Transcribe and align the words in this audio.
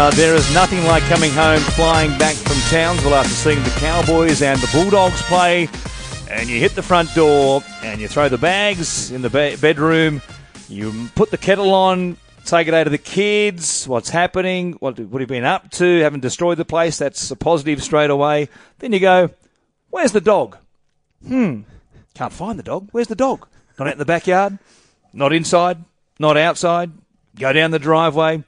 Uh, 0.00 0.10
there 0.12 0.34
is 0.34 0.50
nothing 0.54 0.82
like 0.86 1.02
coming 1.02 1.30
home 1.30 1.60
flying 1.60 2.08
back 2.16 2.34
from 2.34 2.56
Townsville 2.70 3.14
after 3.14 3.34
seeing 3.34 3.62
the 3.62 3.70
Cowboys 3.80 4.40
and 4.40 4.58
the 4.58 4.70
Bulldogs 4.72 5.20
play, 5.24 5.68
and 6.30 6.48
you 6.48 6.58
hit 6.58 6.74
the 6.74 6.82
front 6.82 7.14
door 7.14 7.62
and 7.82 8.00
you 8.00 8.08
throw 8.08 8.30
the 8.30 8.38
bags 8.38 9.10
in 9.10 9.20
the 9.20 9.28
be- 9.28 9.56
bedroom, 9.56 10.22
you 10.70 11.10
put 11.16 11.30
the 11.30 11.36
kettle 11.36 11.74
on, 11.74 12.16
take 12.46 12.66
it 12.66 12.72
out 12.72 12.86
of 12.86 12.92
the 12.92 12.96
kids, 12.96 13.86
what's 13.86 14.08
happening, 14.08 14.72
what, 14.80 14.98
what 14.98 15.20
have 15.20 15.28
you 15.30 15.34
been 15.34 15.44
up 15.44 15.70
to, 15.72 16.00
haven't 16.00 16.20
destroyed 16.20 16.56
the 16.56 16.64
place, 16.64 16.96
that's 16.96 17.30
a 17.30 17.36
positive 17.36 17.82
straight 17.82 18.08
away. 18.08 18.48
Then 18.78 18.94
you 18.94 19.00
go, 19.00 19.28
where's 19.90 20.12
the 20.12 20.22
dog? 20.22 20.56
Hmm, 21.28 21.60
can't 22.14 22.32
find 22.32 22.58
the 22.58 22.62
dog. 22.62 22.88
Where's 22.92 23.08
the 23.08 23.14
dog? 23.14 23.46
Not 23.78 23.88
out 23.88 23.92
in 23.92 23.98
the 23.98 24.06
backyard, 24.06 24.58
not 25.12 25.34
inside, 25.34 25.76
not 26.18 26.38
outside. 26.38 26.90
Go 27.36 27.52
down 27.52 27.70
the 27.70 27.78
driveway. 27.78 28.44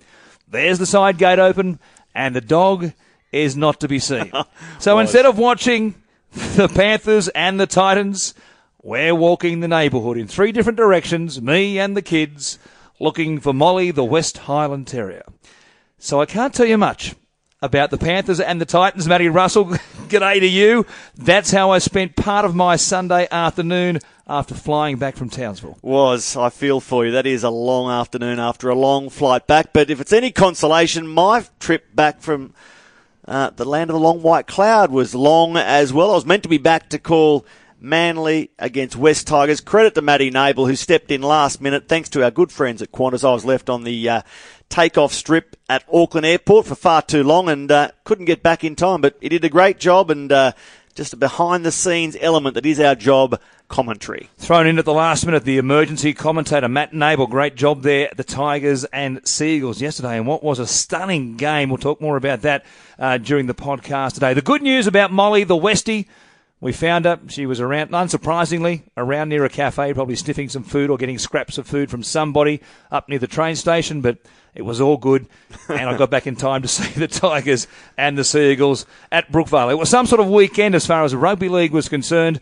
There's 0.52 0.78
the 0.78 0.84
side 0.84 1.16
gate 1.16 1.38
open, 1.38 1.80
and 2.14 2.36
the 2.36 2.42
dog 2.42 2.92
is 3.32 3.56
not 3.56 3.80
to 3.80 3.88
be 3.88 3.98
seen. 3.98 4.30
So 4.78 4.98
instead 4.98 5.26
of 5.26 5.38
watching 5.38 5.94
the 6.32 6.68
Panthers 6.68 7.28
and 7.28 7.58
the 7.58 7.66
Titans, 7.66 8.34
we're 8.82 9.14
walking 9.14 9.60
the 9.60 9.68
neighbourhood 9.68 10.18
in 10.18 10.26
three 10.26 10.52
different 10.52 10.76
directions, 10.76 11.40
me 11.40 11.78
and 11.78 11.96
the 11.96 12.02
kids, 12.02 12.58
looking 13.00 13.38
for 13.40 13.54
Molly, 13.54 13.92
the 13.92 14.04
West 14.04 14.38
Highland 14.38 14.88
Terrier. 14.88 15.24
So 15.98 16.20
I 16.20 16.26
can't 16.26 16.52
tell 16.52 16.66
you 16.66 16.76
much 16.76 17.14
about 17.62 17.90
the 17.90 17.96
Panthers 17.98 18.40
and 18.40 18.60
the 18.60 18.66
Titans. 18.66 19.06
Matty 19.06 19.28
Russell, 19.28 19.64
g'day 20.08 20.40
to 20.40 20.46
you. 20.46 20.84
That's 21.14 21.52
how 21.52 21.70
I 21.70 21.78
spent 21.78 22.16
part 22.16 22.44
of 22.44 22.54
my 22.54 22.76
Sunday 22.76 23.28
afternoon 23.30 24.00
after 24.26 24.54
flying 24.54 24.96
back 24.96 25.16
from 25.16 25.30
Townsville. 25.30 25.78
Was. 25.80 26.36
I 26.36 26.50
feel 26.50 26.80
for 26.80 27.06
you. 27.06 27.12
That 27.12 27.26
is 27.26 27.44
a 27.44 27.50
long 27.50 27.90
afternoon 27.90 28.38
after 28.38 28.68
a 28.68 28.74
long 28.74 29.08
flight 29.08 29.46
back. 29.46 29.72
But 29.72 29.90
if 29.90 30.00
it's 30.00 30.12
any 30.12 30.32
consolation, 30.32 31.06
my 31.06 31.44
trip 31.60 31.94
back 31.94 32.20
from 32.20 32.52
uh, 33.26 33.50
the 33.50 33.64
land 33.64 33.90
of 33.90 33.94
the 33.94 34.00
long 34.00 34.20
white 34.22 34.48
cloud 34.48 34.90
was 34.90 35.14
long 35.14 35.56
as 35.56 35.92
well. 35.92 36.10
I 36.10 36.14
was 36.14 36.26
meant 36.26 36.42
to 36.42 36.48
be 36.48 36.58
back 36.58 36.88
to 36.90 36.98
call 36.98 37.46
Manly 37.82 38.50
against 38.60 38.94
West 38.94 39.26
Tigers. 39.26 39.60
Credit 39.60 39.94
to 39.96 40.02
Matty 40.02 40.30
Nable, 40.30 40.68
who 40.68 40.76
stepped 40.76 41.10
in 41.10 41.20
last 41.20 41.60
minute. 41.60 41.88
Thanks 41.88 42.08
to 42.10 42.22
our 42.22 42.30
good 42.30 42.52
friends 42.52 42.80
at 42.80 42.92
Qantas, 42.92 43.28
I 43.28 43.32
was 43.32 43.44
left 43.44 43.68
on 43.68 43.82
the 43.82 44.08
uh, 44.08 44.22
takeoff 44.68 45.12
strip 45.12 45.56
at 45.68 45.84
Auckland 45.92 46.24
Airport 46.24 46.66
for 46.66 46.76
far 46.76 47.02
too 47.02 47.24
long 47.24 47.48
and 47.48 47.70
uh, 47.72 47.90
couldn't 48.04 48.26
get 48.26 48.40
back 48.42 48.62
in 48.62 48.76
time. 48.76 49.00
But 49.00 49.16
he 49.20 49.28
did 49.28 49.44
a 49.44 49.48
great 49.48 49.80
job 49.80 50.12
and 50.12 50.30
uh, 50.30 50.52
just 50.94 51.12
a 51.12 51.16
behind 51.16 51.64
the 51.64 51.72
scenes 51.72 52.16
element 52.20 52.54
that 52.54 52.66
is 52.66 52.78
our 52.78 52.94
job 52.94 53.40
commentary. 53.66 54.28
Thrown 54.38 54.68
in 54.68 54.78
at 54.78 54.84
the 54.84 54.92
last 54.92 55.26
minute, 55.26 55.44
the 55.44 55.58
emergency 55.58 56.12
commentator 56.12 56.68
Matt 56.68 56.92
Nable. 56.92 57.28
Great 57.28 57.56
job 57.56 57.82
there. 57.82 58.10
The 58.16 58.22
Tigers 58.22 58.84
and 58.84 59.26
Seagulls 59.26 59.80
yesterday, 59.80 60.18
and 60.18 60.26
what 60.26 60.44
was 60.44 60.58
a 60.60 60.66
stunning 60.68 61.36
game. 61.36 61.68
We'll 61.68 61.78
talk 61.78 62.00
more 62.00 62.16
about 62.16 62.42
that 62.42 62.64
uh, 62.98 63.18
during 63.18 63.46
the 63.46 63.54
podcast 63.54 64.14
today. 64.14 64.34
The 64.34 64.42
good 64.42 64.62
news 64.62 64.86
about 64.86 65.10
Molly, 65.10 65.42
the 65.42 65.56
Westie. 65.56 66.06
We 66.62 66.72
found 66.72 67.06
her. 67.06 67.18
She 67.26 67.44
was 67.44 67.58
around, 67.58 67.90
unsurprisingly, 67.90 68.84
around 68.96 69.30
near 69.30 69.44
a 69.44 69.48
cafe, 69.48 69.92
probably 69.94 70.14
sniffing 70.14 70.48
some 70.48 70.62
food 70.62 70.90
or 70.90 70.96
getting 70.96 71.18
scraps 71.18 71.58
of 71.58 71.66
food 71.66 71.90
from 71.90 72.04
somebody 72.04 72.60
up 72.88 73.08
near 73.08 73.18
the 73.18 73.26
train 73.26 73.56
station, 73.56 74.00
but 74.00 74.18
it 74.54 74.62
was 74.62 74.80
all 74.80 74.96
good. 74.96 75.26
And 75.68 75.90
I 75.90 75.96
got 75.96 76.10
back 76.10 76.28
in 76.28 76.36
time 76.36 76.62
to 76.62 76.68
see 76.68 77.00
the 77.00 77.08
Tigers 77.08 77.66
and 77.98 78.16
the 78.16 78.22
Seagulls 78.22 78.86
at 79.10 79.32
Brookvale. 79.32 79.72
It 79.72 79.78
was 79.78 79.90
some 79.90 80.06
sort 80.06 80.20
of 80.20 80.30
weekend 80.30 80.76
as 80.76 80.86
far 80.86 81.02
as 81.02 81.10
the 81.10 81.18
rugby 81.18 81.48
league 81.48 81.72
was 81.72 81.88
concerned. 81.88 82.38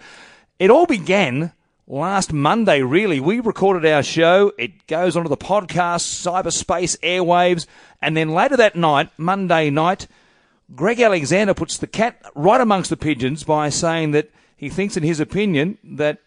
It 0.58 0.70
all 0.70 0.84
began 0.84 1.54
last 1.86 2.30
Monday, 2.30 2.82
really. 2.82 3.20
We 3.20 3.40
recorded 3.40 3.90
our 3.90 4.02
show. 4.02 4.52
It 4.58 4.86
goes 4.86 5.16
onto 5.16 5.30
the 5.30 5.36
podcast, 5.38 6.20
cyberspace, 6.20 6.98
airwaves. 6.98 7.64
And 8.02 8.14
then 8.14 8.28
later 8.28 8.58
that 8.58 8.76
night, 8.76 9.08
Monday 9.16 9.70
night, 9.70 10.08
Greg 10.74 11.00
Alexander 11.00 11.54
puts 11.54 11.76
the 11.76 11.86
cat 11.86 12.20
right 12.34 12.60
amongst 12.60 12.90
the 12.90 12.96
pigeons 12.96 13.44
by 13.44 13.68
saying 13.68 14.12
that 14.12 14.30
he 14.56 14.68
thinks, 14.68 14.96
in 14.96 15.02
his 15.02 15.20
opinion, 15.20 15.78
that 15.82 16.18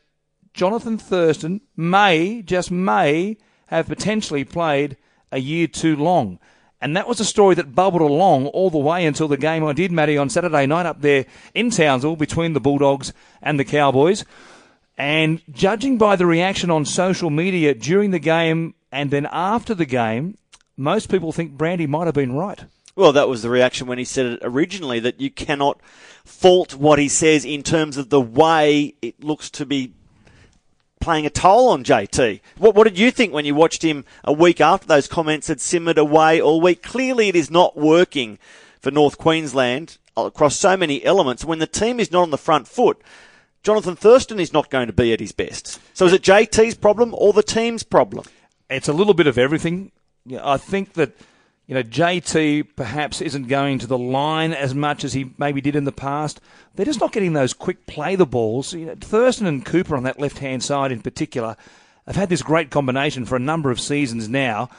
Jonathan 0.54 0.98
Thurston 0.98 1.62
may, 1.76 2.42
just 2.42 2.70
may, 2.72 3.38
have 3.68 3.88
potentially 3.88 4.44
played 4.44 4.98
a 5.32 5.40
year 5.40 5.68
too 5.68 5.96
long. 5.96 6.40
And 6.82 6.98
that 6.98 7.08
was 7.08 7.20
a 7.20 7.26
story 7.26 7.56
that 7.56 7.74
bubbled 7.74 8.02
along 8.02 8.48
all 8.48 8.70
the 8.70 8.78
way 8.78 9.06
until 9.06 9.30
the 9.30 9.38
game 9.38 9.64
I 9.64 9.72
did, 9.72 9.92
Matty, 9.92 10.18
on 10.18 10.30
Saturday 10.30 10.66
night 10.66 10.86
up 10.86 11.02
there 11.02 11.26
in 11.54 11.70
Townsville 11.70 12.18
between 12.18 12.54
the 12.54 12.60
Bulldogs 12.60 13.14
and 13.42 13.58
the 13.58 13.64
Cowboys. 13.64 14.26
And 14.98 15.42
judging 15.50 15.98
by 15.98 16.18
the 16.18 16.26
reaction 16.26 16.70
on 16.70 16.86
social 16.86 17.30
media 17.30 17.74
during 17.74 18.12
the 18.12 18.20
game 18.20 18.76
and 18.92 19.10
then 19.10 19.28
after 19.32 19.74
the 19.74 19.86
game, 19.86 20.38
most 20.76 21.10
people 21.10 21.32
think 21.32 21.54
Brandy 21.54 21.88
might 21.88 22.06
have 22.06 22.14
been 22.14 22.34
right. 22.34 22.66
Well, 22.96 23.14
that 23.14 23.28
was 23.28 23.42
the 23.42 23.50
reaction 23.50 23.88
when 23.88 23.98
he 23.98 24.06
said 24.06 24.26
it 24.26 24.40
originally 24.44 25.00
that 25.00 25.20
you 25.20 25.32
cannot 25.32 25.82
fault 26.24 26.76
what 26.76 27.00
he 27.00 27.10
says 27.10 27.44
in 27.44 27.64
terms 27.64 27.98
of 27.98 28.10
the 28.10 28.22
way 28.22 28.94
it 29.02 29.24
looks 29.24 29.50
to 29.52 29.66
be 29.66 29.94
playing 31.00 31.26
a 31.26 31.30
toll 31.30 31.70
on 31.70 31.84
JT. 31.84 32.40
What, 32.58 32.76
what 32.76 32.86
did 32.86 33.00
you 33.00 33.12
think 33.12 33.34
when 33.34 33.46
you 33.46 33.56
watched 33.56 33.84
him 33.84 34.06
a 34.24 34.32
week 34.32 34.62
after 34.62 34.88
those 34.88 35.08
comments 35.08 35.48
had 35.48 35.60
simmered 35.60 35.98
away 35.98 36.40
all 36.40 36.62
week? 36.62 36.84
Clearly, 36.84 37.30
it 37.30 37.36
is 37.36 37.50
not 37.50 37.76
working 37.76 38.38
for 38.80 38.92
North 38.92 39.18
Queensland 39.18 39.98
across 40.16 40.56
so 40.56 40.78
many 40.78 41.04
elements. 41.04 41.44
When 41.44 41.60
the 41.60 41.68
team 41.68 42.00
is 42.00 42.12
not 42.12 42.22
on 42.22 42.30
the 42.30 42.38
front 42.38 42.68
foot, 42.68 43.02
Jonathan 43.64 43.96
Thurston 43.96 44.40
is 44.40 44.54
not 44.54 44.70
going 44.70 44.88
to 44.88 44.94
be 44.94 45.12
at 45.14 45.20
his 45.20 45.32
best. 45.32 45.80
So 45.94 46.06
is 46.06 46.14
it 46.14 46.22
JT's 46.22 46.76
problem 46.76 47.14
or 47.18 47.34
the 47.34 47.44
team's 47.44 47.84
problem? 47.84 48.26
It's 48.70 48.88
a 48.88 48.94
little 48.94 49.14
bit 49.14 49.28
of 49.28 49.38
everything. 49.38 49.92
I 50.42 50.58
think 50.58 50.94
that 50.94 51.18
you 51.68 51.76
know, 51.76 51.84
JT 51.84 52.76
perhaps 52.76 53.22
isn't 53.22 53.48
going 53.48 53.80
to 53.80 53.88
the 53.88 53.98
line 53.98 54.52
as 54.52 54.76
much 54.76 55.04
as 55.04 55.14
he 55.14 55.32
maybe 55.38 55.62
did 55.62 55.76
in 55.76 55.86
the 55.86 55.92
past. 55.94 56.42
They're 56.76 56.86
just 56.86 57.00
not 57.00 57.14
getting 57.14 57.34
those 57.34 57.54
quick 57.54 57.86
play 57.86 58.16
the 58.16 58.26
balls. 58.26 58.74
You 58.74 58.88
know, 58.88 58.96
Thurston 59.00 59.48
and 59.48 59.66
Cooper 59.66 59.96
on 59.96 60.04
that 60.04 60.20
left 60.20 60.40
hand 60.40 60.64
side 60.64 60.92
in 60.92 61.02
particular 61.02 61.56
have 62.06 62.18
had 62.18 62.30
this 62.30 62.42
great 62.42 62.70
combination 62.70 63.26
for 63.26 63.38
a 63.38 63.40
number 63.40 63.72
of 63.72 63.80
seasons 63.80 64.28
now. 64.28 64.70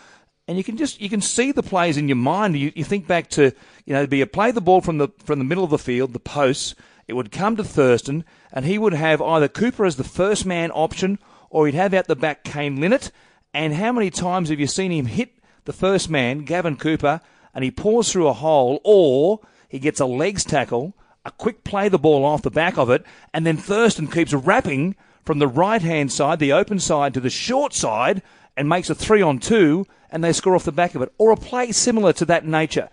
And 0.47 0.59
you 0.59 0.65
can 0.65 0.77
just 0.77 1.01
you 1.01 1.09
can 1.09 1.23
see 1.23 1.53
the 1.53 1.63
plays 1.63 1.97
in 1.97 2.07
your 2.07 2.17
mind. 2.17 2.57
You, 2.57 2.71
you 2.75 2.85
think 2.85 3.07
back 3.07 3.31
to 3.31 3.53
you 3.87 3.95
know, 3.95 4.07
be 4.07 4.21
a 4.21 4.27
play 4.27 4.51
the 4.51 4.61
ball 4.61 4.83
from 4.83 4.99
the 4.99 5.09
from 5.25 5.39
the 5.39 5.45
middle 5.45 5.65
of 5.65 5.71
the 5.71 5.79
field, 5.79 6.13
the 6.13 6.21
posts. 6.21 6.75
It 7.09 7.15
would 7.15 7.33
come 7.33 7.57
to 7.57 7.65
Thurston, 7.65 8.25
and 8.53 8.65
he 8.65 8.79
would 8.79 8.95
have 8.95 9.21
either 9.23 9.49
Cooper 9.49 9.85
as 9.85 9.97
the 9.97 10.05
first 10.05 10.45
man 10.47 10.71
option, 10.71 11.19
or 11.51 11.67
he'd 11.67 11.75
have 11.75 11.95
out 11.95 12.07
the 12.07 12.17
back 12.17 12.45
Kane 12.45 12.81
Linnett. 12.81 13.11
And 13.55 13.75
how 13.75 13.93
many 13.93 14.11
times 14.11 14.49
have 14.49 14.61
you 14.61 14.67
seen 14.67 14.91
him 14.91 15.07
hit 15.07 15.35
the 15.65 15.73
first 15.73 16.11
man, 16.11 16.41
Gavin 16.41 16.77
Cooper, 16.77 17.21
and 17.55 17.65
he 17.65 17.71
pours 17.71 18.11
through 18.11 18.29
a 18.29 18.33
hole, 18.33 18.81
or 18.85 19.41
he 19.69 19.79
gets 19.79 20.01
a 20.01 20.07
legs 20.07 20.45
tackle, 20.45 20.95
a 21.25 21.31
quick 21.31 21.65
play 21.65 21.89
the 21.89 21.99
ball 21.99 22.25
off 22.25 22.43
the 22.43 22.51
back 22.51 22.77
of 22.77 22.91
it, 22.91 23.05
and 23.33 23.47
then 23.47 23.57
Thurston 23.57 24.07
keeps 24.09 24.33
wrapping 24.33 24.97
from 25.25 25.39
the 25.39 25.49
right 25.49 25.81
hand 25.83 26.13
side, 26.13 26.39
the 26.39 26.53
open 26.53 26.79
side, 26.79 27.15
to 27.15 27.21
the 27.21 27.31
short 27.31 27.73
side, 27.73 28.23
and 28.57 28.69
makes 28.69 28.91
a 28.91 28.95
three 28.95 29.23
on 29.23 29.39
two, 29.39 29.87
and 30.11 30.23
they 30.23 30.33
score 30.33 30.55
off 30.55 30.65
the 30.65 30.73
back 30.73 30.95
of 30.95 31.03
it, 31.03 31.13
or 31.19 31.31
a 31.31 31.37
play 31.37 31.73
similar 31.73 32.13
to 32.13 32.25
that 32.27 32.45
nature. 32.45 32.89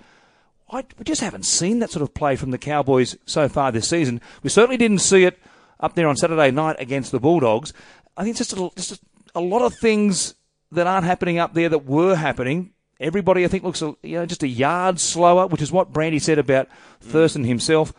I, 0.69 0.85
we 0.97 1.03
just 1.03 1.21
haven't 1.21 1.45
seen 1.45 1.79
that 1.79 1.91
sort 1.91 2.03
of 2.03 2.13
play 2.13 2.37
from 2.37 2.51
the 2.51 2.57
Cowboys 2.57 3.17
so 3.25 3.49
far 3.49 3.71
this 3.71 3.89
season. 3.89 4.21
We 4.41 4.49
certainly 4.49 4.77
didn't 4.77 4.99
see 4.99 5.25
it 5.25 5.37
up 5.81 5.95
there 5.95 6.07
on 6.07 6.15
Saturday 6.15 6.51
night 6.51 6.77
against 6.79 7.11
the 7.11 7.19
Bulldogs. 7.19 7.73
I 8.15 8.23
think 8.23 8.39
it's 8.39 8.49
just 8.49 8.61
a, 8.61 8.69
just 8.75 9.01
a 9.35 9.41
lot 9.41 9.61
of 9.61 9.73
things 9.81 10.35
that 10.71 10.87
aren't 10.87 11.05
happening 11.05 11.37
up 11.37 11.53
there 11.53 11.69
that 11.69 11.85
were 11.85 12.15
happening. 12.15 12.71
Everybody, 12.99 13.43
I 13.43 13.47
think, 13.47 13.63
looks 13.63 13.81
you 13.81 13.97
know 14.03 14.25
just 14.25 14.43
a 14.43 14.47
yard 14.47 14.99
slower, 14.99 15.47
which 15.47 15.61
is 15.61 15.71
what 15.71 15.91
Brandy 15.91 16.19
said 16.19 16.39
about 16.39 16.69
Thurston 16.99 17.43
himself. 17.43 17.93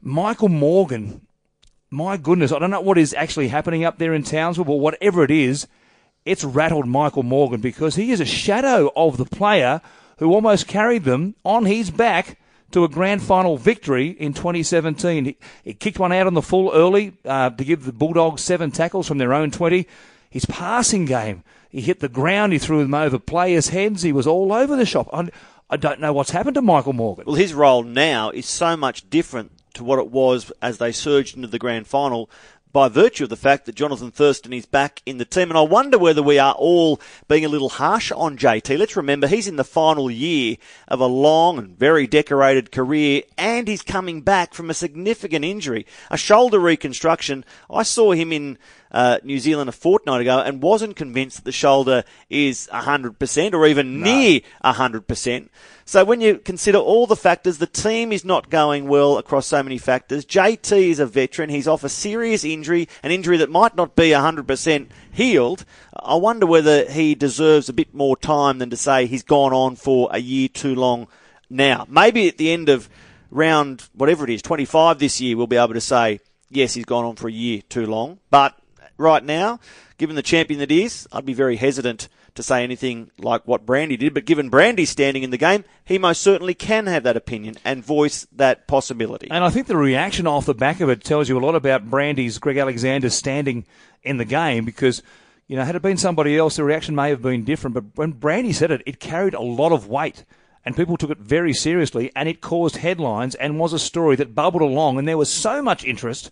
Michael 0.00 0.48
Morgan, 0.48 1.26
my 1.90 2.16
goodness, 2.16 2.52
I 2.52 2.58
don't 2.58 2.70
know 2.70 2.80
what 2.80 2.98
is 2.98 3.14
actually 3.14 3.48
happening 3.48 3.84
up 3.84 3.98
there 3.98 4.14
in 4.14 4.22
Townsville, 4.22 4.64
but 4.64 4.74
whatever 4.74 5.24
it 5.24 5.30
is, 5.30 5.66
it's 6.24 6.44
rattled 6.44 6.86
Michael 6.86 7.24
Morgan 7.24 7.60
because 7.60 7.96
he 7.96 8.12
is 8.12 8.20
a 8.20 8.24
shadow 8.24 8.92
of 8.94 9.16
the 9.16 9.24
player 9.24 9.80
who 10.18 10.32
almost 10.32 10.68
carried 10.68 11.04
them 11.04 11.34
on 11.44 11.64
his 11.64 11.90
back 11.90 12.38
to 12.70 12.84
a 12.84 12.88
grand 12.88 13.22
final 13.22 13.56
victory 13.56 14.08
in 14.08 14.34
2017. 14.34 15.24
He, 15.24 15.36
he 15.64 15.74
kicked 15.74 15.98
one 15.98 16.12
out 16.12 16.26
on 16.26 16.34
the 16.34 16.42
full 16.42 16.70
early 16.72 17.14
uh, 17.24 17.50
to 17.50 17.64
give 17.64 17.84
the 17.84 17.92
Bulldogs 17.92 18.42
seven 18.42 18.70
tackles 18.70 19.08
from 19.08 19.18
their 19.18 19.32
own 19.32 19.50
20. 19.50 19.86
His 20.30 20.44
passing 20.44 21.06
game 21.06 21.42
he 21.68 21.80
hit 21.80 22.00
the 22.00 22.08
ground. 22.08 22.52
He 22.52 22.58
threw 22.58 22.82
them 22.82 22.94
over 22.94 23.18
players' 23.18 23.68
heads. 23.68 24.02
He 24.02 24.12
was 24.12 24.26
all 24.26 24.52
over 24.52 24.76
the 24.76 24.86
shop. 24.86 25.08
I, 25.12 25.28
I 25.70 25.76
don't 25.76 26.00
know 26.00 26.12
what's 26.12 26.30
happened 26.30 26.54
to 26.54 26.62
Michael 26.62 26.94
Morgan. 26.94 27.24
Well, 27.26 27.36
his 27.36 27.54
role 27.54 27.82
now 27.82 28.30
is 28.30 28.46
so 28.46 28.76
much 28.76 29.08
different 29.10 29.52
to 29.74 29.84
what 29.84 29.98
it 29.98 30.10
was 30.10 30.50
as 30.62 30.78
they 30.78 30.92
surged 30.92 31.36
into 31.36 31.48
the 31.48 31.58
grand 31.58 31.86
final 31.86 32.30
by 32.72 32.88
virtue 32.88 33.24
of 33.24 33.30
the 33.30 33.36
fact 33.36 33.66
that 33.66 33.74
Jonathan 33.74 34.10
Thurston 34.10 34.52
is 34.52 34.66
back 34.66 35.02
in 35.06 35.18
the 35.18 35.24
team. 35.24 35.50
And 35.50 35.58
I 35.58 35.62
wonder 35.62 35.98
whether 35.98 36.22
we 36.22 36.38
are 36.38 36.54
all 36.54 37.00
being 37.26 37.44
a 37.44 37.48
little 37.48 37.70
harsh 37.70 38.12
on 38.12 38.36
JT. 38.36 38.78
Let's 38.78 38.96
remember 38.96 39.26
he's 39.26 39.48
in 39.48 39.56
the 39.56 39.64
final 39.64 40.10
year 40.10 40.56
of 40.86 41.00
a 41.00 41.06
long 41.06 41.58
and 41.58 41.78
very 41.78 42.06
decorated 42.06 42.70
career 42.70 43.22
and 43.36 43.68
he's 43.68 43.82
coming 43.82 44.20
back 44.20 44.54
from 44.54 44.70
a 44.70 44.74
significant 44.74 45.44
injury, 45.44 45.86
a 46.10 46.18
shoulder 46.18 46.58
reconstruction. 46.58 47.44
I 47.70 47.82
saw 47.82 48.12
him 48.12 48.32
in 48.32 48.58
uh, 48.90 49.18
New 49.22 49.38
Zealand 49.38 49.68
a 49.68 49.72
fortnight 49.72 50.20
ago 50.20 50.38
and 50.38 50.62
wasn't 50.62 50.96
convinced 50.96 51.38
that 51.38 51.44
the 51.44 51.52
shoulder 51.52 52.04
is 52.30 52.68
100% 52.72 53.54
or 53.54 53.66
even 53.66 54.00
no. 54.00 54.04
near 54.04 54.40
100%. 54.64 55.48
So 55.84 56.04
when 56.04 56.20
you 56.20 56.36
consider 56.36 56.78
all 56.78 57.06
the 57.06 57.16
factors, 57.16 57.58
the 57.58 57.66
team 57.66 58.12
is 58.12 58.24
not 58.24 58.50
going 58.50 58.88
well 58.88 59.16
across 59.16 59.46
so 59.46 59.62
many 59.62 59.78
factors. 59.78 60.26
JT 60.26 60.90
is 60.90 60.98
a 60.98 61.06
veteran. 61.06 61.48
He's 61.48 61.66
off 61.66 61.82
a 61.82 61.88
serious 61.88 62.44
injury, 62.44 62.88
an 63.02 63.10
injury 63.10 63.38
that 63.38 63.50
might 63.50 63.74
not 63.74 63.96
be 63.96 64.10
100% 64.10 64.88
healed. 65.10 65.64
I 65.94 66.16
wonder 66.16 66.44
whether 66.44 66.84
he 66.90 67.14
deserves 67.14 67.68
a 67.68 67.72
bit 67.72 67.94
more 67.94 68.16
time 68.16 68.58
than 68.58 68.68
to 68.70 68.76
say 68.76 69.06
he's 69.06 69.22
gone 69.22 69.54
on 69.54 69.76
for 69.76 70.10
a 70.12 70.18
year 70.18 70.48
too 70.48 70.74
long 70.74 71.08
now. 71.48 71.86
Maybe 71.88 72.28
at 72.28 72.36
the 72.36 72.52
end 72.52 72.68
of 72.68 72.88
round, 73.30 73.88
whatever 73.94 74.24
it 74.24 74.30
is, 74.30 74.42
25 74.42 74.98
this 74.98 75.20
year, 75.20 75.36
we'll 75.36 75.46
be 75.46 75.56
able 75.56 75.74
to 75.74 75.80
say, 75.80 76.20
yes, 76.50 76.74
he's 76.74 76.84
gone 76.84 77.04
on 77.04 77.16
for 77.16 77.28
a 77.28 77.32
year 77.32 77.62
too 77.68 77.86
long. 77.86 78.18
But 78.30 78.54
right 78.98 79.24
now, 79.24 79.60
given 79.96 80.16
the 80.16 80.22
champion 80.22 80.60
that 80.60 80.70
is, 80.70 81.08
I'd 81.10 81.24
be 81.24 81.32
very 81.32 81.56
hesitant 81.56 82.08
to 82.34 82.42
say 82.42 82.62
anything 82.62 83.10
like 83.18 83.46
what 83.46 83.64
Brandy 83.64 83.96
did. 83.96 84.12
But 84.12 84.26
given 84.26 84.50
Brandy's 84.50 84.90
standing 84.90 85.22
in 85.22 85.30
the 85.30 85.38
game, 85.38 85.64
he 85.84 85.98
most 85.98 86.22
certainly 86.22 86.54
can 86.54 86.86
have 86.86 87.04
that 87.04 87.16
opinion 87.16 87.56
and 87.64 87.84
voice 87.84 88.26
that 88.32 88.66
possibility. 88.66 89.28
And 89.30 89.42
I 89.42 89.50
think 89.50 89.66
the 89.66 89.76
reaction 89.76 90.26
off 90.26 90.46
the 90.46 90.54
back 90.54 90.80
of 90.80 90.90
it 90.90 91.02
tells 91.02 91.28
you 91.28 91.38
a 91.38 91.44
lot 91.44 91.54
about 91.54 91.88
Brandy's 91.88 92.38
Greg 92.38 92.58
Alexander's 92.58 93.14
standing 93.14 93.64
in 94.02 94.18
the 94.18 94.26
game 94.26 94.64
because. 94.64 95.02
You 95.50 95.56
know, 95.56 95.64
had 95.64 95.76
it 95.76 95.80
been 95.80 95.96
somebody 95.96 96.36
else, 96.36 96.56
the 96.56 96.62
reaction 96.62 96.94
may 96.94 97.08
have 97.08 97.22
been 97.22 97.42
different. 97.42 97.72
But 97.72 97.84
when 97.94 98.12
Brandy 98.12 98.52
said 98.52 98.70
it, 98.70 98.82
it 98.84 99.00
carried 99.00 99.32
a 99.32 99.40
lot 99.40 99.72
of 99.72 99.88
weight 99.88 100.26
and 100.68 100.76
people 100.76 100.98
took 100.98 101.08
it 101.08 101.16
very 101.16 101.54
seriously, 101.54 102.12
and 102.14 102.28
it 102.28 102.42
caused 102.42 102.76
headlines 102.76 103.34
and 103.34 103.58
was 103.58 103.72
a 103.72 103.78
story 103.78 104.16
that 104.16 104.34
bubbled 104.34 104.60
along, 104.60 104.98
and 104.98 105.08
there 105.08 105.16
was 105.16 105.32
so 105.32 105.62
much 105.62 105.82
interest 105.82 106.30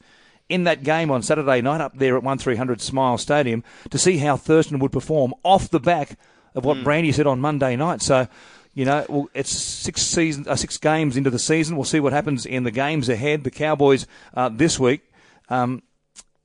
in 0.48 0.64
that 0.64 0.82
game 0.82 1.10
on 1.10 1.22
Saturday 1.22 1.60
night 1.60 1.80
up 1.80 1.96
there 1.96 2.16
at 2.16 2.22
1300 2.22 2.80
Smile 2.80 3.18
Stadium 3.18 3.64
to 3.90 3.98
see 3.98 4.18
how 4.18 4.36
Thurston 4.36 4.78
would 4.78 4.92
perform 4.92 5.34
off 5.42 5.70
the 5.70 5.80
back 5.80 6.18
of 6.54 6.64
what 6.64 6.78
mm. 6.78 6.84
Brandy 6.84 7.12
said 7.12 7.26
on 7.26 7.40
Monday 7.40 7.76
night. 7.76 8.02
So, 8.02 8.28
you 8.74 8.84
know, 8.84 9.04
well, 9.08 9.28
it's 9.34 9.50
six 9.50 10.02
season, 10.02 10.46
uh, 10.48 10.56
six 10.56 10.78
games 10.78 11.16
into 11.16 11.30
the 11.30 11.38
season. 11.38 11.76
We'll 11.76 11.84
see 11.84 12.00
what 12.00 12.12
happens 12.12 12.46
in 12.46 12.62
the 12.62 12.70
games 12.70 13.08
ahead. 13.08 13.44
The 13.44 13.50
Cowboys 13.50 14.06
uh, 14.34 14.48
this 14.48 14.78
week. 14.78 15.02
Um, 15.48 15.82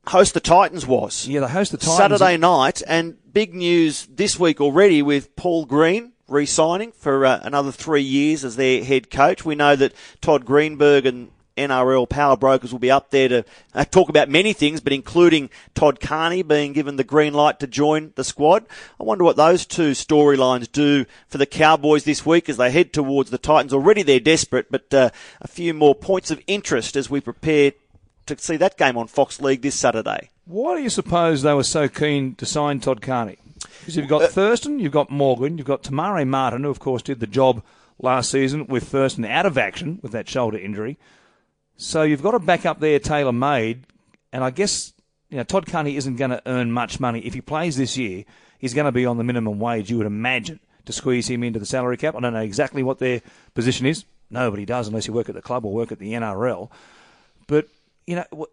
host 0.07 0.33
the 0.33 0.39
Titans 0.39 0.85
was. 0.87 1.27
Yeah, 1.27 1.41
they 1.41 1.47
host 1.47 1.71
the 1.71 1.77
Titans. 1.77 1.97
Saturday 1.97 2.37
night, 2.37 2.81
and 2.87 3.17
big 3.31 3.53
news 3.53 4.07
this 4.07 4.39
week 4.39 4.59
already 4.59 5.01
with 5.01 5.35
Paul 5.35 5.65
Green 5.65 6.13
re-signing 6.27 6.93
for 6.93 7.25
uh, 7.25 7.39
another 7.43 7.71
three 7.71 8.01
years 8.01 8.45
as 8.45 8.55
their 8.55 8.83
head 8.83 9.09
coach. 9.09 9.43
We 9.43 9.55
know 9.55 9.75
that 9.75 9.93
Todd 10.21 10.45
Greenberg 10.45 11.05
and 11.05 11.29
NRL 11.67 12.09
power 12.09 12.35
brokers 12.37 12.71
will 12.71 12.79
be 12.79 12.91
up 12.91 13.11
there 13.11 13.27
to 13.29 13.45
uh, 13.73 13.85
talk 13.85 14.09
about 14.09 14.29
many 14.29 14.53
things, 14.53 14.81
but 14.81 14.93
including 14.93 15.49
Todd 15.73 15.99
Carney 15.99 16.43
being 16.43 16.73
given 16.73 16.95
the 16.95 17.03
green 17.03 17.33
light 17.33 17.59
to 17.59 17.67
join 17.67 18.13
the 18.15 18.23
squad. 18.23 18.65
I 18.99 19.03
wonder 19.03 19.23
what 19.23 19.35
those 19.35 19.65
two 19.65 19.91
storylines 19.91 20.71
do 20.71 21.05
for 21.27 21.37
the 21.37 21.45
Cowboys 21.45 22.03
this 22.03 22.25
week 22.25 22.49
as 22.49 22.57
they 22.57 22.71
head 22.71 22.93
towards 22.93 23.29
the 23.29 23.37
Titans. 23.37 23.73
Already 23.73 24.03
they're 24.03 24.19
desperate, 24.19 24.67
but 24.69 24.93
uh, 24.93 25.09
a 25.41 25.47
few 25.47 25.73
more 25.73 25.95
points 25.95 26.31
of 26.31 26.41
interest 26.47 26.95
as 26.95 27.09
we 27.09 27.21
prepare 27.21 27.73
to 28.25 28.37
see 28.37 28.57
that 28.57 28.77
game 28.77 28.97
on 28.97 29.07
Fox 29.07 29.41
League 29.41 29.61
this 29.61 29.75
Saturday. 29.75 30.29
Why 30.45 30.75
do 30.75 30.83
you 30.83 30.89
suppose 30.89 31.41
they 31.41 31.53
were 31.53 31.63
so 31.63 31.87
keen 31.87 32.35
to 32.35 32.45
sign 32.45 32.79
Todd 32.79 33.01
Carney? 33.01 33.37
Because 33.79 33.95
you've 33.95 34.07
got 34.07 34.23
uh, 34.23 34.27
Thurston, 34.27 34.79
you've 34.79 34.91
got 34.91 35.09
Morgan, 35.09 35.57
you've 35.57 35.67
got 35.67 35.83
Te 35.83 35.93
Maire 35.93 36.25
Martin, 36.25 36.63
who 36.63 36.69
of 36.69 36.79
course 36.79 37.01
did 37.01 37.19
the 37.19 37.27
job 37.27 37.63
last 37.99 38.31
season 38.31 38.67
with 38.67 38.83
Thurston 38.83 39.25
out 39.25 39.45
of 39.45 39.57
action 39.57 39.99
with 40.01 40.11
that 40.11 40.27
shoulder 40.27 40.57
injury. 40.57 40.97
So 41.81 42.03
you've 42.03 42.21
got 42.21 42.35
a 42.35 42.39
backup 42.39 42.79
there 42.79 42.99
tailor 42.99 43.31
made, 43.31 43.87
and 44.31 44.43
I 44.43 44.51
guess 44.51 44.93
you 45.31 45.37
know 45.37 45.43
Todd 45.43 45.65
Carney 45.65 45.97
isn't 45.97 46.15
going 46.15 46.29
to 46.29 46.39
earn 46.45 46.71
much 46.71 46.99
money 46.99 47.21
if 47.21 47.33
he 47.33 47.41
plays 47.41 47.75
this 47.75 47.97
year. 47.97 48.23
He's 48.59 48.75
going 48.75 48.85
to 48.85 48.91
be 48.91 49.07
on 49.07 49.17
the 49.17 49.23
minimum 49.23 49.57
wage. 49.57 49.89
You 49.89 49.97
would 49.97 50.05
imagine 50.05 50.59
to 50.85 50.93
squeeze 50.93 51.27
him 51.27 51.43
into 51.43 51.57
the 51.57 51.65
salary 51.65 51.97
cap. 51.97 52.15
I 52.15 52.19
don't 52.19 52.33
know 52.33 52.41
exactly 52.41 52.83
what 52.83 52.99
their 52.99 53.23
position 53.55 53.87
is. 53.87 54.05
Nobody 54.29 54.63
does 54.63 54.89
unless 54.89 55.07
you 55.07 55.13
work 55.13 55.27
at 55.27 55.33
the 55.33 55.41
club 55.41 55.65
or 55.65 55.73
work 55.73 55.91
at 55.91 55.97
the 55.97 56.13
NRL. 56.13 56.69
But 57.47 57.67
you 58.05 58.17
know, 58.17 58.45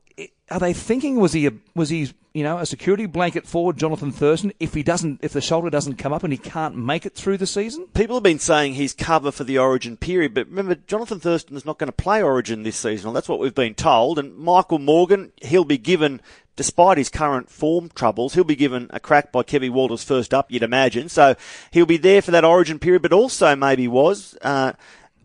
are 0.50 0.58
they 0.60 0.72
thinking 0.72 1.16
was 1.16 1.32
he 1.32 1.46
a, 1.46 1.52
was 1.74 1.90
he 1.90 2.10
you 2.34 2.42
know 2.42 2.58
a 2.58 2.66
security 2.66 3.06
blanket 3.06 3.46
for 3.46 3.72
Jonathan 3.72 4.12
Thurston 4.12 4.52
if 4.60 4.74
he 4.74 4.82
doesn't 4.82 5.20
if 5.22 5.32
the 5.32 5.40
shoulder 5.40 5.70
doesn't 5.70 5.96
come 5.96 6.12
up 6.12 6.22
and 6.22 6.32
he 6.32 6.38
can't 6.38 6.76
make 6.76 7.04
it 7.06 7.14
through 7.14 7.38
the 7.38 7.46
season? 7.46 7.86
People 7.94 8.16
have 8.16 8.22
been 8.22 8.38
saying 8.38 8.74
he's 8.74 8.94
cover 8.94 9.30
for 9.30 9.44
the 9.44 9.58
Origin 9.58 9.96
period, 9.96 10.34
but 10.34 10.48
remember 10.48 10.74
Jonathan 10.74 11.20
Thurston 11.20 11.56
is 11.56 11.64
not 11.64 11.78
going 11.78 11.88
to 11.88 11.92
play 11.92 12.22
Origin 12.22 12.62
this 12.62 12.76
season. 12.76 13.12
That's 13.12 13.28
what 13.28 13.38
we've 13.38 13.54
been 13.54 13.74
told. 13.74 14.18
And 14.18 14.36
Michael 14.36 14.78
Morgan, 14.78 15.32
he'll 15.42 15.64
be 15.64 15.78
given. 15.78 16.20
Despite 16.56 16.98
his 16.98 17.08
current 17.08 17.48
form 17.48 17.88
troubles, 17.94 18.34
he'll 18.34 18.42
be 18.42 18.56
given 18.56 18.90
a 18.90 18.98
crack 18.98 19.30
by 19.30 19.44
Kevin 19.44 19.72
Walters 19.72 20.02
first 20.02 20.34
up, 20.34 20.50
you'd 20.50 20.64
imagine. 20.64 21.08
So 21.08 21.36
he'll 21.70 21.86
be 21.86 21.98
there 21.98 22.20
for 22.20 22.32
that 22.32 22.44
origin 22.44 22.80
period, 22.80 23.02
but 23.02 23.12
also 23.12 23.54
maybe 23.54 23.86
was 23.86 24.36
uh, 24.42 24.72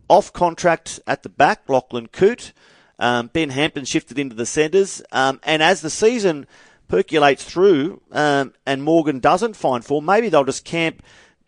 off 0.08 0.32
contract 0.32 1.00
at 1.08 1.24
the 1.24 1.28
back, 1.28 1.68
Lachlan 1.68 2.06
Coote. 2.06 2.52
Um, 2.98 3.30
ben 3.32 3.50
Hampton 3.50 3.84
shifted 3.84 4.18
into 4.18 4.36
the 4.36 4.46
centres, 4.46 5.02
um, 5.12 5.40
and 5.42 5.62
as 5.62 5.80
the 5.80 5.90
season 5.90 6.46
percolates 6.88 7.44
through 7.44 8.00
um, 8.12 8.52
and 8.66 8.82
Morgan 8.82 9.18
doesn't 9.18 9.56
find 9.56 9.84
form, 9.84 10.04
maybe 10.04 10.28
they'll 10.28 10.44
just 10.44 10.64
camp 10.64 11.02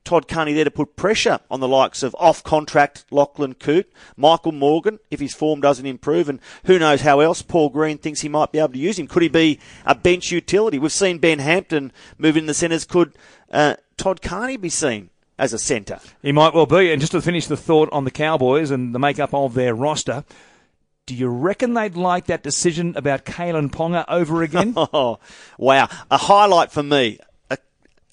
Todd 0.07 0.29
Carney 0.29 0.53
there 0.53 0.65
to 0.65 0.71
put 0.71 0.95
pressure 0.95 1.41
on 1.51 1.59
the 1.59 1.69
likes 1.69 2.05
of 2.05 2.15
off 2.19 2.45
contract 2.45 3.05
Lachlan 3.11 3.55
Coote, 3.55 3.93
Michael 4.17 4.53
Morgan, 4.53 5.01
if 5.11 5.19
his 5.19 5.35
form 5.35 5.61
doesn't 5.61 5.85
improve, 5.85 6.29
and 6.29 6.39
who 6.65 6.79
knows 6.79 7.01
how 7.01 7.19
else 7.19 7.43
Paul 7.43 7.71
Green 7.71 7.99
thinks 7.99 8.21
he 8.21 8.29
might 8.29 8.53
be 8.53 8.61
able 8.61 8.73
to 8.73 8.79
use 8.79 8.99
him. 8.99 9.09
Could 9.09 9.23
he 9.23 9.29
be 9.29 9.59
a 9.85 9.97
bench 9.97 10.31
utility? 10.31 10.79
We've 10.79 10.93
seen 10.93 11.19
Ben 11.19 11.41
Hampton 11.41 11.93
move 12.19 12.37
in 12.37 12.47
the 12.47 12.55
centres. 12.55 12.85
Could 12.85 13.19
uh, 13.51 13.75
Todd 13.97 14.23
Carney 14.23 14.57
be 14.57 14.69
seen 14.69 15.11
as 15.41 15.53
a 15.53 15.59
centre? 15.59 15.99
He 16.23 16.31
might 16.31 16.55
well 16.55 16.67
be. 16.67 16.93
And 16.93 17.01
just 17.01 17.13
to 17.13 17.21
finish 17.21 17.49
the 17.49 17.57
thought 17.57 17.89
on 17.91 18.05
the 18.05 18.13
Cowboys 18.13 18.71
and 18.71 18.95
the 18.95 19.01
makeup 19.01 19.35
of 19.35 19.55
their 19.55 19.75
roster, 19.75 20.25
do 21.07 21.15
you 21.15 21.29
reckon 21.29 21.75
they'd 21.75 21.97
like 21.97 22.27
that 22.27 22.43
decision 22.43 22.95
about 22.97 23.25
Kalyn 23.25 23.71
Ponga 23.71 24.05
over 24.09 24.43
again? 24.43 24.75
oh, 24.77 25.21
wow. 25.57 25.89
A 26.11 26.17
highlight 26.17 26.73
for 26.73 26.83
me, 26.83 27.21
a, 27.49 27.59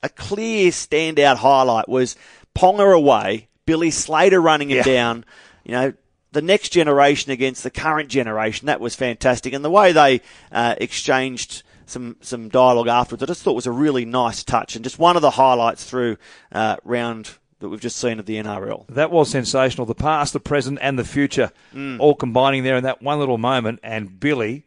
a 0.04 0.10
clear 0.10 0.70
standout 0.72 1.38
highlight 1.38 1.90
was 1.90 2.16
Ponga 2.56 2.96
away, 2.96 3.48
Billy 3.66 3.90
Slater 3.90 4.40
running 4.40 4.70
him 4.70 4.78
yeah. 4.78 4.84
down. 4.84 5.26
You 5.64 5.72
know, 5.72 5.94
the 6.34 6.42
next 6.42 6.70
generation 6.70 7.32
against 7.32 7.64
the 7.64 7.72
current 7.72 8.10
generation. 8.10 8.68
That 8.68 8.80
was 8.80 8.96
fantastic. 8.96 9.54
And 9.54 9.66
the 9.66 9.72
way 9.72 9.92
they 9.92 10.22
uh, 10.52 10.76
exchanged 10.78 11.64
some 11.86 12.18
some 12.22 12.50
dialogue 12.50 12.88
afterwards, 12.88 13.24
I 13.24 13.26
just 13.26 13.42
thought 13.44 13.56
was 13.56 13.68
a 13.68 13.72
really 13.72 14.06
nice 14.06 14.44
touch 14.44 14.76
and 14.76 14.84
just 14.84 15.00
one 15.00 15.16
of 15.16 15.22
the 15.22 15.32
highlights 15.32 15.84
through 15.84 16.18
uh, 16.52 16.78
round 16.84 17.32
that 17.64 17.70
we've 17.70 17.80
just 17.80 17.96
seen 17.96 18.20
of 18.20 18.26
the 18.26 18.36
NRL. 18.36 18.86
That 18.88 19.10
was 19.10 19.32
sensational. 19.32 19.88
The 19.88 19.96
past, 19.96 20.34
the 20.34 20.40
present, 20.42 20.80
and 20.82 21.00
the 21.00 21.06
future 21.06 21.52
mm. 21.74 21.98
all 21.98 22.14
combining 22.14 22.64
there 22.64 22.76
in 22.76 22.84
that 22.84 23.02
one 23.02 23.20
little 23.20 23.38
moment. 23.38 23.80
And 23.82 24.20
Billy, 24.20 24.66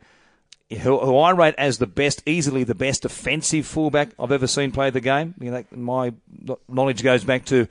who, 0.71 0.99
who, 0.99 1.19
I 1.19 1.33
rate 1.33 1.55
as 1.59 1.77
the 1.77 1.87
best, 1.87 2.23
easily 2.27 2.65
the 2.65 2.75
best 2.75 3.03
defensive 3.03 3.67
fullback 3.67 4.13
I've 4.19 4.33
ever 4.33 4.47
seen 4.47 4.73
play 4.73 4.89
the 4.89 5.03
game. 5.03 5.35
You 5.39 5.51
know, 5.51 5.65
my 5.71 6.15
knowledge 6.71 7.03
goes 7.03 7.23
back 7.23 7.45
to, 7.47 7.69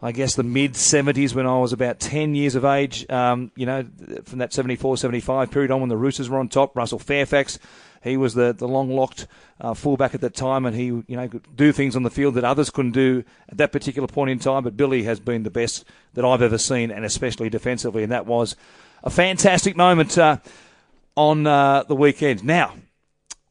I 0.00 0.12
guess, 0.12 0.36
the 0.36 0.44
mid 0.44 0.74
70s 0.74 1.34
when 1.34 1.48
I 1.48 1.58
was 1.58 1.72
about 1.72 1.98
10 1.98 2.36
years 2.36 2.54
of 2.54 2.64
age. 2.64 3.10
Um, 3.10 3.50
you 3.56 3.66
know, 3.66 3.84
from 4.24 4.38
that 4.38 4.52
74 4.52 4.98
75 4.98 5.50
period 5.50 5.72
on 5.72 5.80
when 5.80 5.88
the 5.88 5.96
Roosters 5.96 6.30
were 6.30 6.38
on 6.38 6.48
top, 6.48 6.76
Russell 6.76 7.00
Fairfax 7.00 7.58
he 8.02 8.16
was 8.16 8.34
the, 8.34 8.52
the 8.52 8.66
long 8.66 8.90
locked 8.90 9.26
uh, 9.60 9.74
fullback 9.74 10.14
at 10.14 10.20
that 10.22 10.34
time, 10.34 10.64
and 10.64 10.74
he 10.74 10.86
you 10.86 11.04
know 11.08 11.28
could 11.28 11.56
do 11.56 11.72
things 11.72 11.96
on 11.96 12.02
the 12.02 12.10
field 12.10 12.34
that 12.34 12.44
others 12.44 12.70
couldn't 12.70 12.92
do 12.92 13.24
at 13.48 13.58
that 13.58 13.72
particular 13.72 14.08
point 14.08 14.30
in 14.30 14.38
time. 14.38 14.64
But 14.64 14.76
Billy 14.76 15.02
has 15.04 15.20
been 15.20 15.42
the 15.42 15.50
best 15.50 15.84
that 16.14 16.24
I've 16.24 16.42
ever 16.42 16.58
seen, 16.58 16.90
and 16.90 17.04
especially 17.04 17.50
defensively, 17.50 18.02
and 18.02 18.12
that 18.12 18.26
was 18.26 18.56
a 19.02 19.10
fantastic 19.10 19.76
moment 19.76 20.16
uh, 20.16 20.38
on 21.14 21.46
uh, 21.46 21.82
the 21.84 21.96
weekend. 21.96 22.42
Now, 22.44 22.74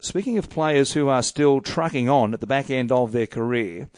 speaking 0.00 0.38
of 0.38 0.50
players 0.50 0.92
who 0.92 1.08
are 1.08 1.22
still 1.22 1.60
trucking 1.60 2.08
on 2.08 2.34
at 2.34 2.40
the 2.40 2.46
back 2.46 2.70
end 2.70 2.90
of 2.90 3.12
their 3.12 3.26
career, 3.26 3.88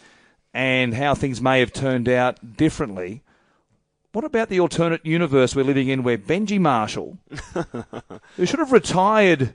and 0.54 0.94
how 0.94 1.14
things 1.14 1.40
may 1.40 1.60
have 1.60 1.72
turned 1.72 2.08
out 2.08 2.56
differently. 2.56 3.22
What 4.12 4.24
about 4.24 4.50
the 4.50 4.60
alternate 4.60 5.06
universe 5.06 5.56
we're 5.56 5.64
living 5.64 5.88
in 5.88 6.02
where 6.02 6.18
Benji 6.18 6.60
Marshall, 6.60 7.16
who 8.36 8.44
should 8.44 8.58
have 8.58 8.72
retired 8.72 9.54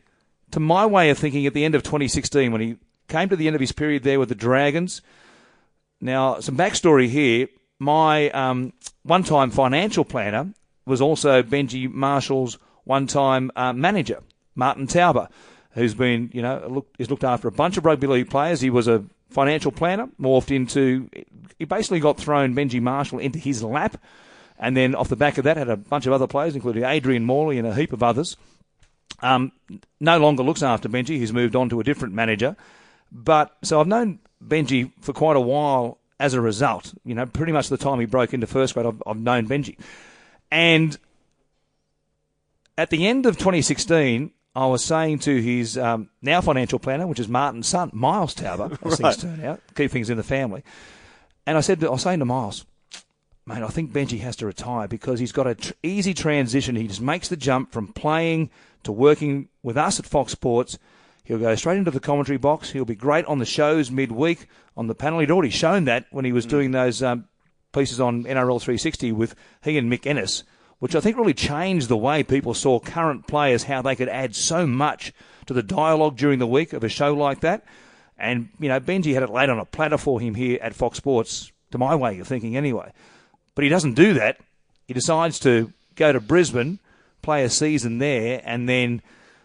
to 0.52 0.60
my 0.60 0.86
way 0.86 1.10
of 1.10 1.18
thinking, 1.18 1.46
at 1.46 1.54
the 1.54 1.66
end 1.66 1.76
of 1.76 1.84
2016, 1.84 2.52
when 2.52 2.62
he 2.62 2.78
came 3.08 3.30
to 3.30 3.36
the 3.36 3.48
end 3.48 3.56
of 3.56 3.60
his 3.62 3.72
period 3.72 4.04
there 4.04 4.20
with 4.20 4.30
the 4.30 4.36
Dragons. 4.36 5.02
Now, 6.02 6.40
some 6.40 6.58
backstory 6.58 7.10
here. 7.10 7.48
My 7.80 8.30
um, 8.32 8.74
one 9.04 9.24
time 9.24 9.52
financial 9.52 10.04
planner 10.04 10.54
was 10.86 11.02
also 11.02 11.44
Benji 11.44 11.92
Marshall's 11.92 12.58
one 12.86 13.08
time 13.08 13.52
uh, 13.56 13.74
manager, 13.74 14.24
Martin 14.56 14.88
Tauber, 14.88 15.30
who's 15.72 15.94
been, 15.94 16.32
you 16.34 16.42
know, 16.42 16.66
look, 16.70 16.88
he's 16.98 17.10
looked 17.10 17.24
after 17.24 17.48
a 17.48 17.52
bunch 17.52 17.78
of 17.78 17.86
rugby 17.86 18.08
league 18.08 18.30
players. 18.30 18.62
He 18.62 18.70
was 18.70 18.88
a 18.88 19.04
financial 19.30 19.72
planner, 19.72 20.08
morphed 20.20 20.56
into, 20.56 21.10
he 21.60 21.66
basically 21.66 22.00
got 22.00 22.18
thrown 22.18 22.56
Benji 22.56 22.82
Marshall 22.82 23.20
into 23.20 23.38
his 23.38 23.64
lap. 23.64 24.02
And 24.58 24.76
then 24.76 24.96
off 24.96 25.10
the 25.10 25.16
back 25.16 25.38
of 25.38 25.44
that, 25.44 25.58
had 25.58 25.70
a 25.70 25.78
bunch 25.78 26.08
of 26.08 26.14
other 26.14 26.26
players, 26.26 26.56
including 26.56 26.84
Adrian 26.84 27.26
Morley 27.26 27.60
and 27.60 27.68
a 27.68 27.76
heap 27.76 27.94
of 27.94 28.02
others. 28.02 28.38
Um, 29.22 29.52
no 30.00 30.20
longer 30.20 30.44
looks 30.44 30.62
after 30.62 30.88
Benji. 30.88 31.18
He's 31.18 31.34
moved 31.34 31.56
on 31.56 31.70
to 31.70 31.80
a 31.80 31.84
different 31.84 32.14
manager. 32.14 32.56
But 33.12 33.56
so 33.64 33.80
I've 33.80 33.88
known 33.88 34.20
Benji 34.46 34.92
for 35.02 35.14
quite 35.14 35.36
a 35.36 35.42
while 35.42 35.98
as 36.20 36.34
a 36.34 36.42
result. 36.42 36.94
You 37.06 37.16
know, 37.16 37.26
pretty 37.26 37.52
much 37.52 37.70
the 37.70 37.78
time 37.78 38.00
he 38.00 38.06
broke 38.06 38.34
into 38.34 38.46
first 38.48 38.74
grade, 38.74 38.86
I've, 38.86 39.02
I've 39.08 39.18
known 39.18 39.48
Benji. 39.48 39.78
And 40.52 40.98
at 42.78 42.90
the 42.90 43.08
end 43.08 43.26
of 43.26 43.38
2016, 43.38 44.32
I 44.56 44.66
was 44.68 44.84
saying 44.84 45.20
to 45.20 45.42
his 45.42 45.78
um, 45.78 46.10
now 46.22 46.42
financial 46.42 46.80
planner, 46.80 47.08
which 47.08 47.20
is 47.20 47.28
Martin's 47.28 47.68
son, 47.68 47.90
Miles 47.94 48.36
Tauber, 48.36 48.72
as 48.86 49.00
Right. 49.00 49.14
things 49.16 49.18
turn 49.18 49.44
out, 49.46 49.62
keep 49.76 49.92
things 49.92 50.10
in 50.10 50.18
the 50.18 50.24
family. 50.24 50.64
And 51.46 51.58
I 51.58 51.62
said, 51.62 51.84
I 51.84 51.90
was 51.90 52.02
saying 52.02 52.20
to 52.20 52.26
Miles, 52.26 52.66
mate, 53.46 53.64
I 53.64 53.68
think 53.68 53.92
Benji 53.94 54.20
has 54.20 54.36
to 54.38 54.46
retire 54.46 54.88
because 54.88 55.20
he's 55.20 55.32
got 55.32 55.48
an 55.48 55.56
tr- 55.56 55.74
easy 55.84 56.14
transition. 56.14 56.76
He 56.76 56.88
just 56.88 57.02
makes 57.02 57.30
the 57.30 57.38
jump 57.38 57.72
from 57.72 57.88
playing 57.88 58.50
to 58.88 58.92
working 58.94 59.50
with 59.64 59.78
us 59.78 60.00
at 60.00 60.06
Fox 60.06 60.32
Sports. 60.32 60.80
He'll 61.26 61.40
go 61.40 61.54
straight 61.56 61.78
into 61.78 61.92
the 61.92 62.00
commentary 62.00 62.38
box. 62.38 62.72
He'll 62.72 62.86
be 62.86 62.96
great 62.96 63.26
on 63.26 63.38
the 63.38 63.46
shows 63.46 63.92
midweek 63.92 64.48
on 64.78 64.88
the 64.88 64.96
panel. 64.96 65.20
He'd 65.20 65.30
already 65.30 65.50
shown 65.50 65.84
that 65.86 66.06
when 66.10 66.24
he 66.24 66.32
was 66.32 66.46
doing 66.46 66.72
those 66.72 67.04
um, 67.04 67.28
pieces 67.74 68.00
on 68.00 68.24
NRL 68.24 68.62
360 68.62 69.12
with 69.12 69.36
he 69.62 69.78
and 69.78 69.92
Mick 69.92 70.08
Ennis, 70.08 70.46
which 70.80 70.96
I 70.96 71.02
think 71.02 71.18
really 71.18 71.34
changed 71.34 71.90
the 71.90 71.98
way 71.98 72.24
people 72.24 72.54
saw 72.54 72.80
current 72.80 73.28
players, 73.28 73.64
how 73.64 73.82
they 73.82 73.96
could 73.96 74.08
add 74.08 74.36
so 74.36 74.66
much 74.66 75.12
to 75.48 75.54
the 75.54 75.62
dialogue 75.62 76.16
during 76.16 76.40
the 76.40 76.48
week 76.48 76.72
of 76.72 76.86
a 76.86 76.90
show 76.90 77.14
like 77.14 77.42
that. 77.42 77.66
And, 78.18 78.48
you 78.58 78.70
know, 78.70 78.80
Benji 78.80 79.14
had 79.14 79.24
it 79.24 79.30
laid 79.30 79.50
on 79.50 79.60
a 79.60 79.66
platter 79.66 79.98
for 79.98 80.22
him 80.22 80.34
here 80.34 80.60
at 80.62 80.74
Fox 80.74 80.98
Sports, 80.98 81.52
to 81.72 81.78
my 81.78 81.94
way 81.94 82.20
of 82.20 82.28
thinking 82.28 82.56
anyway. 82.56 82.94
But 83.54 83.66
he 83.66 83.70
doesn't 83.70 83.96
do 83.96 84.14
that. 84.14 84.40
He 84.88 84.94
decides 84.94 85.40
to 85.40 85.74
go 85.96 86.14
to 86.14 86.22
Brisbane, 86.22 86.80
play 87.22 87.44
a 87.44 87.50
season 87.50 87.98
there, 87.98 88.42
and 88.44 88.68
then 88.68 89.02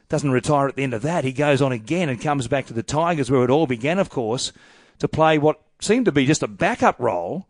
doesn't 0.09 0.31
retire 0.31 0.69
at 0.69 0.77
the 0.77 0.83
end 0.83 0.95
of 0.95 1.03
that. 1.03 1.25
He 1.25 1.33
goes 1.33 1.63
on 1.63 1.73
again 1.73 2.09
and 2.09 2.21
comes 2.21 2.47
back 2.47 2.67
to 2.67 2.75
the 2.75 2.83
Tigers, 2.83 3.31
where 3.31 3.45
it 3.45 3.51
all 3.51 3.67
began, 3.67 3.99
of 3.99 4.11
course, 4.11 4.53
to 4.99 5.09
play 5.09 5.39
what 5.39 5.61
seemed 5.81 6.05
to 6.05 6.13
be 6.13 6.27
just 6.27 6.43
a 6.43 6.49
backup 6.49 6.99
role. 6.99 7.47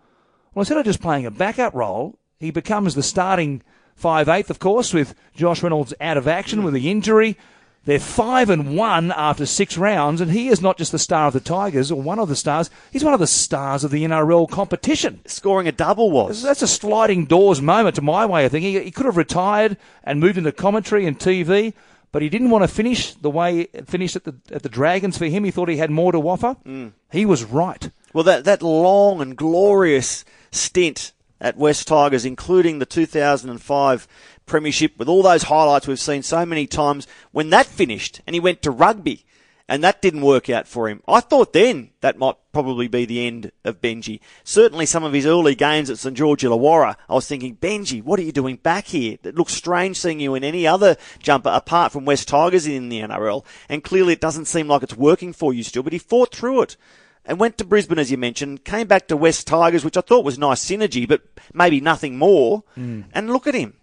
Well, 0.55 0.63
instead 0.63 0.79
of 0.79 0.85
just 0.85 1.03
playing 1.03 1.27
a 1.27 1.31
backup 1.31 1.75
role, 1.75 2.19
he 2.39 2.51
becomes 2.51 2.95
the 2.95 3.03
starting 3.03 3.63
five 3.95 4.29
eighth, 4.29 4.51
of 4.51 4.59
course, 4.59 4.95
with 4.95 5.15
Josh 5.35 5.63
Reynolds 5.63 5.95
out 6.01 6.17
of 6.17 6.29
action 6.29 6.63
with 6.63 6.75
the 6.75 6.91
injury. 6.91 7.37
They're 7.85 7.99
five 7.99 8.49
and 8.49 8.77
one 8.77 9.11
after 9.11 9.45
six 9.45 9.77
rounds, 9.77 10.21
and 10.21 10.31
he 10.31 10.49
is 10.49 10.61
not 10.61 10.79
just 10.79 10.93
the 10.93 11.01
star 11.01 11.27
of 11.27 11.33
the 11.33 11.41
Tigers 11.41 11.91
or 11.91 12.01
one 12.01 12.21
of 12.21 12.29
the 12.29 12.37
stars. 12.37 12.71
He's 12.93 13.03
one 13.03 13.15
of 13.15 13.19
the 13.19 13.27
stars 13.27 13.83
of 13.83 13.91
the 13.91 14.05
NRL 14.05 14.49
competition. 14.49 15.21
Scoring 15.27 15.67
a 15.67 15.73
double 15.73 16.13
was. 16.13 16.43
That's 16.43 16.63
a 16.63 16.69
sliding 16.69 17.27
doors 17.27 17.61
moment 17.61 17.97
to 17.97 18.03
my 18.03 18.25
way 18.25 18.45
of 18.45 18.53
thinking. 18.53 18.81
He, 18.81 18.91
could 18.93 19.07
have 19.07 19.17
retired 19.17 19.77
and 20.05 20.21
moved 20.21 20.39
into 20.39 20.53
commentary 20.53 21.07
and 21.07 21.19
TV, 21.19 21.75
but 22.13 22.23
he 22.23 22.29
didn't 22.29 22.51
want 22.51 22.63
to 22.63 22.69
finish 22.69 23.15
the 23.15 23.31
way 23.31 23.63
it 23.73 23.89
finished 23.89 24.15
at 24.15 24.25
the 24.25 24.37
at 24.53 24.63
the 24.63 24.69
Dragons. 24.69 25.19
For 25.19 25.27
him, 25.27 25.43
he 25.43 25.51
thought 25.51 25.69
he 25.69 25.79
had 25.79 25.91
more 25.91 26.13
to 26.13 26.19
offer. 26.19 26.57
Mm. 26.65 26.93
He 27.11 27.27
was 27.27 27.43
right. 27.43 27.91
Well, 28.13 28.25
that, 28.25 28.45
that 28.45 28.63
long 28.63 29.21
and 29.21 29.37
glorious 29.37 30.25
stint 30.53 31.13
at 31.41 31.57
West 31.57 31.89
Tigers, 31.89 32.25
including 32.25 32.79
the 32.79 32.87
2005 32.87 34.09
Premiership, 34.47 34.99
with 34.99 35.09
all 35.09 35.23
those 35.23 35.45
highlights 35.45 35.87
we've 35.87 35.99
seen 35.99 36.23
so 36.23 36.45
many 36.45 36.67
times, 36.67 37.07
when 37.33 37.51
that 37.51 37.67
finished 37.67 38.21
and 38.27 38.35
he 38.35 38.41
went 38.41 38.63
to 38.63 38.71
rugby 38.71 39.25
and 39.69 39.83
that 39.83 40.03
didn't 40.03 40.23
work 40.23 40.51
out 40.51 40.67
for 40.67 40.89
him, 40.89 41.03
I 41.09 41.21
thought 41.21 41.53
then 41.53 41.91
that 42.01 42.19
might 42.19 42.37
probably 42.53 42.89
be 42.89 43.05
the 43.05 43.27
end 43.27 43.53
of 43.65 43.81
Benji. 43.81 44.21
Certainly 44.45 44.87
some 44.87 45.05
of 45.05 45.13
his 45.13 45.25
early 45.25 45.55
games 45.55 45.89
at 45.89 45.99
St 45.99 46.17
George 46.17 46.43
Illawarra, 46.43 46.97
I 47.09 47.15
was 47.15 47.27
thinking, 47.27 47.57
Benji, 47.57 48.03
what 48.03 48.19
are 48.19 48.25
you 48.25 48.33
doing 48.33 48.57
back 48.57 48.87
here? 48.89 49.17
It 49.23 49.37
looks 49.37 49.55
strange 49.55 49.99
seeing 49.99 50.21
you 50.21 50.35
in 50.35 50.45
any 50.45 50.67
other 50.67 50.97
jumper 51.21 51.51
apart 51.51 51.93
from 51.93 52.05
West 52.05 52.29
Tigers 52.29 52.67
in 52.67 52.89
the 52.89 53.01
NRL, 53.01 53.45
and 53.69 53.85
clearly 53.85 54.13
it 54.13 54.21
doesn't 54.21 54.47
seem 54.47 54.69
like 54.69 54.83
it's 54.83 54.97
working 54.97 55.33
for 55.33 55.55
you 55.55 55.63
still, 55.63 55.83
but 55.83 55.93
he 55.93 55.99
fought 55.99 56.35
through 56.35 56.63
it 56.63 56.77
and 57.25 57.39
went 57.39 57.59
to 57.59 57.65
Brisbane, 57.65 57.99
as 57.99 58.11
you 58.11 58.17
mentioned, 58.17 58.65
came 58.65 58.87
back 58.87 59.07
to 59.09 59.17
West 59.17 59.47
Tigers, 59.47 59.85
which 59.85 59.97
I 59.97 60.01
thought 60.01 60.25
was 60.25 60.39
nice 60.39 60.65
synergy, 60.65 61.07
but 61.07 61.23
maybe 61.55 61.81
nothing 61.81 62.19
more. 62.19 62.65
Hmm. 62.75 63.03
And 63.13 63.33
look 63.33 63.47
at 63.47 63.55
him, 63.55 63.75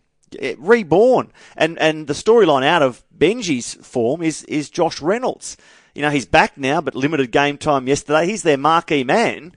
reborn. 0.57 1.31
And 1.55 1.77
and 1.79 2.07
the 2.07 2.13
storyline 2.13 2.65
out 2.65 2.81
of 2.81 3.03
Benji's 3.17 3.75
form 3.75 4.21
is 4.21 4.43
is 4.43 4.69
Josh 4.69 5.01
Reynolds. 5.01 5.57
You 5.95 6.01
know, 6.01 6.09
he's 6.09 6.25
back 6.25 6.57
now, 6.57 6.81
but 6.81 6.95
limited 6.95 7.31
game 7.31 7.57
time 7.57 7.87
yesterday. 7.87 8.25
He's 8.25 8.43
their 8.43 8.57
marquee 8.57 9.03
man. 9.03 9.53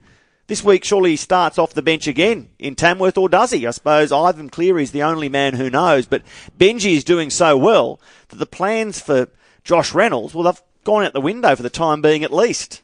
This 0.47 0.63
week, 0.63 0.83
surely 0.83 1.11
he 1.11 1.15
starts 1.15 1.57
off 1.57 1.73
the 1.73 1.81
bench 1.81 2.05
again 2.05 2.49
in 2.59 2.75
Tamworth, 2.75 3.17
or 3.17 3.29
does 3.29 3.51
he? 3.51 3.65
I 3.65 3.71
suppose 3.71 4.11
Ivan 4.11 4.49
Cleary 4.49 4.83
is 4.83 4.91
the 4.91 5.03
only 5.03 5.29
man 5.29 5.53
who 5.53 5.69
knows. 5.69 6.05
But 6.05 6.23
Benji 6.57 6.95
is 6.95 7.05
doing 7.05 7.29
so 7.29 7.57
well 7.57 8.01
that 8.27 8.35
the 8.35 8.45
plans 8.45 8.99
for 8.99 9.29
Josh 9.63 9.93
Reynolds, 9.93 10.35
well, 10.35 10.43
they've 10.43 10.61
gone 10.83 11.05
out 11.05 11.13
the 11.13 11.21
window 11.21 11.55
for 11.55 11.63
the 11.63 11.69
time 11.69 12.01
being 12.01 12.23
at 12.23 12.33
least. 12.33 12.82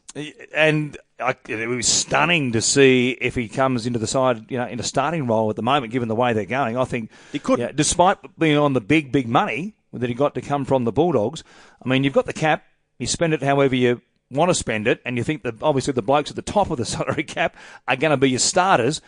And 0.54 0.96
I, 1.18 1.36
it 1.48 1.68
was 1.68 1.86
stunning 1.86 2.52
to 2.52 2.60
see 2.62 3.10
if 3.20 3.34
he 3.34 3.48
comes 3.48 3.86
into 3.86 3.98
the 3.98 4.06
side, 4.06 4.50
you 4.50 4.58
know, 4.58 4.66
in 4.66 4.80
a 4.80 4.82
starting 4.82 5.26
role 5.26 5.50
at 5.50 5.56
the 5.56 5.62
moment, 5.62 5.92
given 5.92 6.08
the 6.08 6.14
way 6.14 6.32
they're 6.32 6.44
going. 6.46 6.76
I 6.76 6.84
think 6.84 7.10
He 7.32 7.38
could. 7.38 7.76
despite 7.76 8.18
being 8.38 8.56
on 8.56 8.72
the 8.72 8.80
big, 8.80 9.12
big 9.12 9.28
money 9.28 9.74
that 9.92 10.08
he 10.08 10.14
got 10.14 10.34
to 10.34 10.40
come 10.40 10.64
from 10.64 10.84
the 10.84 10.92
Bulldogs. 10.92 11.42
I 11.84 11.88
mean, 11.88 12.04
you've 12.04 12.12
got 12.14 12.26
the 12.26 12.32
cap, 12.32 12.64
you 12.98 13.06
spend 13.06 13.34
it 13.34 13.42
however 13.42 13.74
you 13.74 14.00
want 14.30 14.48
to 14.50 14.54
spend 14.54 14.86
it, 14.86 15.00
and 15.04 15.16
you 15.16 15.24
think 15.24 15.42
that 15.42 15.62
obviously 15.62 15.92
the 15.92 16.02
blokes 16.02 16.30
at 16.30 16.36
the 16.36 16.42
top 16.42 16.70
of 16.70 16.78
the 16.78 16.84
salary 16.96 17.24
cap 17.24 17.56
are 17.88 17.96
going 17.96 18.12
to 18.12 18.16
be 18.16 18.30
your 18.30 18.38
starters. 18.38 19.00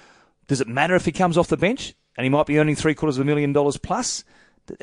Does 0.49 0.61
it 0.61 0.69
matter 0.69 0.95
if 0.97 1.05
he 1.05 1.13
comes 1.13 1.39
off 1.39 1.49
the 1.49 1.57
bench 1.57 1.95
and 2.17 2.25
he 2.25 2.29
might 2.31 2.47
be 2.47 2.59
earning 2.59 2.75
three 2.77 2.95
quarters 2.95 3.17
of 3.17 3.23
a 3.23 3.25
million 3.25 3.53
dollars 3.53 3.77
plus? 3.77 4.25
To 4.67 4.77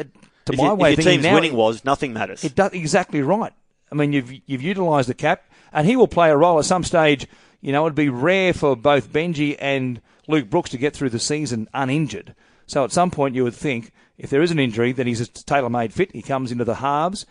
If, 0.51 0.57
my 0.57 0.65
you- 0.69 0.73
way 0.75 0.93
if 0.93 0.99
your 0.99 1.11
team's 1.13 1.23
now, 1.23 1.33
winning 1.35 1.53
was, 1.53 1.83
nothing 1.85 2.13
matters. 2.13 2.43
it 2.43 2.55
does 2.55 2.71
exactly 2.73 3.21
right. 3.21 3.53
I 3.91 3.95
mean, 3.95 4.13
you've 4.13 4.31
you've 4.45 4.61
utilised 4.61 5.07
the 5.07 5.13
cap, 5.15 5.48
and 5.71 5.87
he 5.87 5.95
will 5.95 6.07
play 6.07 6.29
a 6.29 6.37
role 6.37 6.59
at 6.59 6.65
some 6.65 6.83
stage. 6.83 7.27
You 7.61 7.71
know, 7.71 7.85
it'd 7.85 7.95
be 7.95 8.09
rare 8.09 8.53
for 8.53 8.75
both 8.75 9.11
Benji 9.11 9.55
and 9.59 10.01
Luke 10.27 10.49
Brooks 10.49 10.69
to 10.71 10.77
get 10.77 10.95
through 10.95 11.09
the 11.09 11.19
season 11.19 11.67
uninjured. 11.73 12.35
So 12.67 12.83
at 12.83 12.91
some 12.91 13.11
point, 13.11 13.35
you 13.35 13.43
would 13.43 13.55
think 13.55 13.91
if 14.17 14.29
there 14.29 14.41
is 14.41 14.51
an 14.51 14.59
injury, 14.59 14.91
then 14.91 15.07
he's 15.07 15.21
a 15.21 15.27
tailor-made 15.27 15.93
fit. 15.93 16.13
He 16.13 16.21
comes 16.21 16.51
into 16.51 16.65
the 16.65 16.75
halves. 16.75 17.25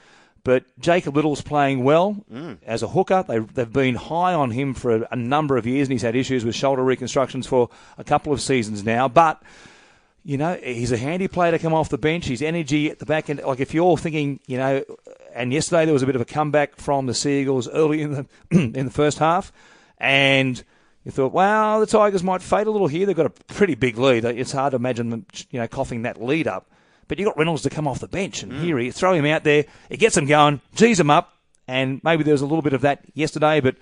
But 0.44 0.64
Jacob 0.78 1.16
Liddle's 1.16 1.42
playing 1.42 1.84
well 1.84 2.24
mm. 2.32 2.58
as 2.64 2.82
a 2.82 2.88
hooker. 2.88 3.24
They, 3.26 3.38
they've 3.38 3.72
been 3.72 3.96
high 3.96 4.34
on 4.34 4.50
him 4.50 4.72
for 4.72 4.96
a, 4.96 5.08
a 5.12 5.16
number 5.16 5.56
of 5.56 5.66
years, 5.66 5.88
and 5.88 5.92
he's 5.92 6.02
had 6.02 6.16
issues 6.16 6.44
with 6.44 6.54
shoulder 6.54 6.82
reconstructions 6.82 7.46
for 7.46 7.68
a 7.98 8.04
couple 8.04 8.32
of 8.32 8.40
seasons 8.40 8.84
now. 8.84 9.08
But 9.08 9.42
you 10.24 10.36
know, 10.36 10.58
he's 10.62 10.92
a 10.92 10.96
handy 10.96 11.28
player 11.28 11.52
to 11.52 11.58
come 11.58 11.74
off 11.74 11.88
the 11.88 11.98
bench. 11.98 12.26
His 12.26 12.42
energy 12.42 12.90
at 12.90 12.98
the 12.98 13.06
back 13.06 13.30
end, 13.30 13.42
like 13.42 13.60
if 13.60 13.72
you're 13.72 13.96
thinking, 13.96 14.40
you 14.46 14.58
know, 14.58 14.84
and 15.38 15.52
yesterday 15.52 15.84
there 15.84 15.94
was 15.94 16.02
a 16.02 16.06
bit 16.06 16.16
of 16.16 16.20
a 16.20 16.26
comeback 16.26 16.76
from 16.76 17.06
the 17.06 17.14
Seagulls 17.14 17.68
early 17.68 18.02
in 18.02 18.12
the 18.12 18.26
in 18.50 18.84
the 18.84 18.90
first 18.90 19.18
half, 19.18 19.52
and 19.96 20.62
you 21.04 21.12
thought, 21.12 21.32
well, 21.32 21.80
the 21.80 21.86
Tigers 21.86 22.24
might 22.24 22.42
fade 22.42 22.66
a 22.66 22.70
little 22.70 22.88
here. 22.88 23.06
They've 23.06 23.16
got 23.16 23.26
a 23.26 23.30
pretty 23.30 23.76
big 23.76 23.96
lead. 23.96 24.24
It's 24.24 24.52
hard 24.52 24.72
to 24.72 24.76
imagine 24.76 25.10
them, 25.10 25.26
you 25.50 25.60
know, 25.60 25.68
coughing 25.68 26.02
that 26.02 26.20
lead 26.20 26.48
up. 26.48 26.70
But 27.06 27.18
you 27.18 27.24
got 27.24 27.38
Reynolds 27.38 27.62
to 27.62 27.70
come 27.70 27.86
off 27.86 28.00
the 28.00 28.08
bench, 28.08 28.42
and 28.42 28.52
mm. 28.52 28.60
here 28.60 28.78
he 28.78 28.90
throw 28.90 29.14
him 29.14 29.24
out 29.24 29.44
there. 29.44 29.64
It 29.88 29.98
gets 29.98 30.16
him 30.16 30.26
going, 30.26 30.60
G's 30.74 31.00
him 31.00 31.08
up, 31.08 31.32
and 31.68 32.00
maybe 32.02 32.24
there 32.24 32.34
was 32.34 32.42
a 32.42 32.46
little 32.46 32.60
bit 32.60 32.72
of 32.72 32.80
that 32.82 33.04
yesterday, 33.14 33.60
but 33.60 33.76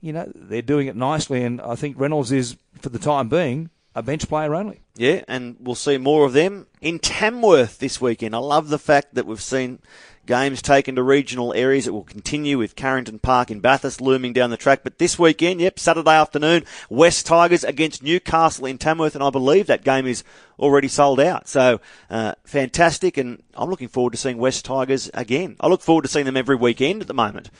you 0.00 0.12
know 0.12 0.32
they're 0.34 0.62
doing 0.62 0.88
it 0.88 0.96
nicely, 0.96 1.44
and 1.44 1.60
I 1.60 1.74
think 1.74 2.00
Reynolds 2.00 2.32
is, 2.32 2.56
for 2.80 2.88
the 2.88 2.98
time 2.98 3.28
being, 3.28 3.68
a 3.94 4.02
bench 4.02 4.26
player 4.28 4.54
only. 4.54 4.80
Yeah, 4.96 5.22
and 5.28 5.56
we'll 5.60 5.74
see 5.74 5.98
more 5.98 6.24
of 6.24 6.32
them 6.32 6.66
in 6.80 6.98
Tamworth 6.98 7.78
this 7.78 8.00
weekend. 8.00 8.34
I 8.34 8.38
love 8.38 8.70
the 8.70 8.78
fact 8.78 9.14
that 9.14 9.26
we've 9.26 9.40
seen 9.40 9.78
games 10.26 10.62
taken 10.62 10.94
to 10.96 11.02
regional 11.02 11.52
areas. 11.54 11.86
It 11.86 11.92
will 11.92 12.04
continue 12.04 12.58
with 12.58 12.76
Carrington 12.76 13.18
Park 13.18 13.50
in 13.50 13.60
Bathurst 13.60 14.00
looming 14.00 14.32
down 14.32 14.50
the 14.50 14.56
track. 14.56 14.80
But 14.82 14.98
this 14.98 15.18
weekend, 15.18 15.60
yep, 15.60 15.78
Saturday 15.78 16.10
afternoon, 16.10 16.64
West 16.88 17.26
Tigers 17.26 17.64
against 17.64 18.02
Newcastle 18.02 18.66
in 18.66 18.78
Tamworth, 18.78 19.14
and 19.14 19.24
I 19.24 19.30
believe 19.30 19.66
that 19.66 19.84
game 19.84 20.06
is 20.06 20.24
already 20.58 20.88
sold 20.88 21.20
out. 21.20 21.48
So 21.48 21.80
uh, 22.10 22.34
fantastic, 22.44 23.16
and 23.16 23.42
I'm 23.54 23.70
looking 23.70 23.88
forward 23.88 24.12
to 24.12 24.16
seeing 24.16 24.38
West 24.38 24.64
Tigers 24.64 25.10
again. 25.14 25.56
I 25.60 25.68
look 25.68 25.82
forward 25.82 26.02
to 26.02 26.08
seeing 26.08 26.26
them 26.26 26.36
every 26.36 26.56
weekend 26.56 27.02
at 27.02 27.08
the 27.08 27.14
moment. 27.14 27.50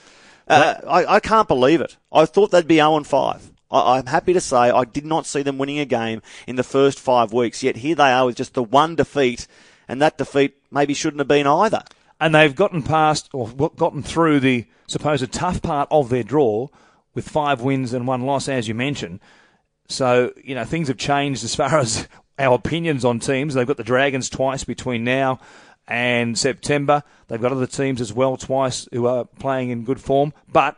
Uh, 0.48 0.74
I, 0.86 1.14
I 1.16 1.20
can't 1.20 1.48
believe 1.48 1.80
it. 1.80 1.96
I 2.12 2.26
thought 2.26 2.50
they'd 2.50 2.66
be 2.66 2.76
0 2.76 3.02
5. 3.02 3.50
I, 3.70 3.98
I'm 3.98 4.06
happy 4.06 4.32
to 4.32 4.40
say 4.40 4.56
I 4.56 4.84
did 4.84 5.06
not 5.06 5.26
see 5.26 5.42
them 5.42 5.58
winning 5.58 5.78
a 5.78 5.84
game 5.84 6.22
in 6.46 6.56
the 6.56 6.62
first 6.62 7.00
five 7.00 7.32
weeks, 7.32 7.62
yet 7.62 7.76
here 7.76 7.94
they 7.94 8.12
are 8.12 8.26
with 8.26 8.36
just 8.36 8.54
the 8.54 8.62
one 8.62 8.94
defeat, 8.94 9.46
and 9.88 10.00
that 10.02 10.18
defeat 10.18 10.56
maybe 10.70 10.94
shouldn't 10.94 11.20
have 11.20 11.28
been 11.28 11.46
either. 11.46 11.82
And 12.22 12.32
they've 12.32 12.54
gotten 12.54 12.84
past 12.84 13.28
or 13.32 13.48
gotten 13.48 14.00
through 14.00 14.38
the 14.38 14.64
supposed 14.86 15.32
tough 15.32 15.60
part 15.60 15.88
of 15.90 16.08
their 16.08 16.22
draw 16.22 16.68
with 17.14 17.28
five 17.28 17.60
wins 17.60 17.92
and 17.92 18.06
one 18.06 18.22
loss, 18.22 18.48
as 18.48 18.68
you 18.68 18.74
mentioned. 18.74 19.18
So 19.88 20.32
you 20.42 20.54
know 20.54 20.64
things 20.64 20.86
have 20.86 20.96
changed 20.96 21.42
as 21.42 21.56
far 21.56 21.78
as 21.80 22.06
our 22.38 22.54
opinions 22.54 23.04
on 23.04 23.18
teams. 23.18 23.54
They've 23.54 23.66
got 23.66 23.76
the 23.76 23.82
Dragons 23.82 24.30
twice 24.30 24.62
between 24.62 25.02
now 25.02 25.40
and 25.88 26.38
September. 26.38 27.02
They've 27.26 27.42
got 27.42 27.50
other 27.50 27.66
teams 27.66 28.00
as 28.00 28.12
well 28.12 28.36
twice 28.36 28.88
who 28.92 29.06
are 29.06 29.24
playing 29.24 29.70
in 29.70 29.84
good 29.84 30.00
form, 30.00 30.32
but 30.48 30.76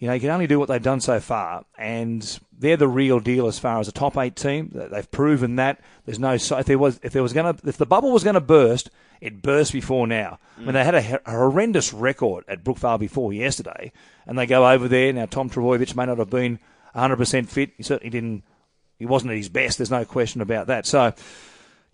you 0.00 0.08
know, 0.08 0.14
you 0.14 0.20
can 0.20 0.30
only 0.30 0.48
do 0.48 0.58
what 0.58 0.68
they've 0.68 0.82
done 0.82 1.00
so 1.00 1.20
far, 1.20 1.64
and 1.78 2.38
they're 2.58 2.76
the 2.76 2.88
real 2.88 3.20
deal 3.20 3.46
as 3.46 3.58
far 3.58 3.80
as 3.80 3.88
a 3.88 3.92
top 3.92 4.16
eight 4.16 4.36
team. 4.36 4.70
They've 4.72 5.10
proven 5.10 5.56
that. 5.56 5.80
There's 6.04 6.18
no 6.18 6.32
if 6.34 6.66
there 6.66 6.78
was 6.78 7.00
if 7.02 7.12
there 7.12 7.22
was 7.22 7.32
going 7.32 7.54
to 7.54 7.68
if 7.68 7.76
the 7.76 7.86
bubble 7.86 8.12
was 8.12 8.24
going 8.24 8.34
to 8.34 8.40
burst, 8.40 8.90
it 9.20 9.42
burst 9.42 9.72
before 9.72 10.06
now. 10.06 10.38
I 10.56 10.60
mean, 10.60 10.74
they 10.74 10.84
had 10.84 10.94
a, 10.94 11.20
a 11.26 11.32
horrendous 11.32 11.92
record 11.92 12.44
at 12.48 12.64
Brookvale 12.64 12.98
before 12.98 13.32
yesterday, 13.32 13.92
and 14.26 14.38
they 14.38 14.46
go 14.46 14.68
over 14.68 14.88
there 14.88 15.12
now. 15.12 15.26
Tom 15.26 15.50
Trbojevic 15.50 15.94
may 15.96 16.06
not 16.06 16.18
have 16.18 16.30
been 16.30 16.58
100% 16.94 17.48
fit. 17.48 17.72
He 17.76 17.82
certainly 17.82 18.10
didn't. 18.10 18.42
He 18.98 19.06
wasn't 19.06 19.32
at 19.32 19.36
his 19.36 19.48
best. 19.48 19.78
There's 19.78 19.90
no 19.90 20.04
question 20.04 20.40
about 20.40 20.68
that. 20.68 20.86
So, 20.86 21.12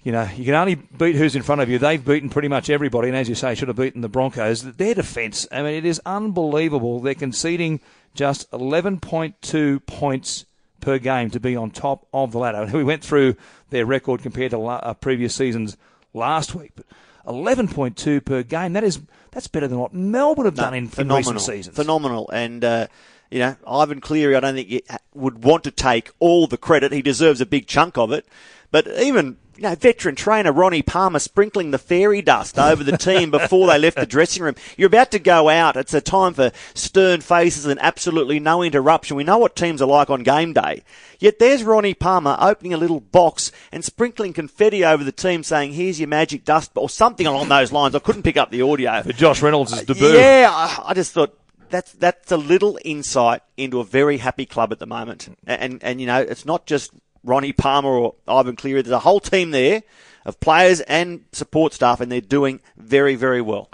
you 0.04 0.12
know, 0.12 0.28
you 0.36 0.44
can 0.44 0.54
only 0.54 0.76
beat 0.76 1.16
who's 1.16 1.34
in 1.34 1.42
front 1.42 1.60
of 1.60 1.68
you. 1.68 1.78
They've 1.78 2.04
beaten 2.04 2.30
pretty 2.30 2.48
much 2.48 2.70
everybody, 2.70 3.08
and 3.08 3.16
as 3.16 3.28
you 3.28 3.34
say, 3.34 3.54
should 3.54 3.68
have 3.68 3.76
beaten 3.76 4.02
the 4.02 4.08
Broncos. 4.08 4.62
Their 4.62 4.94
defence, 4.94 5.46
I 5.50 5.62
mean, 5.62 5.74
it 5.74 5.84
is 5.84 6.00
unbelievable. 6.06 7.00
They're 7.00 7.14
conceding 7.14 7.80
just 8.14 8.50
11.2 8.52 9.86
points 9.86 10.44
per 10.82 10.98
game 10.98 11.30
to 11.30 11.40
be 11.40 11.56
on 11.56 11.70
top 11.70 12.06
of 12.12 12.32
the 12.32 12.38
ladder. 12.38 12.68
We 12.76 12.84
went 12.84 13.02
through 13.02 13.36
their 13.70 13.86
record 13.86 14.20
compared 14.22 14.50
to 14.50 14.62
uh, 14.66 14.92
previous 14.94 15.34
seasons 15.34 15.78
last 16.12 16.54
week, 16.54 16.72
but 16.76 16.84
11.2 17.26 18.22
per 18.22 18.42
game. 18.42 18.74
That 18.74 18.84
is 18.84 19.00
that's 19.30 19.46
better 19.46 19.68
than 19.68 19.78
what 19.78 19.94
Melbourne 19.94 20.44
have 20.44 20.56
no, 20.56 20.62
done 20.62 20.74
in, 20.74 20.90
in, 20.98 21.08
recent 21.08 21.40
seasons. 21.40 21.74
Phenomenal, 21.74 22.28
and. 22.30 22.62
Uh, 22.62 22.86
you 23.30 23.38
know, 23.38 23.56
Ivan 23.66 24.02
Cleary, 24.02 24.36
I 24.36 24.40
don't 24.40 24.54
think 24.54 24.86
would 25.14 25.42
want 25.42 25.64
to 25.64 25.70
take 25.70 26.10
all 26.18 26.46
the 26.46 26.58
credit. 26.58 26.92
He 26.92 27.00
deserves 27.00 27.40
a 27.40 27.46
big 27.46 27.66
chunk 27.66 27.96
of 27.96 28.12
it. 28.12 28.26
But 28.72 28.88
even 29.00 29.36
you 29.56 29.62
know, 29.64 29.74
veteran 29.74 30.16
trainer 30.16 30.50
Ronnie 30.50 30.82
Palmer 30.82 31.18
sprinkling 31.18 31.70
the 31.70 31.78
fairy 31.78 32.22
dust 32.22 32.58
over 32.58 32.82
the 32.82 32.96
team 32.96 33.30
before 33.30 33.68
they 33.68 33.78
left 33.78 33.96
the 33.96 34.06
dressing 34.06 34.42
room. 34.42 34.56
You're 34.76 34.88
about 34.88 35.10
to 35.12 35.18
go 35.18 35.48
out. 35.48 35.76
It's 35.76 35.94
a 35.94 36.00
time 36.00 36.34
for 36.34 36.50
stern 36.74 37.20
faces 37.20 37.66
and 37.66 37.78
absolutely 37.80 38.40
no 38.40 38.62
interruption. 38.62 39.16
We 39.16 39.24
know 39.24 39.38
what 39.38 39.54
teams 39.54 39.80
are 39.80 39.86
like 39.86 40.10
on 40.10 40.22
game 40.22 40.52
day. 40.52 40.82
Yet 41.20 41.38
there's 41.38 41.62
Ronnie 41.62 41.94
Palmer 41.94 42.36
opening 42.40 42.74
a 42.74 42.78
little 42.78 43.00
box 43.00 43.52
and 43.70 43.84
sprinkling 43.84 44.32
confetti 44.32 44.84
over 44.84 45.04
the 45.04 45.12
team 45.12 45.44
saying, 45.44 45.74
here's 45.74 46.00
your 46.00 46.08
magic 46.08 46.44
dust, 46.44 46.72
or 46.74 46.88
something 46.88 47.26
along 47.26 47.48
those 47.48 47.70
lines. 47.70 47.94
I 47.94 48.00
couldn't 48.00 48.22
pick 48.22 48.36
up 48.36 48.50
the 48.50 48.62
audio. 48.62 49.02
For 49.02 49.12
Josh 49.12 49.42
Reynolds' 49.42 49.74
uh, 49.74 49.82
debut. 49.84 50.14
Yeah, 50.14 50.50
I 50.82 50.94
just 50.94 51.12
thought, 51.12 51.38
that's 51.72 51.92
that's 51.92 52.30
a 52.30 52.36
little 52.36 52.78
insight 52.84 53.42
into 53.56 53.80
a 53.80 53.84
very 53.84 54.18
happy 54.18 54.46
club 54.46 54.72
at 54.72 54.78
the 54.78 54.86
moment. 54.86 55.34
And 55.46 55.82
and 55.82 56.00
you 56.00 56.06
know, 56.06 56.20
it's 56.20 56.44
not 56.44 56.66
just 56.66 56.92
Ronnie 57.24 57.52
Palmer 57.52 57.90
or 57.90 58.14
Ivan 58.26 58.56
Cleary. 58.56 58.82
There's 58.82 58.92
a 58.92 59.00
whole 59.00 59.20
team 59.20 59.50
there 59.50 59.82
of 60.24 60.40
players 60.40 60.80
and 60.82 61.24
support 61.32 61.72
staff, 61.72 62.00
and 62.00 62.10
they're 62.10 62.20
doing 62.20 62.60
very, 62.76 63.14
very 63.14 63.40
well. 63.40 63.70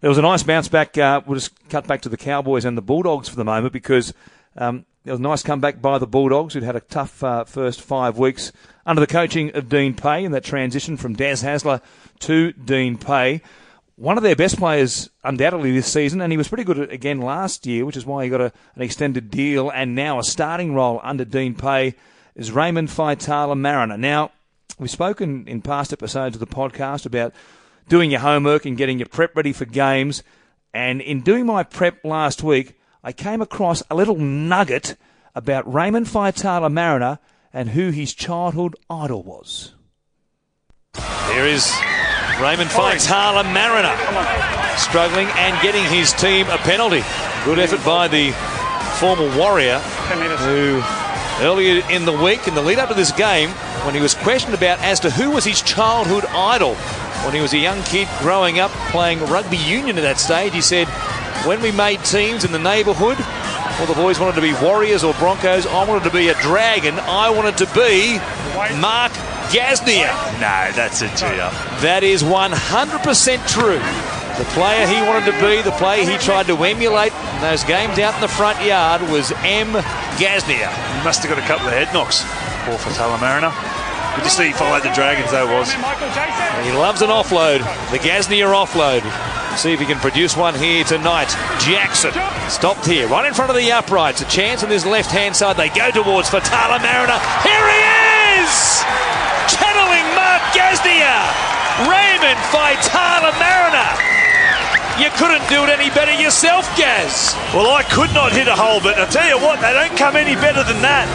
There 0.00 0.10
was 0.10 0.18
a 0.18 0.22
nice 0.22 0.42
bounce 0.42 0.68
back. 0.68 0.98
Uh, 0.98 1.20
we'll 1.24 1.38
just 1.38 1.68
cut 1.68 1.86
back 1.86 2.02
to 2.02 2.08
the 2.08 2.16
Cowboys 2.16 2.64
and 2.64 2.76
the 2.76 2.82
Bulldogs 2.82 3.28
for 3.28 3.36
the 3.36 3.44
moment 3.44 3.72
because 3.72 4.12
um, 4.56 4.84
there 5.04 5.12
was 5.12 5.20
a 5.20 5.22
nice 5.22 5.42
comeback 5.42 5.80
by 5.80 5.98
the 5.98 6.06
Bulldogs, 6.06 6.54
who'd 6.54 6.64
had 6.64 6.76
a 6.76 6.80
tough 6.80 7.22
uh, 7.22 7.44
first 7.44 7.80
five 7.80 8.18
weeks 8.18 8.52
under 8.84 9.00
the 9.00 9.06
coaching 9.06 9.54
of 9.54 9.68
Dean 9.68 9.94
Pay 9.94 10.24
and 10.24 10.34
that 10.34 10.44
transition 10.44 10.96
from 10.96 11.14
Des 11.14 11.36
Hasler 11.36 11.80
to 12.20 12.52
Dean 12.52 12.98
Pay. 12.98 13.42
One 13.96 14.16
of 14.16 14.24
their 14.24 14.34
best 14.34 14.58
players, 14.58 15.10
undoubtedly, 15.22 15.70
this 15.70 15.92
season, 15.92 16.20
and 16.20 16.32
he 16.32 16.36
was 16.36 16.48
pretty 16.48 16.64
good 16.64 16.90
again 16.90 17.20
last 17.20 17.66
year, 17.66 17.84
which 17.84 17.96
is 17.96 18.06
why 18.06 18.24
he 18.24 18.30
got 18.30 18.40
a, 18.40 18.52
an 18.74 18.82
extended 18.82 19.30
deal 19.30 19.70
and 19.70 19.94
now 19.94 20.18
a 20.18 20.24
starting 20.24 20.74
role 20.74 21.00
under 21.04 21.24
Dean 21.24 21.54
Pay 21.54 21.94
is 22.34 22.52
Raymond 22.52 22.88
Faitala 22.88 23.58
Mariner. 23.58 23.96
Now, 23.98 24.30
we've 24.78 24.90
spoken 24.90 25.46
in 25.46 25.62
past 25.62 25.92
episodes 25.92 26.36
of 26.36 26.40
the 26.40 26.46
podcast 26.46 27.06
about 27.06 27.34
doing 27.88 28.10
your 28.10 28.20
homework 28.20 28.64
and 28.64 28.76
getting 28.76 28.98
your 28.98 29.08
prep 29.08 29.36
ready 29.36 29.52
for 29.52 29.64
games. 29.64 30.22
And 30.72 31.00
in 31.00 31.20
doing 31.20 31.44
my 31.44 31.62
prep 31.62 32.04
last 32.04 32.42
week, 32.42 32.78
I 33.04 33.12
came 33.12 33.42
across 33.42 33.82
a 33.90 33.94
little 33.94 34.16
nugget 34.16 34.96
about 35.34 35.70
Raymond 35.72 36.06
Faitala 36.06 36.72
Mariner 36.72 37.18
and 37.52 37.70
who 37.70 37.90
his 37.90 38.14
childhood 38.14 38.76
idol 38.88 39.22
was. 39.22 39.74
Here 41.32 41.46
is 41.46 41.70
Raymond 42.40 42.70
Faitala 42.70 43.44
Mariner 43.52 43.94
struggling 44.78 45.28
and 45.36 45.60
getting 45.62 45.84
his 45.84 46.12
team 46.14 46.46
a 46.48 46.58
penalty. 46.58 47.02
Good 47.44 47.58
effort 47.58 47.84
by 47.84 48.08
the 48.08 48.32
former 48.98 49.36
Warrior 49.36 49.78
who 49.78 50.80
earlier 51.40 51.82
in 51.90 52.04
the 52.04 52.12
week, 52.12 52.46
in 52.46 52.54
the 52.54 52.62
lead 52.62 52.78
up 52.78 52.88
to 52.88 52.94
this 52.94 53.12
game, 53.12 53.50
when 53.84 53.94
he 53.94 54.00
was 54.00 54.14
questioned 54.14 54.54
about 54.54 54.78
as 54.80 55.00
to 55.00 55.10
who 55.10 55.30
was 55.30 55.44
his 55.44 55.62
childhood 55.62 56.24
idol 56.26 56.74
when 57.24 57.34
he 57.34 57.40
was 57.40 57.52
a 57.52 57.58
young 57.58 57.82
kid 57.84 58.08
growing 58.18 58.58
up 58.58 58.70
playing 58.90 59.20
rugby 59.26 59.56
union 59.56 59.96
at 59.96 60.02
that 60.02 60.18
stage. 60.18 60.52
He 60.52 60.60
said, 60.60 60.88
when 61.46 61.62
we 61.62 61.70
made 61.70 62.04
teams 62.04 62.44
in 62.44 62.52
the 62.52 62.58
neighbourhood, 62.58 63.18
well, 63.78 63.86
the 63.86 63.94
boys 63.94 64.20
wanted 64.20 64.34
to 64.34 64.42
be 64.42 64.52
Warriors 64.62 65.02
or 65.04 65.14
Broncos. 65.14 65.66
I 65.66 65.84
wanted 65.88 66.04
to 66.04 66.10
be 66.10 66.28
a 66.28 66.34
Dragon. 66.40 66.98
I 67.00 67.30
wanted 67.30 67.56
to 67.58 67.66
be 67.66 68.18
Mark 68.80 69.12
Gasnier. 69.50 70.12
No, 70.34 70.70
that's 70.74 71.02
a 71.02 71.08
G 71.08 71.24
That 71.80 72.02
is 72.02 72.22
100% 72.22 73.48
true. 73.48 74.21
The 74.38 74.48
player 74.56 74.86
he 74.86 75.02
wanted 75.02 75.30
to 75.30 75.36
be, 75.40 75.60
the 75.60 75.76
player 75.76 76.08
he 76.08 76.16
tried 76.16 76.46
to 76.46 76.56
emulate 76.56 77.12
in 77.12 77.40
those 77.42 77.64
games 77.64 77.98
out 77.98 78.14
in 78.14 78.20
the 78.20 78.28
front 78.28 78.62
yard 78.64 79.02
was 79.12 79.30
M. 79.44 79.68
He 80.16 81.04
must 81.04 81.22
have 81.22 81.28
got 81.28 81.38
a 81.38 81.46
couple 81.46 81.66
of 81.68 81.74
head 81.74 81.92
knocks, 81.92 82.22
poor 82.64 82.78
Faitala 82.80 83.20
Mariner. 83.20 83.52
Good 84.16 84.24
to 84.24 84.30
see 84.30 84.46
he 84.48 84.52
followed 84.52 84.82
the 84.82 84.92
Dragons, 84.92 85.30
though, 85.30 85.46
was. 85.52 85.72
He 85.72 86.72
loves 86.72 87.02
an 87.02 87.08
offload, 87.08 87.60
the 87.90 87.98
Gasnier 87.98 88.52
offload. 88.52 89.04
See 89.56 89.72
if 89.72 89.80
he 89.80 89.86
can 89.86 89.98
produce 89.98 90.36
one 90.36 90.54
here 90.54 90.84
tonight. 90.84 91.28
Jackson 91.60 92.12
stopped 92.48 92.86
here, 92.86 93.08
right 93.08 93.26
in 93.26 93.34
front 93.34 93.50
of 93.50 93.56
the 93.56 93.70
uprights. 93.70 94.22
A 94.22 94.26
chance 94.26 94.62
on 94.64 94.70
his 94.70 94.86
left 94.86 95.10
hand 95.10 95.36
side. 95.36 95.56
They 95.56 95.68
go 95.68 95.90
towards 95.90 96.28
Faitala 96.30 96.80
Mariner. 96.80 97.20
Here 97.44 97.66
he 97.68 97.80
is! 98.40 98.80
Channeling 99.52 100.08
Mark 100.16 100.40
Gasnier. 100.56 101.20
Raymond 101.88 102.40
Faitala 102.48 103.32
Mariner. 103.40 104.11
You 105.00 105.08
couldn't 105.16 105.48
do 105.48 105.64
it 105.64 105.70
any 105.70 105.88
better 105.90 106.12
yourself, 106.12 106.66
Gaz. 106.76 107.34
Well, 107.54 107.70
I 107.72 107.82
could 107.82 108.12
not 108.12 108.32
hit 108.32 108.46
a 108.46 108.54
hole, 108.54 108.80
but 108.80 108.98
I 108.98 109.06
tell 109.06 109.26
you 109.26 109.38
what, 109.38 109.60
they 109.60 109.72
don't 109.72 109.96
come 109.96 110.16
any 110.16 110.34
better 110.34 110.62
than 110.64 110.82
that. 110.82 111.08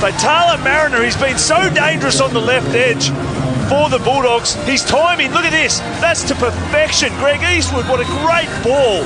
Faitala 0.00 0.62
Mariner, 0.62 1.02
he's 1.02 1.16
been 1.16 1.36
so 1.36 1.68
dangerous 1.74 2.20
on 2.20 2.32
the 2.32 2.40
left 2.40 2.74
edge 2.76 3.08
for 3.68 3.90
the 3.90 3.98
Bulldogs. 4.04 4.54
His 4.66 4.84
timing, 4.84 5.32
look 5.32 5.44
at 5.44 5.50
this, 5.50 5.80
that's 6.00 6.22
to 6.28 6.34
perfection. 6.36 7.12
Greg 7.16 7.42
Eastwood, 7.42 7.88
what 7.88 8.00
a 8.00 8.04
great 8.04 8.48
ball. 8.62 9.04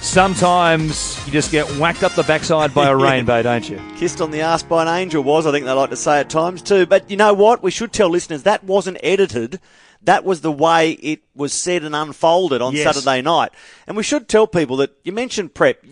Sometimes 0.00 1.24
you 1.26 1.32
just 1.32 1.52
get 1.52 1.66
whacked 1.78 2.02
up 2.02 2.12
the 2.14 2.22
backside 2.22 2.72
by 2.72 2.88
a 2.88 2.96
rainbow, 3.06 3.42
don't 3.42 3.68
you? 3.68 3.78
Kissed 3.96 4.22
on 4.22 4.30
the 4.30 4.40
ass 4.40 4.62
by 4.62 4.82
an 4.82 4.88
angel 4.88 5.22
was, 5.22 5.46
I 5.46 5.52
think 5.52 5.66
they 5.66 5.72
like 5.72 5.90
to 5.90 5.96
say 5.96 6.20
at 6.20 6.30
times 6.30 6.62
too. 6.62 6.86
But 6.86 7.10
you 7.10 7.18
know 7.18 7.34
what? 7.34 7.62
We 7.62 7.70
should 7.70 7.92
tell 7.92 8.08
listeners 8.08 8.44
that 8.44 8.64
wasn't 8.64 8.96
edited 9.02 9.60
that 10.02 10.24
was 10.24 10.40
the 10.40 10.52
way 10.52 10.92
it 10.92 11.22
was 11.34 11.52
said 11.52 11.84
and 11.84 11.94
unfolded 11.94 12.62
on 12.62 12.74
yes. 12.74 12.84
Saturday 12.84 13.22
night. 13.22 13.52
And 13.86 13.96
we 13.96 14.02
should 14.02 14.28
tell 14.28 14.46
people 14.46 14.76
that 14.78 14.96
you 15.04 15.12
mentioned 15.12 15.54
prep. 15.54 15.84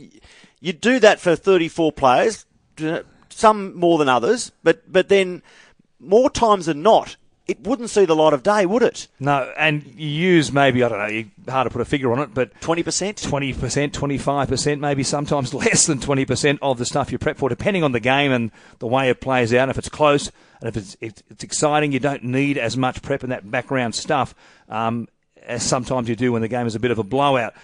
You 0.61 0.73
do 0.73 0.99
that 1.01 1.21
for 1.21 1.37
34 1.37 1.93
players, 1.93 2.47
some 3.29 3.77
more 3.77 3.99
than 3.99 4.09
others, 4.09 4.53
but, 4.63 4.91
but 4.91 5.09
then 5.09 5.43
more 6.01 6.31
times 6.31 6.67
than 6.67 6.83
not, 6.83 7.17
it 7.47 7.61
wouldn't 7.67 7.89
see 7.89 8.05
the 8.05 8.15
light 8.15 8.35
of 8.35 8.43
day, 8.43 8.67
would 8.67 8.83
it? 8.83 9.09
No, 9.19 9.53
and 9.57 9.83
you 9.97 10.07
use 10.07 10.53
maybe, 10.53 10.83
I 10.83 10.89
don't 10.89 10.99
know, 10.99 11.53
hard 11.53 11.67
to 11.67 11.71
put 11.71 11.81
a 11.81 11.87
figure 11.87 12.13
on 12.13 12.19
it, 12.19 12.35
but 12.35 12.53
20%? 12.61 12.85
20%, 12.85 13.91
25%, 13.91 14.81
maybe 14.81 15.03
sometimes 15.03 15.55
less 15.55 15.87
than 15.87 15.99
20% 15.99 16.59
of 16.61 16.79
the 16.79 16.85
stuff 16.85 17.11
you 17.11 17.19
prep 17.19 17.39
for, 17.39 17.49
depending 17.49 17.83
on 17.83 17.93
the 17.93 18.01
game 18.01 18.33
and 18.33 18.51
the 18.81 18.87
way 18.87 19.09
it 19.09 19.21
plays 19.21 19.55
out. 19.55 19.71
If 19.71 19.79
it's 19.79 19.89
close 19.89 20.31
and 20.61 20.69
if 20.69 20.77
it's, 20.77 20.97
it's 21.31 21.45
exciting, 21.45 21.93
you 21.93 22.01
don't 22.01 22.25
need 22.25 22.59
as 22.59 22.77
much 22.77 23.03
prep 23.03 23.23
and 23.23 23.33
that 23.33 23.51
background 23.51 23.95
stuff 23.95 24.35
um, 24.69 25.09
as 25.43 25.63
sometimes 25.63 26.09
you 26.09 26.17
do 26.17 26.33
when 26.33 26.43
the 26.43 26.49
game 26.49 26.67
is 26.67 26.75
a 26.75 26.81
bit 26.81 26.91
of 26.91 26.99
a 26.99 27.05
blowout. 27.05 27.55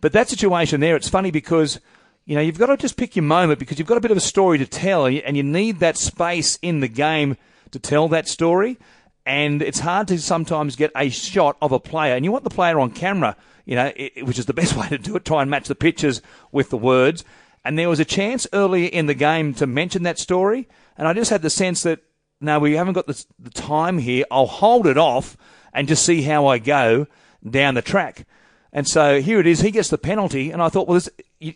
But 0.00 0.12
that 0.12 0.28
situation 0.28 0.80
there, 0.80 0.96
it's 0.96 1.08
funny 1.08 1.30
because 1.30 1.80
you 2.24 2.36
know, 2.36 2.40
you've 2.40 2.58
got 2.58 2.66
to 2.66 2.76
just 2.76 2.96
pick 2.96 3.16
your 3.16 3.24
moment 3.24 3.58
because 3.58 3.78
you've 3.78 3.88
got 3.88 3.96
a 3.96 4.00
bit 4.00 4.12
of 4.12 4.16
a 4.16 4.20
story 4.20 4.58
to 4.58 4.66
tell 4.66 5.06
and 5.06 5.36
you 5.36 5.42
need 5.42 5.80
that 5.80 5.96
space 5.96 6.56
in 6.62 6.80
the 6.80 6.88
game 6.88 7.36
to 7.72 7.78
tell 7.78 8.08
that 8.08 8.28
story 8.28 8.78
and 9.24 9.62
it's 9.62 9.80
hard 9.80 10.08
to 10.08 10.18
sometimes 10.18 10.76
get 10.76 10.90
a 10.96 11.08
shot 11.08 11.56
of 11.62 11.72
a 11.72 11.80
player, 11.80 12.14
and 12.14 12.24
you 12.24 12.32
want 12.32 12.44
the 12.44 12.50
player 12.50 12.80
on 12.80 12.90
camera, 12.90 13.36
you 13.64 13.76
know, 13.76 13.92
it, 13.94 14.26
which 14.26 14.38
is 14.38 14.46
the 14.46 14.54
best 14.60 14.76
way 14.76 14.88
to 14.88 14.98
do 14.98 15.16
it. 15.16 15.24
Try 15.24 15.42
and 15.42 15.50
match 15.50 15.68
the 15.68 15.74
pictures 15.74 16.22
with 16.50 16.70
the 16.70 16.76
words. 16.76 17.24
And 17.64 17.78
there 17.78 17.88
was 17.88 18.00
a 18.00 18.04
chance 18.04 18.46
earlier 18.52 18.88
in 18.88 19.06
the 19.06 19.14
game 19.14 19.54
to 19.54 19.66
mention 19.66 20.02
that 20.02 20.18
story, 20.18 20.68
and 20.98 21.06
I 21.06 21.12
just 21.12 21.30
had 21.30 21.42
the 21.42 21.50
sense 21.50 21.84
that 21.84 22.00
no, 22.42 22.58
we 22.58 22.74
haven't 22.74 22.94
got 22.94 23.06
the, 23.06 23.24
the 23.38 23.50
time 23.50 23.98
here. 23.98 24.24
I'll 24.30 24.46
hold 24.46 24.86
it 24.86 24.98
off 24.98 25.36
and 25.72 25.88
just 25.88 26.04
see 26.04 26.22
how 26.22 26.46
I 26.46 26.58
go 26.58 27.06
down 27.48 27.74
the 27.74 27.82
track. 27.82 28.26
And 28.72 28.86
so 28.88 29.20
here 29.20 29.40
it 29.40 29.46
is. 29.46 29.60
He 29.60 29.70
gets 29.70 29.90
the 29.90 29.98
penalty, 29.98 30.50
and 30.50 30.62
I 30.62 30.68
thought, 30.68 30.88
well, 30.88 31.00
this, 31.00 31.10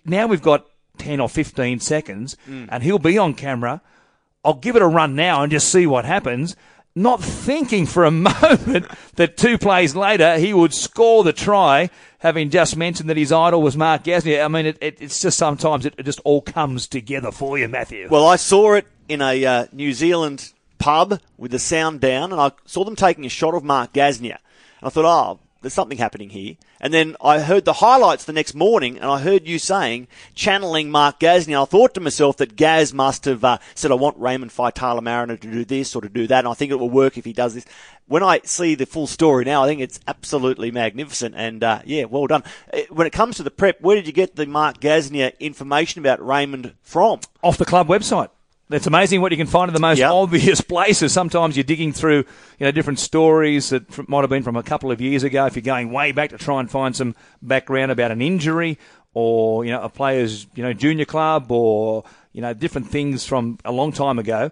now 0.04 0.26
we've 0.26 0.42
got 0.42 0.66
ten 0.98 1.20
or 1.20 1.28
fifteen 1.28 1.80
seconds, 1.80 2.36
mm. 2.48 2.68
and 2.70 2.82
he'll 2.82 2.98
be 2.98 3.18
on 3.18 3.34
camera. 3.34 3.80
I'll 4.44 4.54
give 4.54 4.76
it 4.76 4.82
a 4.82 4.86
run 4.86 5.16
now 5.16 5.42
and 5.42 5.50
just 5.50 5.70
see 5.72 5.86
what 5.86 6.04
happens 6.04 6.56
not 6.96 7.22
thinking 7.22 7.86
for 7.86 8.04
a 8.04 8.10
moment 8.10 8.86
that 9.14 9.36
two 9.36 9.58
plays 9.58 9.94
later 9.94 10.38
he 10.38 10.52
would 10.52 10.74
score 10.74 11.22
the 11.22 11.32
try, 11.32 11.90
having 12.18 12.50
just 12.50 12.76
mentioned 12.76 13.08
that 13.10 13.16
his 13.16 13.30
idol 13.30 13.62
was 13.62 13.76
Mark 13.76 14.02
Gasnier. 14.04 14.44
I 14.44 14.48
mean, 14.48 14.66
it, 14.66 14.78
it, 14.80 15.00
it's 15.00 15.20
just 15.20 15.38
sometimes 15.38 15.86
it, 15.86 15.94
it, 15.98 16.02
just 16.02 16.20
all 16.24 16.40
comes 16.40 16.88
together 16.88 17.30
for 17.30 17.58
you, 17.58 17.68
Matthew. 17.68 18.08
Well, 18.10 18.26
I 18.26 18.36
saw 18.36 18.74
it 18.74 18.86
in 19.08 19.20
a 19.20 19.44
uh, 19.44 19.66
New 19.72 19.92
Zealand 19.92 20.52
pub 20.78 21.20
with 21.36 21.50
the 21.50 21.58
sound 21.58 22.00
down, 22.00 22.32
and 22.32 22.40
I 22.40 22.52
saw 22.64 22.84
them 22.84 22.96
taking 22.96 23.24
a 23.26 23.30
shot 23.30 23.54
of 23.54 23.64
Mark 23.64 23.92
Gasnier. 23.92 24.38
And 24.80 24.86
I 24.86 24.88
thought, 24.88 25.04
oh, 25.04 25.40
there's 25.62 25.74
something 25.74 25.98
happening 25.98 26.30
here. 26.30 26.54
And 26.80 26.92
then 26.92 27.16
I 27.20 27.40
heard 27.40 27.64
the 27.64 27.72
highlights 27.72 28.24
the 28.24 28.32
next 28.32 28.54
morning, 28.54 28.98
and 28.98 29.10
I 29.10 29.18
heard 29.18 29.48
you 29.48 29.58
saying, 29.58 30.08
channeling 30.34 30.90
Mark 30.90 31.18
Gasnier. 31.18 31.62
I 31.62 31.64
thought 31.64 31.94
to 31.94 32.00
myself 32.00 32.36
that 32.36 32.54
Gaz 32.54 32.92
must 32.92 33.24
have 33.24 33.42
uh, 33.42 33.58
said, 33.74 33.90
I 33.90 33.94
want 33.94 34.18
Raymond 34.18 34.52
Faitala 34.52 35.02
Mariner 35.02 35.36
to 35.36 35.50
do 35.50 35.64
this 35.64 35.96
or 35.96 36.02
to 36.02 36.08
do 36.08 36.26
that, 36.26 36.40
and 36.40 36.48
I 36.48 36.54
think 36.54 36.70
it 36.70 36.78
will 36.78 36.90
work 36.90 37.16
if 37.16 37.24
he 37.24 37.32
does 37.32 37.54
this. 37.54 37.64
When 38.06 38.22
I 38.22 38.42
see 38.44 38.74
the 38.74 38.86
full 38.86 39.06
story 39.06 39.44
now, 39.44 39.64
I 39.64 39.66
think 39.66 39.80
it's 39.80 39.98
absolutely 40.06 40.70
magnificent, 40.70 41.34
and 41.36 41.64
uh, 41.64 41.80
yeah, 41.84 42.04
well 42.04 42.26
done. 42.26 42.44
Uh, 42.72 42.82
when 42.90 43.06
it 43.06 43.12
comes 43.12 43.36
to 43.38 43.42
the 43.42 43.50
prep, 43.50 43.80
where 43.80 43.96
did 43.96 44.06
you 44.06 44.12
get 44.12 44.36
the 44.36 44.46
Mark 44.46 44.78
Gasnier 44.78 45.36
information 45.40 46.00
about 46.00 46.24
Raymond 46.24 46.74
from? 46.82 47.20
Off 47.42 47.58
the 47.58 47.64
club 47.64 47.88
website. 47.88 48.28
It's 48.68 48.86
amazing 48.88 49.20
what 49.20 49.30
you 49.30 49.38
can 49.38 49.46
find 49.46 49.68
in 49.68 49.74
the 49.74 49.80
most 49.80 49.98
Yep. 49.98 50.10
obvious 50.10 50.60
places. 50.74 51.12
Sometimes 51.12 51.56
you're 51.56 51.62
digging 51.64 51.92
through, 51.92 52.24
you 52.58 52.66
know, 52.66 52.72
different 52.72 52.98
stories 52.98 53.70
that 53.70 54.08
might 54.08 54.22
have 54.22 54.30
been 54.30 54.42
from 54.42 54.56
a 54.56 54.62
couple 54.62 54.90
of 54.90 55.00
years 55.00 55.22
ago. 55.22 55.46
If 55.46 55.54
you're 55.54 55.62
going 55.62 55.92
way 55.92 56.10
back 56.12 56.30
to 56.30 56.38
try 56.38 56.58
and 56.58 56.68
find 56.70 56.94
some 56.96 57.14
background 57.40 57.92
about 57.92 58.10
an 58.10 58.20
injury 58.20 58.78
or 59.14 59.64
you 59.64 59.70
know 59.70 59.80
a 59.82 59.88
player's 59.88 60.46
you 60.54 60.62
know 60.62 60.72
junior 60.72 61.04
club 61.06 61.50
or 61.50 62.04
you 62.32 62.42
know 62.42 62.52
different 62.52 62.88
things 62.88 63.24
from 63.24 63.58
a 63.64 63.72
long 63.72 63.92
time 63.92 64.18
ago. 64.18 64.50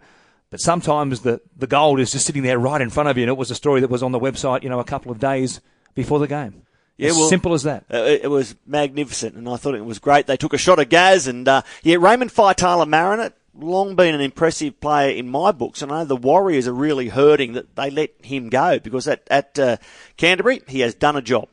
But 0.50 0.60
sometimes 0.60 1.20
the 1.22 1.40
the 1.56 1.66
gold 1.66 1.98
is 1.98 2.12
just 2.12 2.24
sitting 2.24 2.44
there 2.44 2.58
right 2.58 2.80
in 2.80 2.90
front 2.90 3.08
of 3.08 3.16
you, 3.16 3.24
and 3.24 3.28
it 3.30 3.36
was 3.36 3.50
a 3.50 3.54
story 3.56 3.80
that 3.80 3.90
was 3.90 4.02
on 4.04 4.12
the 4.12 4.20
website, 4.20 4.62
you 4.62 4.68
know, 4.68 4.78
a 4.78 4.84
couple 4.84 5.10
of 5.10 5.18
days 5.18 5.60
before 5.96 6.20
the 6.20 6.28
game. 6.28 6.62
Yeah, 6.96 7.10
as 7.10 7.16
well- 7.16 7.28
simple 7.28 7.54
as 7.54 7.64
that. 7.64 7.84
Uh, 7.92 7.96
it, 7.96 8.30
was 8.30 8.54
magnificent, 8.64 9.34
and 9.34 9.48
I 9.48 9.56
thought 9.56 9.74
it 9.74 9.84
was 9.84 9.98
great. 9.98 10.28
They 10.28 10.36
took 10.36 10.52
a 10.54 10.58
shot 10.58 10.78
at 10.78 10.88
Gaz, 10.90 11.26
and 11.26 11.48
uh, 11.48 11.62
yeah, 11.82 11.96
Raymond 11.98 12.30
Faitala 12.32 12.86
Mariner, 12.86 13.32
long 13.56 13.94
been 13.94 14.14
an 14.14 14.20
impressive 14.20 14.80
player 14.80 15.10
in 15.10 15.28
my 15.28 15.52
books, 15.52 15.82
and 15.82 15.92
I 15.92 16.00
know 16.00 16.04
the 16.04 16.16
Warriors 16.16 16.66
are 16.68 16.74
really 16.74 17.08
hurting 17.08 17.52
that 17.54 17.76
they 17.76 17.90
let 17.90 18.10
him 18.22 18.48
go 18.48 18.78
because 18.78 19.06
at, 19.08 19.26
at 19.30 19.58
uh, 19.58 19.76
Canterbury 20.16 20.62
he 20.68 20.80
has 20.80 20.94
done 20.94 21.16
a 21.16 21.22
job. 21.22 21.48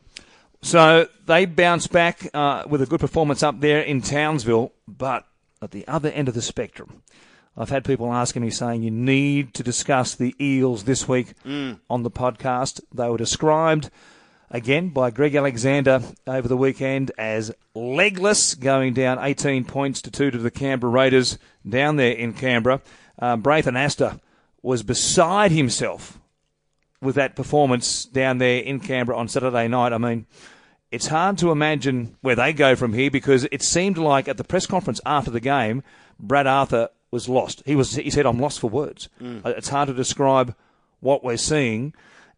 So 0.62 1.08
they 1.26 1.44
bounce 1.44 1.86
back 1.88 2.28
uh, 2.32 2.64
with 2.68 2.82
a 2.82 2.86
good 2.86 3.00
performance 3.00 3.42
up 3.42 3.60
there 3.60 3.80
in 3.80 4.00
Townsville, 4.00 4.72
but 4.86 5.26
at 5.60 5.72
the 5.72 5.86
other 5.88 6.10
end 6.10 6.28
of 6.28 6.34
the 6.34 6.42
spectrum, 6.42 7.02
I've 7.56 7.70
had 7.70 7.84
people 7.84 8.12
asking 8.12 8.42
me 8.42 8.50
saying 8.50 8.82
you 8.82 8.90
need 8.90 9.54
to 9.54 9.62
discuss 9.62 10.14
the 10.14 10.34
Eels 10.40 10.84
this 10.84 11.08
week 11.08 11.34
on 11.90 12.02
the 12.02 12.10
podcast. 12.10 12.80
They 12.94 13.08
were 13.08 13.18
described 13.18 13.90
again 14.52 14.90
by 14.90 15.10
Greg 15.10 15.34
Alexander 15.34 16.02
over 16.26 16.46
the 16.46 16.56
weekend 16.56 17.10
as 17.18 17.50
legless, 17.74 18.54
going 18.54 18.92
down 18.94 19.18
18 19.18 19.64
points 19.64 20.00
to 20.02 20.10
two 20.10 20.30
to 20.30 20.38
the 20.38 20.50
Canberra 20.50 20.92
Raiders 20.92 21.38
down 21.68 21.96
there 21.96 22.12
in 22.12 22.34
Canberra. 22.34 22.80
Um, 23.18 23.40
Braith 23.40 23.66
Anasta 23.66 24.20
was 24.62 24.82
beside 24.82 25.50
himself 25.50 26.18
with 27.00 27.16
that 27.16 27.34
performance 27.34 28.04
down 28.04 28.38
there 28.38 28.60
in 28.62 28.78
Canberra 28.78 29.18
on 29.18 29.26
Saturday 29.26 29.66
night. 29.66 29.92
I 29.92 29.98
mean, 29.98 30.26
it's 30.90 31.06
hard 31.08 31.38
to 31.38 31.50
imagine 31.50 32.16
where 32.20 32.36
they 32.36 32.52
go 32.52 32.76
from 32.76 32.92
here 32.92 33.10
because 33.10 33.48
it 33.50 33.62
seemed 33.62 33.98
like 33.98 34.28
at 34.28 34.36
the 34.36 34.44
press 34.44 34.66
conference 34.66 35.00
after 35.06 35.30
the 35.30 35.40
game, 35.40 35.82
Brad 36.20 36.46
Arthur 36.46 36.90
was 37.10 37.28
lost. 37.28 37.62
He 37.66 37.74
was 37.74 37.94
he 37.96 38.10
said, 38.10 38.26
"I'm 38.26 38.38
lost 38.38 38.60
for 38.60 38.68
words." 38.70 39.08
Uh, 39.20 39.50
It's 39.56 39.70
hard 39.70 39.88
to 39.88 39.94
describe 39.94 40.54
what 41.00 41.24
we're 41.24 41.36
seeing. 41.38 41.94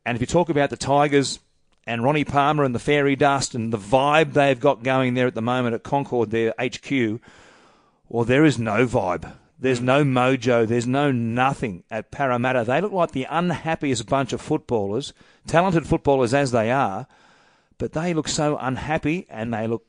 And 0.07 0.16
if 0.16 0.20
you 0.20 0.27
talk 0.27 0.48
about 0.48 0.70
the 0.70 0.77
Tigers 0.77 1.40
and 1.87 2.03
Ronnie 2.03 2.25
Palmer 2.25 2.64
and 2.64 2.75
the 2.75 2.79
fairy 2.79 3.16
dust 3.16 3.55
and 3.55 3.73
the 3.73 3.79
vibe 3.79 4.33
they've 4.33 4.59
got 4.59 4.83
going 4.83 5.14
there 5.14 5.27
at 5.27 5.35
the 5.35 5.42
moment 5.42 5.75
at 5.75 5.83
Concord, 5.83 6.31
their 6.31 6.55
HQ, 6.59 7.20
well, 8.09 8.25
there 8.25 8.44
is 8.44 8.59
no 8.59 8.87
vibe. 8.87 9.33
There's 9.59 9.81
no 9.81 10.05
mojo. 10.05 10.66
There's 10.66 10.87
no 10.87 11.11
nothing 11.11 11.85
at 11.90 12.11
Parramatta. 12.11 12.64
They 12.64 12.81
look 12.81 12.92
like 12.92 13.12
the 13.12 13.27
unhappiest 13.31 14.07
bunch 14.07 14.33
of 14.33 14.40
footballers, 14.40 15.12
talented 15.47 15.87
footballers 15.87 16.35
as 16.35 16.51
they 16.51 16.70
are, 16.70 17.07
but 17.79 17.92
they 17.92 18.14
look 18.14 18.29
so 18.29 18.57
unhappy 18.59 19.27
and 19.31 19.53
they 19.53 19.66
look 19.66 19.87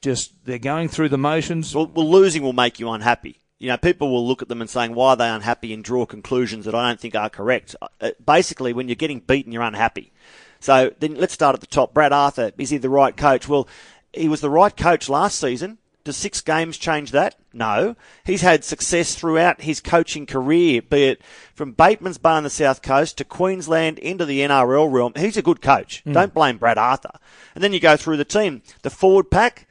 just, 0.00 0.44
they're 0.44 0.58
going 0.58 0.88
through 0.88 1.08
the 1.08 1.18
motions. 1.18 1.74
Well, 1.74 1.86
well, 1.86 2.08
losing 2.08 2.42
will 2.42 2.52
make 2.52 2.78
you 2.78 2.90
unhappy. 2.90 3.40
You 3.58 3.68
know, 3.68 3.76
people 3.76 4.10
will 4.10 4.26
look 4.26 4.40
at 4.40 4.48
them 4.48 4.60
and 4.60 4.70
saying, 4.70 4.94
why 4.94 5.10
are 5.10 5.16
they 5.16 5.28
unhappy 5.28 5.72
and 5.72 5.82
draw 5.82 6.06
conclusions 6.06 6.64
that 6.66 6.74
I 6.76 6.88
don't 6.88 7.00
think 7.00 7.16
are 7.16 7.28
correct. 7.28 7.74
Uh, 8.00 8.10
basically, 8.24 8.72
when 8.72 8.86
you're 8.88 8.94
getting 8.94 9.18
beaten, 9.18 9.50
you're 9.50 9.62
unhappy. 9.62 10.12
So 10.60 10.92
then 10.98 11.14
let's 11.14 11.34
start 11.34 11.54
at 11.54 11.60
the 11.60 11.66
top. 11.66 11.94
Brad 11.94 12.12
Arthur, 12.12 12.52
is 12.58 12.70
he 12.70 12.78
the 12.78 12.90
right 12.90 13.16
coach? 13.16 13.48
Well, 13.48 13.68
he 14.12 14.28
was 14.28 14.40
the 14.40 14.50
right 14.50 14.76
coach 14.76 15.08
last 15.08 15.38
season. 15.38 15.78
Does 16.04 16.16
six 16.16 16.40
games 16.40 16.78
change 16.78 17.10
that? 17.10 17.34
No. 17.52 17.94
He's 18.24 18.40
had 18.40 18.64
success 18.64 19.14
throughout 19.14 19.60
his 19.60 19.80
coaching 19.80 20.24
career, 20.24 20.80
be 20.80 21.04
it 21.04 21.22
from 21.54 21.72
Bateman's 21.72 22.16
Bay 22.16 22.30
on 22.30 22.44
the 22.44 22.50
South 22.50 22.80
Coast 22.80 23.18
to 23.18 23.24
Queensland 23.24 23.98
into 23.98 24.24
the 24.24 24.40
NRL 24.40 24.90
realm. 24.90 25.12
He's 25.16 25.36
a 25.36 25.42
good 25.42 25.60
coach. 25.60 26.02
Don't 26.10 26.32
blame 26.32 26.56
Brad 26.56 26.78
Arthur. 26.78 27.10
And 27.54 27.62
then 27.62 27.72
you 27.72 27.80
go 27.80 27.96
through 27.96 28.16
the 28.16 28.24
team. 28.24 28.62
The 28.82 28.90
forward 28.90 29.30
pack, 29.30 29.68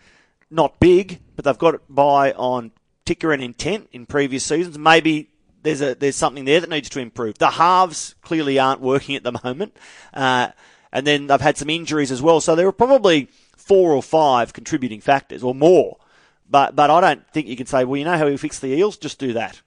not 0.51 0.79
big, 0.79 1.21
but 1.35 1.45
they've 1.45 1.57
got 1.57 1.75
it 1.75 1.81
by 1.89 2.33
on 2.33 2.71
ticker 3.05 3.31
and 3.31 3.41
intent 3.41 3.89
in 3.91 4.05
previous 4.05 4.43
seasons. 4.43 4.77
Maybe 4.77 5.29
there's 5.63 5.81
a 5.81 5.95
there's 5.95 6.15
something 6.15 6.45
there 6.45 6.59
that 6.59 6.69
needs 6.69 6.89
to 6.89 6.99
improve. 6.99 7.37
The 7.37 7.51
halves 7.51 8.15
clearly 8.21 8.59
aren't 8.59 8.81
working 8.81 9.15
at 9.15 9.23
the 9.23 9.39
moment, 9.43 9.75
uh, 10.13 10.49
and 10.91 11.05
then 11.05 11.27
they've 11.27 11.41
had 11.41 11.57
some 11.57 11.69
injuries 11.69 12.11
as 12.11 12.21
well. 12.21 12.41
So 12.41 12.55
there 12.55 12.67
are 12.67 12.71
probably 12.73 13.29
four 13.55 13.91
or 13.91 14.03
five 14.03 14.53
contributing 14.53 15.01
factors 15.01 15.43
or 15.43 15.53
more. 15.53 15.97
But 16.49 16.75
but 16.75 16.89
I 16.89 17.01
don't 17.01 17.27
think 17.31 17.47
you 17.47 17.57
can 17.57 17.67
say, 17.67 17.83
well, 17.83 17.97
you 17.97 18.05
know 18.05 18.17
how 18.17 18.25
we 18.25 18.37
fix 18.37 18.59
the 18.59 18.73
Eels? 18.73 18.97
Just 18.97 19.19
do 19.19 19.33
that. 19.33 19.61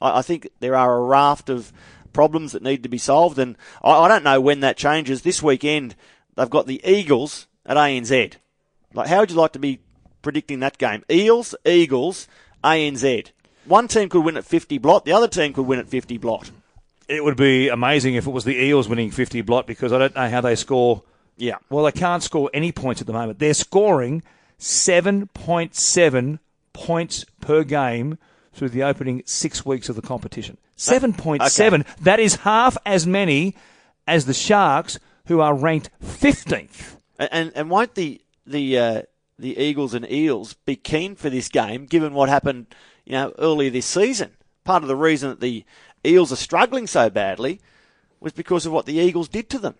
I, 0.00 0.18
I 0.18 0.22
think 0.22 0.48
there 0.60 0.76
are 0.76 0.96
a 0.96 1.04
raft 1.04 1.50
of 1.50 1.72
problems 2.12 2.52
that 2.52 2.62
need 2.62 2.82
to 2.82 2.88
be 2.88 2.98
solved, 2.98 3.38
and 3.38 3.56
I, 3.82 3.92
I 3.92 4.08
don't 4.08 4.24
know 4.24 4.40
when 4.40 4.60
that 4.60 4.76
changes. 4.76 5.22
This 5.22 5.42
weekend 5.42 5.94
they've 6.36 6.48
got 6.48 6.66
the 6.66 6.80
Eagles 6.84 7.46
at 7.66 7.76
ANZ. 7.76 8.34
Like, 8.94 9.08
how 9.08 9.20
would 9.20 9.30
you 9.30 9.36
like 9.36 9.52
to 9.52 9.58
be 9.58 9.80
predicting 10.22 10.60
that 10.60 10.78
game? 10.78 11.04
Eels, 11.10 11.54
Eagles, 11.64 12.28
ANZ. 12.64 13.30
One 13.64 13.88
team 13.88 14.08
could 14.08 14.24
win 14.24 14.36
at 14.36 14.44
50 14.44 14.78
blot, 14.78 15.04
the 15.04 15.12
other 15.12 15.28
team 15.28 15.52
could 15.52 15.66
win 15.66 15.78
at 15.78 15.88
50 15.88 16.18
blot. 16.18 16.50
It 17.08 17.24
would 17.24 17.36
be 17.36 17.68
amazing 17.68 18.14
if 18.14 18.26
it 18.26 18.30
was 18.30 18.44
the 18.44 18.56
Eels 18.56 18.88
winning 18.88 19.10
50 19.10 19.42
blot 19.42 19.66
because 19.66 19.92
I 19.92 19.98
don't 19.98 20.14
know 20.14 20.28
how 20.28 20.40
they 20.40 20.54
score. 20.54 21.02
Yeah. 21.36 21.56
Well, 21.70 21.84
they 21.84 21.92
can't 21.92 22.22
score 22.22 22.50
any 22.54 22.72
points 22.72 23.00
at 23.00 23.06
the 23.06 23.12
moment. 23.12 23.38
They're 23.38 23.54
scoring 23.54 24.22
7.7 24.58 26.38
points 26.72 27.24
per 27.40 27.64
game 27.64 28.18
through 28.52 28.68
the 28.68 28.82
opening 28.82 29.22
six 29.26 29.64
weeks 29.64 29.88
of 29.88 29.96
the 29.96 30.02
competition. 30.02 30.58
7.7. 30.76 31.86
That 31.98 32.20
is 32.20 32.36
half 32.36 32.76
as 32.84 33.06
many 33.06 33.54
as 34.06 34.26
the 34.26 34.34
Sharks, 34.34 34.98
who 35.26 35.40
are 35.40 35.54
ranked 35.54 35.90
15th. 36.02 36.96
And 37.18 37.28
and, 37.32 37.52
and 37.54 37.70
won't 37.70 37.94
the 37.94 38.20
the 38.46 38.78
uh, 38.78 39.02
the 39.38 39.58
Eagles 39.58 39.94
and 39.94 40.10
Eels 40.10 40.54
be 40.54 40.76
keen 40.76 41.14
for 41.14 41.30
this 41.30 41.48
game, 41.48 41.86
given 41.86 42.14
what 42.14 42.28
happened, 42.28 42.66
you 43.04 43.12
know, 43.12 43.32
earlier 43.38 43.70
this 43.70 43.86
season? 43.86 44.32
Part 44.64 44.82
of 44.82 44.88
the 44.88 44.96
reason 44.96 45.30
that 45.30 45.40
the 45.40 45.64
Eels 46.04 46.32
are 46.32 46.36
struggling 46.36 46.86
so 46.86 47.10
badly 47.10 47.60
was 48.20 48.32
because 48.32 48.66
of 48.66 48.72
what 48.72 48.86
the 48.86 48.94
Eagles 48.94 49.28
did 49.28 49.48
to 49.50 49.58
them. 49.58 49.74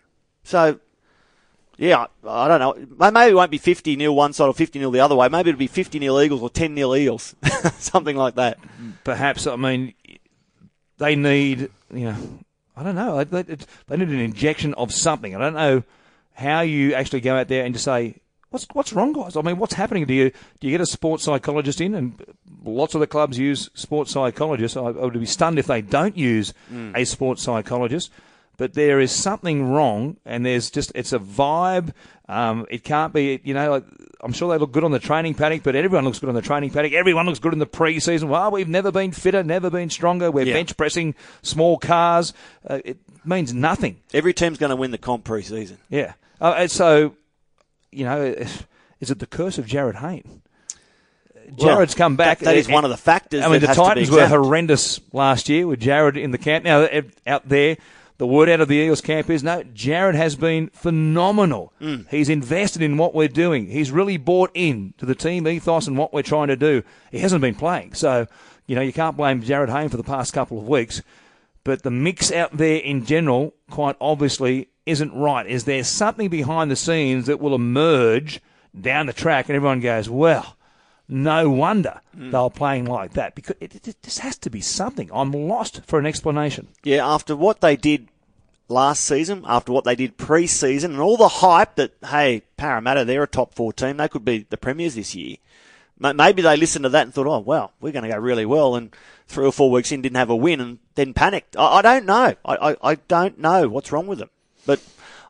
So, 0.45 0.81
yeah, 1.77 2.07
I, 2.27 2.49
don't 2.49 2.61
know. 2.61 3.11
Maybe 3.11 3.31
it 3.31 3.35
won't 3.35 3.51
be 3.51 3.59
50 3.59 3.97
nil 3.97 4.15
one 4.15 4.33
side 4.33 4.47
or 4.47 4.55
50 4.55 4.79
nil 4.79 4.91
the 4.91 5.01
other 5.01 5.15
way. 5.15 5.29
Maybe 5.29 5.51
it'll 5.51 5.59
be 5.59 5.67
50 5.67 5.99
nil 5.99 6.21
Eagles 6.21 6.43
or 6.43 6.51
10 6.51 6.75
nil 6.75 6.97
Eels, 6.97 7.35
something 7.79 8.17
like 8.17 8.35
that. 8.37 8.59
perhaps 9.05 9.47
I 9.47 9.57
mean 9.57 9.95
they 10.99 11.17
need 11.17 11.71
you 11.93 12.05
know 12.05 12.17
I 12.77 12.83
don't 12.83 12.95
know 12.95 13.23
they 13.25 13.43
need 13.97 14.09
an 14.09 14.21
injection 14.21 14.75
of 14.75 14.93
something. 14.93 15.35
I 15.35 15.39
don't 15.39 15.55
know 15.55 15.83
how 16.35 16.61
you 16.63 16.95
actually 16.95 17.21
go 17.21 17.37
out 17.37 17.49
there 17.49 17.65
and 17.65 17.75
just 17.75 17.85
say 17.85 18.17
what's 18.53 18.67
what's 18.73 18.93
wrong, 18.93 19.13
guys. 19.13 19.37
I 19.37 19.43
mean, 19.43 19.59
what's 19.59 19.75
happening? 19.75 20.05
Do 20.07 20.15
you 20.15 20.31
do 20.61 20.67
you 20.69 20.71
get 20.71 20.81
a 20.81 20.87
sports 20.87 21.25
psychologist 21.25 21.81
in? 21.81 21.95
And 21.95 22.25
lots 22.65 22.95
of 22.95 23.01
the 23.01 23.07
clubs 23.07 23.39
use 23.39 23.69
sports 23.75 24.13
psychologists. 24.13 24.77
I, 24.77 24.83
I 24.83 24.91
would 24.91 25.15
be 25.19 25.27
stunned 25.27 25.59
if 25.59 25.67
they 25.67 25.83
don't 25.83 26.17
use 26.17 26.55
a 26.95 27.05
sports 27.05 27.43
psychologist. 27.43 28.11
But 28.59 28.75
there 28.75 29.01
is 29.01 29.11
something 29.11 29.71
wrong, 29.73 30.19
and 30.27 30.45
there's 30.45 30.71
just 30.71 30.93
it's 30.95 31.13
a 31.15 31.19
vibe. 31.19 31.93
Um, 32.29 32.67
it 32.71 32.85
can't 32.85 33.13
be, 33.13 33.41
you 33.43 33.55
know. 33.55 33.71
Like, 33.71 33.85
I'm 34.23 34.33
sure 34.33 34.53
they 34.53 34.59
look 34.59 34.73
good 34.73 34.85
on 34.85 34.91
the 34.93 34.99
training 35.01 35.35
paddock, 35.35 35.63
but 35.63 35.75
everyone 35.75 36.05
looks 36.05 36.19
good 36.21 36.29
on 36.29 36.35
the 36.35 36.43
training 36.43 36.71
paddock. 36.71 36.93
Everyone 36.93 37.25
looks 37.27 37.39
good 37.41 37.55
in 37.55 37.59
the 37.59 37.67
pre-season. 37.67 38.29
Well, 38.29 38.51
we've 38.51 38.69
never 38.69 38.93
been 38.93 39.11
fitter, 39.11 39.43
never 39.43 39.71
been 39.71 39.89
stronger. 39.91 40.31
We're 40.31 40.45
Yeah. 40.47 40.53
bench 40.53 40.77
pressing 40.77 41.15
small 41.41 41.79
cars. 41.79 42.35
Uh, 42.69 42.81
it 42.85 42.99
means 43.25 43.53
nothing. 43.55 43.97
Every 44.13 44.35
team's 44.35 44.59
going 44.59 44.71
to 44.71 44.77
win 44.77 44.91
the 44.93 44.99
comp 44.99 45.25
pre-season. 45.25 45.79
Yeah. 45.89 46.13
Uh, 46.41 46.55
and 46.59 46.71
so, 46.71 47.17
you 47.93 48.05
know, 48.05 48.35
is 49.01 49.11
it 49.11 49.19
the 49.19 49.27
curse 49.27 49.59
of 49.59 49.67
Jarryd 49.67 49.97
Hayne? 49.97 50.43
Jarryd's 51.57 51.95
come 51.95 52.17
back. 52.17 52.39
That- 52.39 52.47
that 52.47 52.57
is 52.57 52.69
one 52.69 52.85
of 52.85 52.91
the 52.91 52.97
factors 52.97 53.43
I 53.43 53.49
mean, 53.49 53.61
the 53.61 53.67
Titans 53.69 54.11
were 54.11 54.27
horrendous 54.29 55.01
last 55.13 55.49
year 55.49 55.67
with 55.67 55.81
Jarryd 55.81 56.17
in 56.21 56.31
the 56.31 56.39
camp. 56.39 56.65
Now, 56.65 56.89
out 57.27 57.49
there, 57.49 57.77
the 58.19 58.27
word 58.27 58.49
out 58.49 58.61
of 58.61 58.69
the 58.69 58.77
Eagles 58.77 59.01
camp 59.01 59.29
is 59.29 59.43
no, 59.43 59.63
Jarryd 59.65 60.15
has 60.15 60.37
been 60.37 60.69
phenomenal. 60.69 61.73
Mm. 61.81 62.09
He's 62.09 62.29
invested 62.29 62.81
in 62.83 62.97
what 62.97 63.15
we're 63.15 63.29
doing. 63.29 63.67
He's 63.67 63.91
really 63.91 64.17
bought 64.17 64.51
in 64.55 64.95
to 64.99 65.07
the 65.07 65.15
team 65.15 65.47
ethos 65.49 65.87
and 65.89 65.99
what 65.99 66.13
we're 66.13 66.23
trying 66.23 66.49
to 66.49 66.57
do. 66.57 66.83
He 67.11 67.19
hasn't 67.19 67.41
been 67.43 67.55
playing. 67.57 67.95
So, 67.95 68.27
you 68.67 68.77
know, 68.77 68.83
you 68.83 68.93
can't 68.93 69.17
blame 69.17 69.43
Jarryd 69.43 69.69
Hayne 69.71 69.89
for 69.89 69.97
the 69.97 70.05
past 70.05 70.33
couple 70.33 70.59
of 70.59 70.69
weeks. 70.69 71.03
But 71.65 71.83
the 71.83 71.91
mix 71.91 72.33
out 72.33 72.57
there 72.57 72.77
in 72.79 73.05
general, 73.05 73.55
quite 73.71 73.97
obviously, 74.01 74.69
isn't 74.87 75.15
right? 75.15 75.47
Is 75.47 75.65
there 75.65 75.85
something 75.85 76.29
behind 76.29 76.71
the 76.71 76.77
scenes 76.77 77.27
that 77.27 77.41
will 77.41 77.55
emerge 77.55 78.41
down 78.79 79.07
the 79.07 79.13
track 79.13 79.49
and 79.49 79.57
everyone 79.57 79.81
goes, 79.81 80.09
well, 80.09 80.57
no 81.09 81.51
wonder 81.51 82.01
Mm. 82.17 82.31
they 82.31 82.39
were 82.39 82.51
playing 82.51 82.85
like 82.85 83.15
that 83.15 83.35
because 83.35 83.57
it, 83.61 83.75
it, 83.87 83.97
just 84.03 84.19
has 84.21 84.37
to 84.39 84.51
be 84.51 84.61
something. 84.61 85.11
I'm 85.13 85.33
lost 85.33 85.83
for 85.87 85.99
an 85.99 86.07
explanation. 86.07 86.69
Yeah, 86.85 87.07
after 87.07 87.35
what 87.35 87.61
they 87.61 87.75
did 87.77 88.09
last 88.69 89.05
season, 89.05 89.45
after 89.47 89.73
what 89.73 89.85
they 89.85 89.95
did 89.95 90.17
pre-season, 90.19 90.93
and 90.93 91.01
all 91.01 91.17
the 91.17 91.29
hype 91.29 91.77
that 91.77 91.93
hey, 92.07 92.43
Parramatta, 92.57 93.05
they're 93.05 93.23
a 93.23 93.27
top 93.29 93.55
four 93.55 93.73
team, 93.73 93.97
they 93.97 94.09
could 94.09 94.25
be 94.25 94.47
the 94.49 94.57
premiers 94.57 94.95
this 94.95 95.15
year. 95.15 95.37
Maybe 95.99 96.43
they 96.43 96.57
listened 96.57 96.83
to 96.83 96.89
that 96.91 97.05
and 97.05 97.15
thought, 97.15 97.27
oh 97.27 97.39
well, 97.39 97.73
we're 97.81 97.93
going 97.93 98.05
to 98.05 98.11
go 98.11 98.19
really 98.19 98.45
well, 98.47 98.75
and 98.77 98.95
three 99.27 99.47
or 99.47 99.53
four 99.53 99.71
weeks 99.71 99.93
in 99.93 100.03
didn't 100.03 100.17
have 100.17 100.31
a 100.31 100.37
win, 100.37 100.61
and 100.61 100.79
then 100.95 101.15
panicked. 101.15 101.57
I, 101.57 101.79
I 101.79 101.83
don't 101.83 102.07
know. 102.07 102.35
I, 102.45 102.57
I, 102.73 102.77
I 102.83 102.95
don't 102.97 103.39
know 103.39 103.69
what's 103.69 103.93
wrong 103.93 104.07
with 104.07 104.19
them, 104.19 104.31
but. 104.67 104.81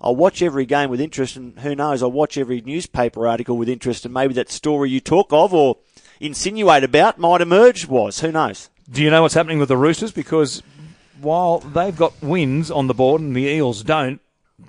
I'll 0.04 0.16
watch 0.16 0.42
every 0.42 0.66
game 0.66 0.90
with 0.90 1.00
interest, 1.00 1.36
and 1.36 1.56
who 1.60 1.76
knows? 1.76 2.02
I'll 2.02 2.10
watch 2.10 2.36
every 2.36 2.60
newspaper 2.60 3.24
article 3.28 3.56
with 3.56 3.68
interest, 3.68 4.04
and 4.04 4.12
maybe 4.12 4.34
that 4.34 4.50
story 4.50 4.90
you 4.90 4.98
talk 4.98 5.32
of 5.32 5.54
or 5.54 5.76
insinuate 6.18 6.82
about 6.82 7.18
might 7.18 7.40
emerge. 7.40 7.86
Was 7.86 8.18
who 8.18 8.32
knows? 8.32 8.68
Do 8.90 9.00
you 9.00 9.10
know 9.10 9.22
what's 9.22 9.34
happening 9.34 9.60
with 9.60 9.68
the 9.68 9.76
Roosters? 9.76 10.10
Because 10.10 10.60
while 11.20 11.60
they've 11.60 11.96
got 11.96 12.20
wins 12.20 12.68
on 12.68 12.88
the 12.88 12.94
board 12.94 13.20
and 13.20 13.36
the 13.36 13.44
Eels 13.46 13.84
don't, 13.84 14.20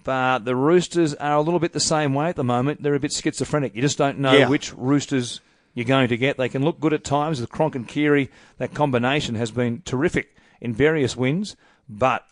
but 0.03 0.45
the 0.45 0.55
Roosters 0.55 1.15
are 1.15 1.33
a 1.33 1.41
little 1.41 1.59
bit 1.59 1.73
the 1.73 1.79
same 1.79 2.13
way 2.13 2.27
at 2.29 2.35
the 2.35 2.43
moment. 2.43 2.83
They're 2.83 2.93
a 2.93 2.99
bit 2.99 3.11
schizophrenic. 3.11 3.75
You 3.75 3.81
just 3.81 3.97
don't 3.97 4.19
know 4.19 4.33
Yeah. 4.33 4.49
which 4.49 4.71
Roosters 4.75 5.41
you're 5.73 5.83
going 5.85 6.09
to 6.09 6.17
get. 6.17 6.37
They 6.37 6.47
can 6.49 6.63
look 6.63 6.79
good 6.79 6.93
at 6.93 7.03
times. 7.03 7.41
With 7.41 7.49
Cronk 7.49 7.73
and 7.73 7.87
Keary, 7.87 8.29
that 8.59 8.75
combination 8.75 9.33
has 9.33 9.49
been 9.49 9.81
terrific 9.83 10.35
in 10.61 10.75
various 10.75 11.17
wins. 11.17 11.55
But, 11.89 12.23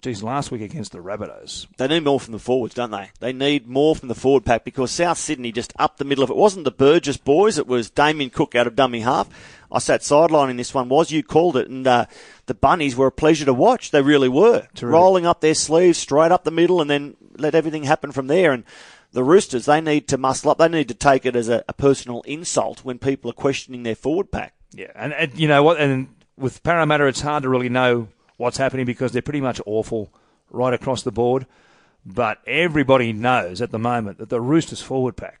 geez, 0.00 0.22
last 0.22 0.50
week 0.50 0.62
against 0.62 0.92
the 0.92 0.98
Rabbitohs, 0.98 1.66
They 1.76 1.88
need 1.88 2.04
more 2.04 2.20
from 2.20 2.32
the 2.32 2.38
forwards, 2.38 2.74
don't 2.74 2.90
they? 2.90 3.10
They 3.20 3.32
need 3.32 3.66
more 3.66 3.94
from 3.94 4.08
the 4.08 4.14
forward 4.14 4.44
pack 4.44 4.64
because 4.64 4.90
South 4.90 5.18
Sydney 5.18 5.52
just 5.52 5.72
up 5.78 5.96
the 5.96 6.04
middle 6.04 6.24
of 6.24 6.30
it. 6.30 6.36
wasn't 6.36 6.64
the 6.64 6.70
Burgess 6.70 7.16
boys, 7.16 7.58
it 7.58 7.66
was 7.66 7.90
Damien 7.90 8.30
Cook 8.30 8.54
out 8.54 8.66
of 8.66 8.76
dummy 8.76 9.00
half. 9.00 9.28
I 9.72 9.78
sat 9.78 10.02
sideline 10.02 10.50
in 10.50 10.56
this 10.56 10.74
one, 10.74 10.88
was 10.88 11.12
you 11.12 11.22
called 11.22 11.56
it, 11.56 11.68
and 11.68 11.86
uh, 11.86 12.06
the 12.46 12.54
Bunnies 12.54 12.96
were 12.96 13.06
a 13.06 13.12
pleasure 13.12 13.44
to 13.44 13.54
watch. 13.54 13.90
They 13.90 14.02
really 14.02 14.28
were. 14.28 14.66
Rolling 14.90 15.26
up 15.26 15.40
their 15.40 15.54
sleeves 15.54 15.98
straight 15.98 16.32
up 16.32 16.44
the 16.44 16.50
middle 16.50 16.80
and 16.80 16.90
then 16.90 17.16
let 17.36 17.54
everything 17.54 17.84
happen 17.84 18.10
from 18.10 18.26
there. 18.26 18.52
And 18.52 18.64
the 19.12 19.22
Roosters, 19.22 19.66
they 19.66 19.80
need 19.80 20.08
to 20.08 20.18
muscle 20.18 20.50
up. 20.50 20.58
They 20.58 20.68
need 20.68 20.88
to 20.88 20.94
take 20.94 21.24
it 21.24 21.36
as 21.36 21.48
a, 21.48 21.64
a 21.68 21.72
personal 21.72 22.22
insult 22.22 22.84
when 22.84 22.98
people 22.98 23.30
are 23.30 23.34
questioning 23.34 23.84
their 23.84 23.94
forward 23.94 24.32
pack. 24.32 24.54
Yeah, 24.72 24.90
and, 24.94 25.12
and 25.12 25.38
you 25.38 25.46
know 25.46 25.62
what? 25.62 25.78
And 25.78 26.08
with 26.36 26.62
Parramatta, 26.62 27.06
it's 27.06 27.20
hard 27.20 27.44
to 27.44 27.48
really 27.48 27.68
know 27.68 28.08
what's 28.40 28.56
happening 28.56 28.86
because 28.86 29.12
they're 29.12 29.22
pretty 29.22 29.40
much 29.40 29.60
awful 29.66 30.12
right 30.50 30.72
across 30.72 31.02
the 31.02 31.12
board. 31.12 31.46
But 32.04 32.38
everybody 32.46 33.12
knows 33.12 33.60
at 33.60 33.70
the 33.70 33.78
moment 33.78 34.16
that 34.18 34.30
the 34.30 34.40
Roosters 34.40 34.80
forward 34.80 35.16
pack 35.16 35.40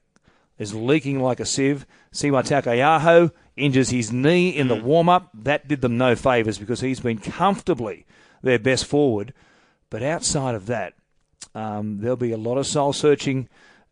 is 0.58 0.74
leaking 0.74 1.20
like 1.20 1.40
a 1.40 1.46
sieve. 1.46 1.86
Siua 2.12 2.46
Taukeiaho 2.46 3.32
injures 3.56 3.88
his 3.88 4.12
knee 4.12 4.50
in 4.50 4.68
the 4.68 4.76
warm 4.76 5.08
up. 5.08 5.30
That 5.32 5.66
did 5.66 5.80
them 5.80 5.96
no 5.96 6.14
favours 6.14 6.58
because 6.58 6.82
he's 6.82 7.00
been 7.00 7.18
comfortably 7.18 8.04
their 8.42 8.58
best 8.58 8.84
forward. 8.84 9.32
But 9.88 10.02
outside 10.02 10.54
of 10.54 10.66
that, 10.66 10.92
um, 11.54 12.00
there'll 12.00 12.16
be 12.16 12.32
a 12.32 12.36
lot 12.36 12.58
of 12.58 12.66
soul 12.66 12.92
searching 12.92 13.48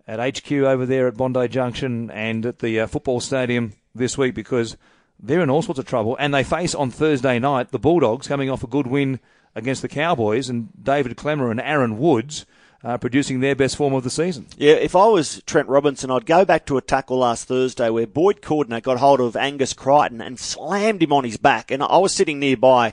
at 0.07 0.21
HQ 0.21 0.53
over 0.53 0.85
there 0.85 1.09
at 1.09 1.17
Bondi 1.17 1.49
Junction 1.49 2.11
and 2.11 2.45
at 2.45 2.59
the 2.59 2.81
uh, 2.81 2.87
football 2.87 3.21
stadium 3.21 3.73
this 3.95 4.19
week 4.19 4.35
because 4.35 4.77
they're 5.21 5.43
in 5.43 5.51
all 5.51 5.63
sorts 5.63 5.79
of 5.79 5.87
trouble. 5.87 6.17
And 6.19 6.33
they 6.33 6.45
face 6.45 6.75
on 6.75 6.91
Thursday 6.91 7.39
night 7.39 7.71
the 7.71 7.79
Bulldogs 7.79 8.29
coming 8.29 8.51
off 8.51 8.65
a 8.65 8.69
good 8.69 8.87
win 8.87 9.21
against 9.55 9.83
the 9.83 9.89
Cowboys 9.89 10.49
and 10.49 10.69
David 10.83 11.17
Klemmer 11.17 11.51
and 11.51 11.61
Aaron 11.61 11.99
Woods 11.99 12.47
uh, 12.85 12.97
producing 12.97 13.41
their 13.41 13.57
best 13.57 13.77
form 13.77 13.93
of 13.93 14.05
the 14.05 14.11
season. 14.11 14.47
Yeah, 14.57 14.75
if 14.75 14.95
I 14.95 15.07
was 15.07 15.43
Trent 15.47 15.69
Robinson, 15.69 16.11
I'd 16.11 16.27
go 16.27 16.45
back 16.45 16.65
to 16.67 16.77
a 16.77 16.83
tackle 16.83 17.19
last 17.19 17.47
Thursday 17.47 17.91
where 17.91 18.07
Boyd 18.07 18.41
Cordner 18.41 18.83
got 18.83 18.99
hold 18.99 19.21
of 19.21 19.37
Angus 19.37 19.73
Crichton 19.73 20.21
and 20.21 20.39
slammed 20.39 21.03
him 21.03 21.13
on 21.13 21.25
his 21.25 21.37
back. 21.37 21.71
And 21.71 21.83
I 21.83 21.99
was 21.99 22.15
sitting 22.15 22.39
nearby. 22.39 22.93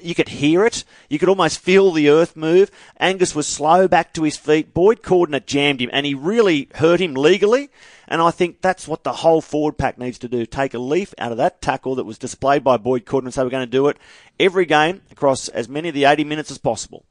You 0.00 0.14
could 0.14 0.28
hear 0.28 0.64
it. 0.64 0.84
You 1.10 1.18
could 1.18 1.28
almost 1.28 1.60
feel 1.60 1.92
the 1.92 2.08
earth 2.08 2.36
move. 2.36 2.70
Angus 2.98 3.34
was 3.34 3.46
slow 3.46 3.86
back 3.86 4.14
to 4.14 4.22
his 4.22 4.38
feet. 4.38 4.72
Boyd 4.72 5.02
Cordner 5.02 5.44
jammed 5.44 5.82
him 5.82 5.90
and 5.92 6.06
he 6.06 6.14
really 6.14 6.68
hurt 6.76 7.00
him 7.00 7.14
legally. 7.14 7.68
And 8.10 8.22
I 8.22 8.30
think 8.30 8.62
that's 8.62 8.88
what 8.88 9.04
the 9.04 9.12
whole 9.12 9.42
forward 9.42 9.76
pack 9.76 9.98
needs 9.98 10.18
to 10.20 10.28
do. 10.28 10.46
Take 10.46 10.72
a 10.72 10.78
leaf 10.78 11.12
out 11.18 11.32
of 11.32 11.36
that 11.36 11.60
tackle 11.60 11.96
that 11.96 12.06
was 12.06 12.16
displayed 12.16 12.64
by 12.64 12.78
Boyd 12.78 13.04
Cordner 13.04 13.24
and 13.24 13.34
say 13.34 13.42
we're 13.42 13.50
going 13.50 13.66
to 13.66 13.70
do 13.70 13.88
it 13.88 13.98
every 14.40 14.64
game 14.64 15.02
across 15.10 15.48
as 15.48 15.68
many 15.68 15.88
of 15.88 15.94
the 15.94 16.04
80 16.04 16.24
minutes 16.24 16.50
as 16.50 16.56
possible. 16.56 17.04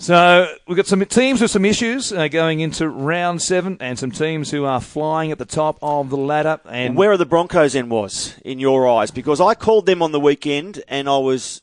So 0.00 0.54
we've 0.68 0.76
got 0.76 0.86
some 0.86 1.04
teams 1.06 1.40
with 1.40 1.50
some 1.50 1.64
issues 1.64 2.12
uh, 2.12 2.28
going 2.28 2.60
into 2.60 2.88
round 2.88 3.42
seven, 3.42 3.76
and 3.80 3.98
some 3.98 4.12
teams 4.12 4.52
who 4.52 4.64
are 4.64 4.80
flying 4.80 5.32
at 5.32 5.38
the 5.38 5.44
top 5.44 5.76
of 5.82 6.08
the 6.08 6.16
ladder. 6.16 6.60
And 6.66 6.96
where 6.96 7.10
are 7.10 7.16
the 7.16 7.26
Broncos 7.26 7.74
in 7.74 7.88
was 7.88 8.38
in 8.44 8.60
your 8.60 8.88
eyes? 8.88 9.10
Because 9.10 9.40
I 9.40 9.54
called 9.54 9.86
them 9.86 10.00
on 10.00 10.12
the 10.12 10.20
weekend 10.20 10.84
and 10.86 11.08
I 11.08 11.18
was 11.18 11.62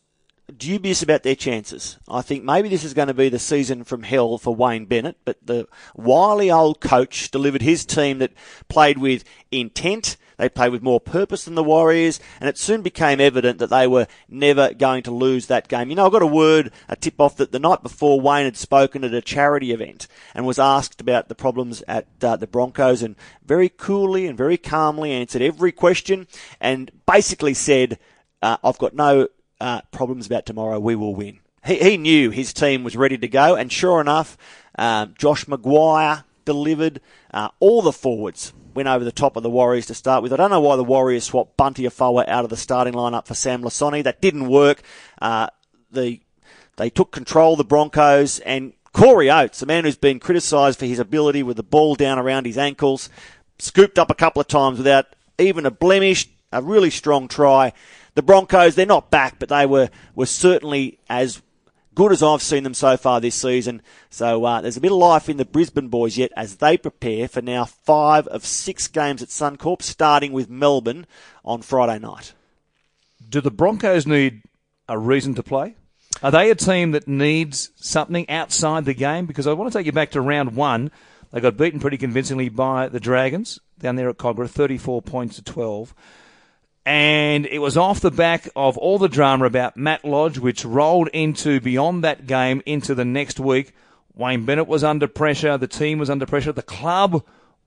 dubious 0.55 1.01
about 1.01 1.23
their 1.23 1.35
chances. 1.35 1.97
I 2.09 2.21
think 2.21 2.43
maybe 2.43 2.67
this 2.67 2.83
is 2.83 2.93
going 2.93 3.07
to 3.07 3.13
be 3.13 3.29
the 3.29 3.39
season 3.39 3.85
from 3.85 4.03
hell 4.03 4.37
for 4.37 4.53
Wayne 4.53 4.85
Bennett, 4.85 5.15
but 5.23 5.37
the 5.41 5.67
wily 5.95 6.51
old 6.51 6.81
coach 6.81 7.31
delivered 7.31 7.61
his 7.61 7.85
team 7.85 8.19
that 8.19 8.33
played 8.67 8.97
with 8.97 9.23
intent. 9.49 10.17
They 10.37 10.49
played 10.49 10.71
with 10.71 10.81
more 10.81 10.99
purpose 10.99 11.45
than 11.45 11.55
the 11.55 11.63
Warriors, 11.63 12.19
and 12.39 12.49
it 12.49 12.57
soon 12.57 12.81
became 12.81 13.21
evident 13.21 13.59
that 13.59 13.69
they 13.69 13.87
were 13.87 14.07
never 14.27 14.73
going 14.73 15.03
to 15.03 15.11
lose 15.11 15.47
that 15.47 15.67
game. 15.67 15.89
You 15.89 15.95
know, 15.95 16.07
I 16.07 16.09
got 16.09 16.21
a 16.21 16.27
word, 16.27 16.71
a 16.89 16.95
tip 16.95 17.19
off 17.19 17.37
that 17.37 17.51
the 17.51 17.59
night 17.59 17.83
before 17.83 18.19
Wayne 18.19 18.45
had 18.45 18.57
spoken 18.57 19.03
at 19.03 19.13
a 19.13 19.21
charity 19.21 19.71
event 19.71 20.07
and 20.33 20.45
was 20.45 20.59
asked 20.59 20.99
about 20.99 21.29
the 21.29 21.35
problems 21.35 21.83
at 21.87 22.07
uh, 22.21 22.35
the 22.35 22.47
Broncos, 22.47 23.01
and 23.01 23.15
very 23.45 23.69
coolly 23.69 24.27
and 24.27 24.37
very 24.37 24.57
calmly 24.57 25.11
answered 25.11 25.41
every 25.41 25.71
question, 25.71 26.27
and 26.59 26.91
basically 27.05 27.53
said, 27.53 27.97
uh, 28.41 28.57
"I've 28.63 28.77
got 28.77 28.93
no 28.93 29.29
uh, 29.61 29.81
problems 29.91 30.25
about 30.25 30.45
tomorrow. 30.45 30.79
We 30.79 30.95
will 30.95 31.15
win." 31.15 31.39
He, 31.65 31.75
he 31.75 31.97
knew 31.97 32.29
his 32.29 32.53
team 32.53 32.83
was 32.83 32.97
ready 32.97 33.17
to 33.17 33.27
go, 33.27 33.55
and 33.55 33.71
sure 33.71 34.01
enough, 34.01 34.37
um, 34.77 35.15
Josh 35.17 35.45
McGuire 35.45 36.23
delivered. 36.43 36.99
Uh, 37.33 37.49
all 37.59 37.81
the 37.81 37.91
forwards 37.91 38.53
went 38.75 38.89
over 38.89 39.03
the 39.03 39.11
top 39.11 39.37
of 39.37 39.43
the 39.43 39.49
Warriors 39.49 39.87
to 39.87 39.93
start 39.93 40.21
with. 40.21 40.33
I 40.33 40.35
don't 40.35 40.51
know 40.51 40.59
why 40.59 40.75
the 40.75 40.83
Warriors 40.83 41.23
swapped 41.23 41.57
Bunty 41.57 41.85
Afoa 41.85 42.25
out 42.27 42.43
of 42.43 42.49
the 42.49 42.57
starting 42.57 42.93
lineup 42.93 43.25
for 43.25 43.33
Sam 43.33 43.63
Lisone. 43.63 44.03
That 44.03 44.21
didn't 44.21 44.47
work. 44.47 44.81
Uh, 45.21 45.47
the 45.91 46.19
they 46.77 46.89
took 46.89 47.11
control 47.11 47.53
of 47.53 47.57
the 47.57 47.63
Broncos 47.63 48.39
and 48.39 48.73
Corey 48.91 49.31
Oates, 49.31 49.61
a 49.61 49.65
man 49.65 49.85
who's 49.85 49.95
been 49.95 50.19
criticised 50.19 50.77
for 50.77 50.85
his 50.85 50.99
ability 50.99 51.41
with 51.41 51.57
the 51.57 51.63
ball 51.63 51.95
down 51.95 52.19
around 52.19 52.45
his 52.45 52.57
ankles, 52.57 53.09
scooped 53.59 53.97
up 53.97 54.11
a 54.11 54.15
couple 54.15 54.41
of 54.41 54.47
times 54.47 54.77
without 54.77 55.05
even 55.37 55.65
a 55.65 55.71
blemish. 55.71 56.27
A 56.51 56.61
really 56.61 56.89
strong 56.89 57.27
try. 57.27 57.73
The 58.13 58.21
Broncos, 58.21 58.75
they're 58.75 58.85
not 58.85 59.11
back, 59.11 59.39
but 59.39 59.49
they 59.49 59.65
were 59.65 59.89
were 60.15 60.25
certainly 60.25 60.99
as 61.09 61.41
good 61.95 62.11
as 62.11 62.21
I've 62.21 62.41
seen 62.41 62.63
them 62.63 62.73
so 62.73 62.97
far 62.97 63.19
this 63.19 63.35
season. 63.35 63.81
So 64.09 64.43
uh, 64.45 64.61
there's 64.61 64.77
a 64.77 64.81
bit 64.81 64.91
of 64.91 64.97
life 64.97 65.29
in 65.29 65.37
the 65.37 65.45
Brisbane 65.45 65.87
boys 65.87 66.17
yet 66.17 66.31
as 66.35 66.57
they 66.57 66.77
prepare 66.77 67.27
for 67.27 67.41
now 67.41 67.65
five 67.65 68.27
of 68.27 68.45
six 68.45 68.87
games 68.87 69.23
at 69.23 69.29
Suncorp, 69.29 69.81
starting 69.81 70.31
with 70.31 70.49
Melbourne 70.49 71.07
on 71.43 71.61
Friday 71.61 71.99
night. 71.99 72.33
do 73.27 73.41
the 73.41 73.51
Broncos 73.51 74.05
need 74.05 74.43
a 74.87 74.99
reason 74.99 75.33
to 75.35 75.43
play? 75.43 75.75
Are 76.21 76.31
they 76.31 76.49
a 76.49 76.55
team 76.55 76.91
that 76.91 77.07
needs 77.07 77.71
something 77.75 78.29
outside 78.29 78.85
the 78.85 78.93
game? 78.93 79.25
Because 79.25 79.47
I 79.47 79.53
want 79.53 79.71
to 79.71 79.77
take 79.77 79.85
you 79.85 79.91
back 79.91 80.11
to 80.11 80.21
round 80.21 80.55
one. 80.55 80.91
They 81.31 81.41
got 81.41 81.57
beaten 81.57 81.79
pretty 81.79 81.97
convincingly 81.97 82.49
by 82.49 82.87
the 82.87 82.99
Dragons 82.99 83.59
down 83.79 83.95
there 83.95 84.09
at 84.09 84.17
Kogarah, 84.17 84.49
34 84.49 85.01
points 85.01 85.35
to 85.35 85.43
12. 85.43 85.93
And 86.85 87.47
it 87.47 87.59
was 87.59 87.77
off 87.77 87.99
the 87.99 88.11
back 88.11 88.47
of 88.55 88.77
all 88.77 88.99
the 88.99 89.09
drama 89.09 89.45
about 89.45 89.75
Matt 89.75 90.05
Lodge, 90.05 90.37
which 90.37 90.63
rolled 90.63 91.07
into 91.09 91.59
beyond 91.59 92.03
that 92.03 92.27
game 92.27 92.61
into 92.65 92.93
the 92.93 93.05
next 93.05 93.39
week. 93.39 93.73
Wayne 94.13 94.45
Bennett 94.45 94.67
was 94.67 94.83
under 94.83 95.07
pressure. 95.07 95.57
The 95.57 95.67
team 95.67 95.97
was 95.97 96.09
under 96.09 96.25
pressure. 96.27 96.51
The 96.51 96.61
club 96.61 97.25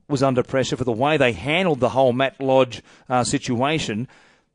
was 0.09 0.23
under 0.23 0.43
pressure 0.43 0.77
for 0.77 0.85
the 0.85 0.93
way 0.93 1.17
they 1.17 1.33
handled 1.33 1.81
the 1.81 1.91
whole 1.91 2.13
Matt 2.13 2.41
Lodge 2.41 2.83
uh, 3.09 3.25
situation. 3.25 4.09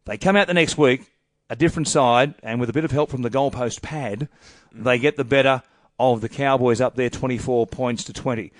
They 0.05 0.17
come 0.17 0.35
out 0.35 0.47
the 0.47 0.53
next 0.53 0.77
week, 0.77 1.11
a 1.49 1.55
different 1.55 1.87
side, 1.87 2.33
and 2.41 2.59
with 2.59 2.69
a 2.69 2.73
bit 2.73 2.85
of 2.85 2.91
help 2.91 3.09
from 3.09 3.21
the 3.21 3.29
goalpost 3.29 3.81
pad, 3.81 4.27
they 4.73 4.97
get 4.97 5.17
the 5.17 5.23
better 5.23 5.61
of 5.99 6.21
the 6.21 6.29
Cowboys 6.29 6.81
up 6.81 6.95
there 6.95 7.09
24 7.09 7.67
points 7.67 8.03
to 8.05 8.13
20. 8.13 8.51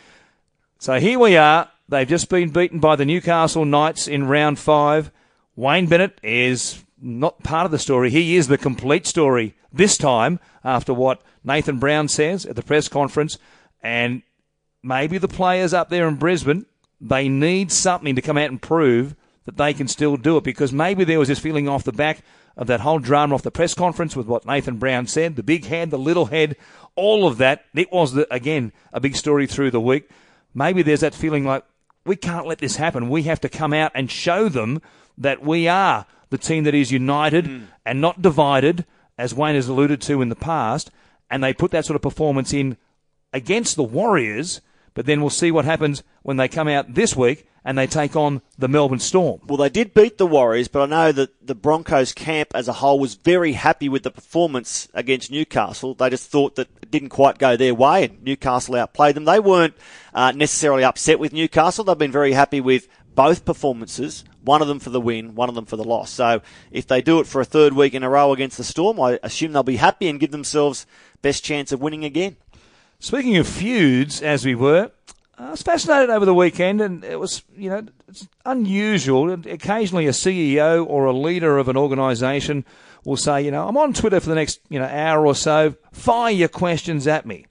So 0.79 0.99
here 0.99 1.17
we 1.17 1.37
are. 1.37 1.69
They've 1.89 2.07
just 2.07 2.29
been 2.29 2.49
beaten 2.49 2.79
by 2.79 2.95
the 2.95 3.05
Newcastle 3.05 3.65
Knights 3.65 4.07
in 4.07 4.27
round 4.27 4.59
five. 4.59 5.11
Wayne 5.55 5.87
Bennett 5.87 6.19
is 6.23 6.83
not 7.01 7.43
part 7.43 7.65
of 7.65 7.71
the 7.71 7.79
story. 7.79 8.09
He 8.09 8.37
is 8.37 8.47
the 8.47 8.57
complete 8.57 9.05
story 9.05 9.55
this 9.71 9.97
time 9.97 10.39
after 10.63 10.93
what 10.93 11.21
Nathan 11.43 11.79
Brown 11.79 12.07
says 12.07 12.45
at 12.45 12.55
the 12.55 12.63
press 12.63 12.87
conference. 12.87 13.37
And 13.81 14.23
maybe 14.81 15.17
the 15.17 15.27
players 15.27 15.73
up 15.73 15.89
there 15.89 16.07
in 16.07 16.15
Brisbane, 16.15 16.65
they 16.99 17.27
need 17.27 17.71
something 17.71 18.15
to 18.15 18.21
come 18.21 18.37
out 18.37 18.49
and 18.49 18.61
prove 18.61 19.15
that 19.45 19.57
they 19.57 19.73
can 19.73 19.87
still 19.87 20.15
do 20.15 20.37
it 20.37 20.43
because 20.43 20.71
maybe 20.71 21.03
there 21.03 21.19
was 21.19 21.27
this 21.27 21.39
feeling 21.39 21.67
off 21.67 21.83
the 21.83 21.91
back 21.91 22.23
of 22.55 22.67
that 22.67 22.79
whole 22.79 22.99
drama 22.99 23.35
off 23.35 23.41
the 23.41 23.51
press 23.51 23.73
conference 23.73 24.15
with 24.15 24.27
what 24.27 24.45
Nathan 24.45 24.77
Brown 24.77 25.07
said, 25.07 25.35
the 25.35 25.43
big 25.43 25.65
head, 25.65 25.89
the 25.89 25.97
little 25.97 26.27
head, 26.27 26.55
all 26.95 27.27
of 27.27 27.37
that. 27.39 27.65
It 27.75 27.91
was, 27.91 28.13
the, 28.13 28.31
again, 28.33 28.71
a 28.93 29.01
big 29.01 29.15
story 29.15 29.47
through 29.47 29.71
the 29.71 29.81
week. 29.81 30.09
Maybe 30.53 30.81
there's 30.81 31.01
that 31.01 31.15
feeling 31.15 31.45
like 31.45 31.65
we 32.05 32.15
can't 32.15 32.47
let 32.47 32.59
this 32.59 32.75
happen. 32.77 33.09
We 33.09 33.23
have 33.23 33.41
to 33.41 33.49
come 33.49 33.73
out 33.73 33.91
and 33.95 34.09
show 34.09 34.49
them 34.49 34.81
that 35.17 35.43
we 35.43 35.67
are 35.67 36.05
the 36.29 36.37
team 36.37 36.63
that 36.63 36.73
is 36.73 36.91
united 36.91 37.45
mm. 37.45 37.67
and 37.85 38.01
not 38.01 38.21
divided, 38.21 38.85
as 39.17 39.33
Wayne 39.33 39.55
has 39.55 39.67
alluded 39.67 40.01
to 40.01 40.21
in 40.21 40.29
the 40.29 40.35
past. 40.35 40.89
And 41.29 41.43
they 41.43 41.53
put 41.53 41.71
that 41.71 41.85
sort 41.85 41.95
of 41.95 42.01
performance 42.01 42.53
in 42.53 42.77
against 43.31 43.75
the 43.75 43.83
Warriors, 43.83 44.61
but 44.93 45.05
then 45.05 45.21
we'll 45.21 45.29
see 45.29 45.51
what 45.51 45.65
happens 45.65 46.03
when 46.21 46.37
they 46.37 46.47
come 46.47 46.67
out 46.67 46.93
this 46.93 47.15
week 47.15 47.47
and 47.65 47.77
they 47.77 47.87
take 47.87 48.15
on 48.15 48.41
the 48.57 48.67
Melbourne 48.67 48.99
Storm. 48.99 49.41
Well, 49.47 49.57
they 49.57 49.69
did 49.69 49.93
beat 49.93 50.17
the 50.17 50.27
Warriors, 50.27 50.67
but 50.67 50.81
I 50.81 50.85
know 50.85 51.11
that 51.13 51.45
the 51.45 51.55
Broncos 51.55 52.11
camp 52.11 52.49
as 52.53 52.67
a 52.67 52.73
whole 52.73 52.99
was 52.99 53.15
very 53.15 53.53
happy 53.53 53.87
with 53.87 54.03
the 54.03 54.11
performance 54.11 54.89
against 54.93 55.31
Newcastle. 55.31 55.93
They 55.93 56.09
just 56.09 56.29
thought 56.29 56.55
that 56.55 56.67
it 56.81 56.91
didn't 56.91 57.09
quite 57.09 57.37
go 57.37 57.55
their 57.55 57.73
way, 57.73 58.05
and 58.05 58.21
Newcastle 58.23 58.75
outplayed 58.75 59.15
them. 59.15 59.25
They 59.25 59.39
weren't 59.39 59.75
uh, 60.13 60.33
necessarily 60.33 60.83
upset 60.83 61.19
with 61.19 61.31
Newcastle. 61.31 61.85
They've 61.85 61.97
been 61.97 62.11
very 62.11 62.33
happy 62.33 62.59
with 62.59 62.87
both 63.15 63.45
performances, 63.45 64.25
one 64.43 64.61
of 64.61 64.67
them 64.67 64.79
for 64.79 64.89
the 64.89 65.01
win, 65.01 65.35
one 65.35 65.49
of 65.49 65.55
them 65.55 65.65
for 65.65 65.77
the 65.77 65.83
loss. 65.83 66.11
So 66.11 66.41
if 66.71 66.87
they 66.87 67.01
do 67.01 67.19
it 67.19 67.27
for 67.27 67.41
a 67.41 67.45
third 67.45 67.73
week 67.73 67.93
in 67.93 68.03
a 68.03 68.09
row 68.09 68.33
against 68.33 68.57
the 68.57 68.63
Storm, 68.63 68.99
I 68.99 69.19
assume 69.23 69.53
they'll 69.53 69.63
be 69.63 69.77
happy 69.77 70.07
and 70.09 70.19
give 70.19 70.31
themselves 70.31 70.85
best 71.21 71.43
chance 71.43 71.71
of 71.71 71.81
winning 71.81 72.03
again. 72.03 72.35
Speaking 72.99 73.37
of 73.37 73.47
feuds, 73.47 74.21
as 74.21 74.45
we 74.45 74.55
were, 74.55 74.91
I 75.37 75.51
was 75.51 75.61
fascinated 75.61 76.09
over 76.09 76.25
the 76.25 76.33
weekend, 76.33 76.79
and 76.79 77.03
it 77.03 77.19
was, 77.19 77.43
you 77.57 77.69
know, 77.69 77.85
it's 78.07 78.27
unusual. 78.45 79.31
Occasionally, 79.33 80.05
a 80.05 80.11
CEO 80.11 80.85
or 80.87 81.05
a 81.05 81.13
leader 81.13 81.57
of 81.57 81.67
an 81.69 81.75
organisation 81.75 82.65
will 83.03 83.17
say, 83.17 83.41
you 83.41 83.51
know, 83.51 83.67
I'm 83.67 83.75
on 83.77 83.93
Twitter 83.93 84.19
for 84.19 84.29
the 84.29 84.35
next, 84.35 84.59
you 84.69 84.79
know, 84.79 84.85
hour 84.85 85.25
or 85.25 85.35
so. 85.35 85.75
Fire 85.91 86.31
your 86.31 86.49
questions 86.49 87.07
at 87.07 87.25
me. 87.25 87.45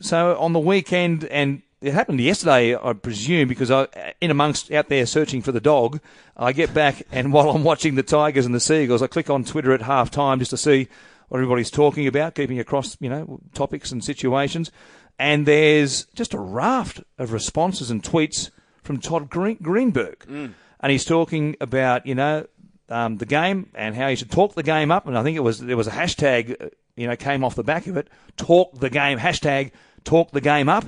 So 0.00 0.36
on 0.38 0.52
the 0.52 0.58
weekend, 0.58 1.24
and 1.26 1.62
it 1.80 1.92
happened 1.94 2.20
yesterday, 2.20 2.76
I 2.76 2.92
presume, 2.92 3.48
because 3.48 3.70
I, 3.70 3.86
in 4.20 4.30
amongst 4.30 4.70
out 4.70 4.88
there 4.88 5.06
searching 5.06 5.42
for 5.42 5.52
the 5.52 5.60
dog, 5.60 6.00
I 6.36 6.52
get 6.52 6.74
back, 6.74 7.02
and 7.10 7.32
while 7.32 7.50
I'm 7.50 7.64
watching 7.64 7.94
the 7.94 8.02
Tigers 8.02 8.46
and 8.46 8.54
the 8.54 8.60
Sea 8.60 8.84
Eagles, 8.84 9.02
I 9.02 9.06
click 9.06 9.30
on 9.30 9.44
Twitter 9.44 9.72
at 9.72 9.82
half 9.82 10.10
time 10.10 10.38
just 10.38 10.50
to 10.50 10.56
see 10.56 10.88
what 11.28 11.38
everybody's 11.38 11.70
talking 11.70 12.06
about, 12.06 12.34
keeping 12.34 12.58
across, 12.58 12.96
you 13.00 13.08
know, 13.08 13.40
topics 13.54 13.92
and 13.92 14.04
situations. 14.04 14.70
And 15.18 15.46
there's 15.46 16.06
just 16.14 16.34
a 16.34 16.38
raft 16.38 17.02
of 17.18 17.32
responses 17.32 17.90
and 17.90 18.02
tweets 18.02 18.50
from 18.82 18.98
Todd 18.98 19.30
Green- 19.30 19.58
Greenberg, 19.62 20.20
mm. 20.20 20.52
and 20.80 20.92
he's 20.92 21.04
talking 21.04 21.56
about 21.60 22.06
you 22.06 22.14
know 22.14 22.46
um, 22.88 23.18
the 23.18 23.26
game 23.26 23.70
and 23.74 23.94
how 23.94 24.08
he 24.08 24.16
should 24.16 24.30
talk 24.30 24.54
the 24.54 24.62
game 24.62 24.90
up, 24.90 25.06
and 25.06 25.16
I 25.16 25.22
think 25.22 25.36
it 25.36 25.40
was 25.40 25.60
there 25.60 25.76
was 25.76 25.86
a 25.86 25.92
hashtag 25.92 26.60
uh, 26.60 26.68
you 26.96 27.06
know 27.06 27.16
came 27.16 27.44
off 27.44 27.54
the 27.54 27.62
back 27.62 27.86
of 27.86 27.96
it, 27.96 28.08
talk 28.36 28.78
the 28.78 28.90
game 28.90 29.18
hashtag 29.18 29.72
talk 30.04 30.30
the 30.32 30.40
game 30.40 30.68
up, 30.68 30.86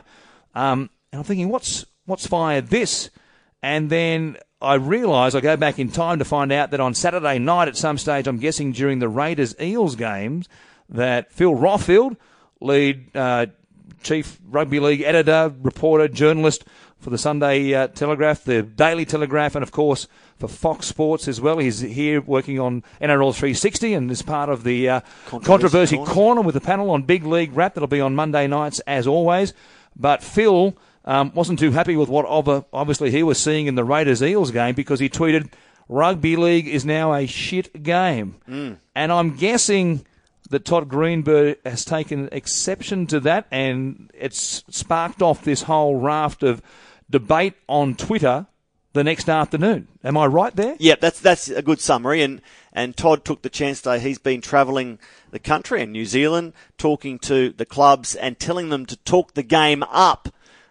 um, 0.54 0.90
and 1.12 1.20
I'm 1.20 1.24
thinking 1.24 1.48
what's 1.48 1.84
what's 2.06 2.26
fired 2.26 2.68
this, 2.68 3.10
and 3.62 3.90
then 3.90 4.36
I 4.60 4.74
realise 4.74 5.34
I 5.34 5.40
go 5.40 5.56
back 5.56 5.78
in 5.78 5.90
time 5.90 6.18
to 6.18 6.24
find 6.24 6.52
out 6.52 6.70
that 6.70 6.80
on 6.80 6.94
Saturday 6.94 7.38
night 7.38 7.68
at 7.68 7.76
some 7.76 7.98
stage, 7.98 8.26
I'm 8.26 8.38
guessing 8.38 8.72
during 8.72 8.98
the 8.98 9.08
Raiders 9.08 9.54
Eels 9.60 9.96
games, 9.96 10.48
that 10.88 11.32
Phil 11.32 11.54
Rothfield, 11.54 12.16
lead 12.60 13.16
uh, 13.16 13.46
chief 14.02 14.38
rugby 14.48 14.80
league 14.80 15.02
editor, 15.02 15.52
reporter, 15.62 16.08
journalist 16.08 16.64
for 17.02 17.10
the 17.10 17.18
Sunday 17.18 17.74
uh, 17.74 17.88
Telegraph, 17.88 18.44
the 18.44 18.62
Daily 18.62 19.04
Telegraph, 19.04 19.56
and 19.56 19.62
of 19.62 19.72
course 19.72 20.06
for 20.38 20.46
Fox 20.48 20.86
Sports 20.86 21.26
as 21.26 21.40
well. 21.40 21.58
He's 21.58 21.80
here 21.80 22.20
working 22.20 22.60
on 22.60 22.82
NRL 23.00 23.34
360 23.34 23.94
and 23.94 24.10
is 24.10 24.22
part 24.22 24.48
of 24.48 24.62
the 24.64 24.88
uh, 24.88 25.00
Controversy, 25.26 25.46
Controversy 25.46 25.96
corner. 25.96 26.12
corner. 26.12 26.40
with 26.42 26.54
the 26.54 26.60
panel 26.60 26.90
on 26.90 27.02
Big 27.02 27.24
League 27.24 27.54
Wrap 27.54 27.74
that'll 27.74 27.88
be 27.88 28.00
on 28.00 28.14
Monday 28.14 28.46
nights 28.46 28.80
as 28.80 29.06
always. 29.06 29.52
But 29.96 30.22
Phil 30.22 30.76
um, 31.04 31.32
wasn't 31.34 31.58
too 31.58 31.70
happy 31.72 31.96
with 31.96 32.08
what 32.08 32.26
obviously 32.72 33.10
he 33.10 33.22
was 33.22 33.38
seeing 33.38 33.66
in 33.66 33.74
the 33.74 33.84
Raiders 33.84 34.22
Eels 34.22 34.50
game 34.50 34.74
because 34.74 35.00
he 35.00 35.08
tweeted, 35.08 35.52
Rugby 35.88 36.36
league 36.36 36.68
is 36.68 36.84
now 36.84 37.12
a 37.12 37.26
shit 37.26 37.82
game. 37.82 38.36
Mm. 38.48 38.78
And 38.94 39.12
I'm 39.12 39.36
guessing 39.36 40.06
that 40.50 40.64
Todd 40.64 40.88
Greenberg 40.88 41.58
has 41.64 41.84
taken 41.84 42.28
exception 42.30 43.06
to 43.08 43.20
that, 43.20 43.46
and 43.50 44.10
it's 44.14 44.64
sparked 44.70 45.22
off 45.22 45.44
this 45.44 45.62
whole 45.62 45.96
raft 45.96 46.42
of 46.42 46.62
debate 47.10 47.54
on 47.68 47.94
Twitter 47.94 48.46
the 48.92 49.04
next 49.04 49.28
afternoon. 49.28 49.88
Am 50.04 50.16
I 50.16 50.26
right 50.26 50.54
there? 50.54 50.76
Yeah, 50.78 50.96
that's 51.00 51.20
that's 51.20 51.48
a 51.48 51.62
good 51.62 51.80
summary. 51.80 52.22
And 52.22 52.40
and 52.72 52.96
Todd 52.96 53.24
took 53.24 53.42
the 53.42 53.50
chance 53.50 53.80
today. 53.80 53.98
He's 53.98 54.18
been 54.18 54.40
travelling 54.40 54.98
the 55.30 55.38
country 55.38 55.82
and 55.82 55.92
New 55.92 56.04
Zealand, 56.04 56.52
talking 56.78 57.18
to 57.20 57.50
the 57.50 57.66
clubs 57.66 58.14
and 58.14 58.38
telling 58.38 58.70
them 58.70 58.86
to 58.86 58.96
talk 58.96 59.34
the 59.34 59.42
game 59.42 59.82
up 59.84 60.28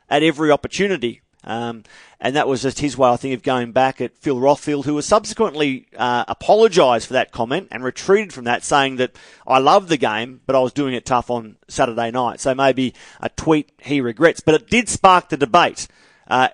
at 0.10 0.24
every 0.24 0.52
opportunity. 0.52 1.22
Um, 1.44 1.84
and 2.20 2.36
that 2.36 2.48
was 2.48 2.62
just 2.62 2.80
his 2.80 2.98
way, 2.98 3.10
I 3.10 3.16
think, 3.18 3.34
of 3.34 3.42
going 3.42 3.72
back 3.72 4.00
at 4.00 4.16
Phil 4.16 4.36
Rothfield, 4.36 4.86
who 4.86 4.94
was 4.94 5.08
subsequently 5.08 5.88
uh, 5.98 6.24
apologised 6.28 7.08
for 7.08 7.14
that 7.14 7.32
comment 7.32 7.70
and 7.72 7.84
retreated 7.84 8.32
from 8.32 8.44
that, 8.44 8.64
saying 8.64 8.98
that 8.98 9.16
I 9.48 9.58
love 9.58 9.88
the 9.88 9.98
game, 9.98 10.42
but 10.46 10.56
I 10.56 10.60
was 10.60 10.72
doing 10.72 10.94
it 10.94 11.06
tough 11.06 11.32
on 11.32 11.58
Saturday 11.68 12.12
night. 12.12 12.40
So 12.40 12.54
maybe 12.54 12.94
a 13.20 13.30
tweet 13.30 13.72
he 13.80 14.02
regrets. 14.02 14.42
But 14.42 14.56
it 14.56 14.70
did 14.70 14.88
spark 14.88 15.30
the 15.30 15.38
debate. 15.38 15.88
Uh, 16.28 16.50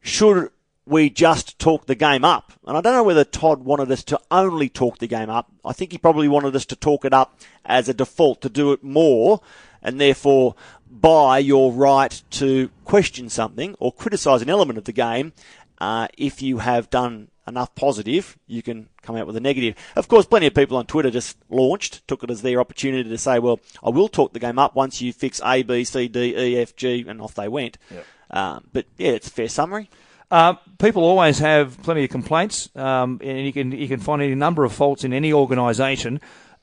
should 0.00 0.50
we 0.86 1.10
just 1.10 1.58
talk 1.58 1.86
the 1.86 1.94
game 1.94 2.24
up? 2.24 2.52
And 2.66 2.76
I 2.76 2.80
don't 2.80 2.94
know 2.94 3.02
whether 3.04 3.24
Todd 3.24 3.64
wanted 3.64 3.90
us 3.90 4.02
to 4.04 4.20
only 4.30 4.68
talk 4.68 4.98
the 4.98 5.06
game 5.06 5.30
up. 5.30 5.50
I 5.64 5.72
think 5.72 5.92
he 5.92 5.98
probably 5.98 6.28
wanted 6.28 6.56
us 6.56 6.66
to 6.66 6.76
talk 6.76 7.04
it 7.04 7.12
up 7.12 7.38
as 7.64 7.88
a 7.88 7.94
default, 7.94 8.40
to 8.42 8.48
do 8.48 8.72
it 8.72 8.82
more, 8.82 9.40
and 9.82 10.00
therefore 10.00 10.54
by 10.90 11.38
your 11.38 11.72
right 11.72 12.22
to 12.30 12.70
question 12.84 13.28
something 13.28 13.76
or 13.78 13.92
criticise 13.92 14.42
an 14.42 14.50
element 14.50 14.78
of 14.78 14.84
the 14.84 14.92
game. 14.92 15.32
Uh, 15.78 16.08
if 16.18 16.42
you 16.42 16.58
have 16.58 16.90
done 16.90 17.28
enough 17.46 17.74
positive, 17.74 18.38
you 18.46 18.62
can 18.62 18.88
come 19.02 19.16
out 19.16 19.26
with 19.26 19.36
a 19.36 19.40
negative. 19.40 19.74
Of 19.96 20.08
course, 20.08 20.26
plenty 20.26 20.46
of 20.46 20.54
people 20.54 20.76
on 20.76 20.86
Twitter 20.86 21.10
just 21.10 21.38
launched, 21.48 22.06
took 22.06 22.22
it 22.22 22.30
as 22.30 22.42
their 22.42 22.60
opportunity 22.60 23.08
to 23.08 23.18
say, 23.18 23.38
well, 23.38 23.60
I 23.82 23.90
will 23.90 24.08
talk 24.08 24.32
the 24.32 24.38
game 24.38 24.58
up 24.58 24.74
once 24.74 25.00
you 25.00 25.12
fix 25.12 25.40
A, 25.44 25.62
B, 25.62 25.84
C, 25.84 26.08
D, 26.08 26.36
E, 26.36 26.58
F, 26.58 26.76
G, 26.76 27.04
and 27.06 27.20
off 27.20 27.34
they 27.34 27.48
went. 27.48 27.78
Yep. 27.90 28.06
Um, 28.30 28.68
but 28.72 28.86
yeah, 28.98 29.12
it's 29.12 29.28
a 29.28 29.30
fair 29.30 29.48
summary. 29.48 29.90
Uh, 30.30 30.54
people 30.78 31.02
always 31.02 31.40
have 31.40 31.82
plenty 31.82 32.04
of 32.04 32.10
complaints, 32.10 32.68
um, 32.76 33.20
and 33.22 33.44
you 33.44 33.52
can 33.52 33.72
you 33.72 33.88
can 33.88 33.98
find 33.98 34.22
any 34.22 34.34
number 34.34 34.64
of 34.64 34.72
faults 34.72 35.04
in 35.04 35.12
any 35.12 35.32
organisation 35.32 36.20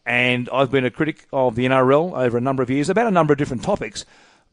and 0.08 0.48
I've 0.54 0.72
been 0.72 0.86
a 0.86 0.90
critic 0.90 1.28
of 1.34 1.56
the 1.56 1.66
NRL 1.66 2.18
over 2.18 2.38
a 2.38 2.42
number 2.42 2.64
of 2.64 2.70
years 2.70 2.90
about 2.90 3.08
a 3.08 3.12
number 3.12 3.34
of 3.34 3.38
different 3.38 3.62
topics. 3.64 4.06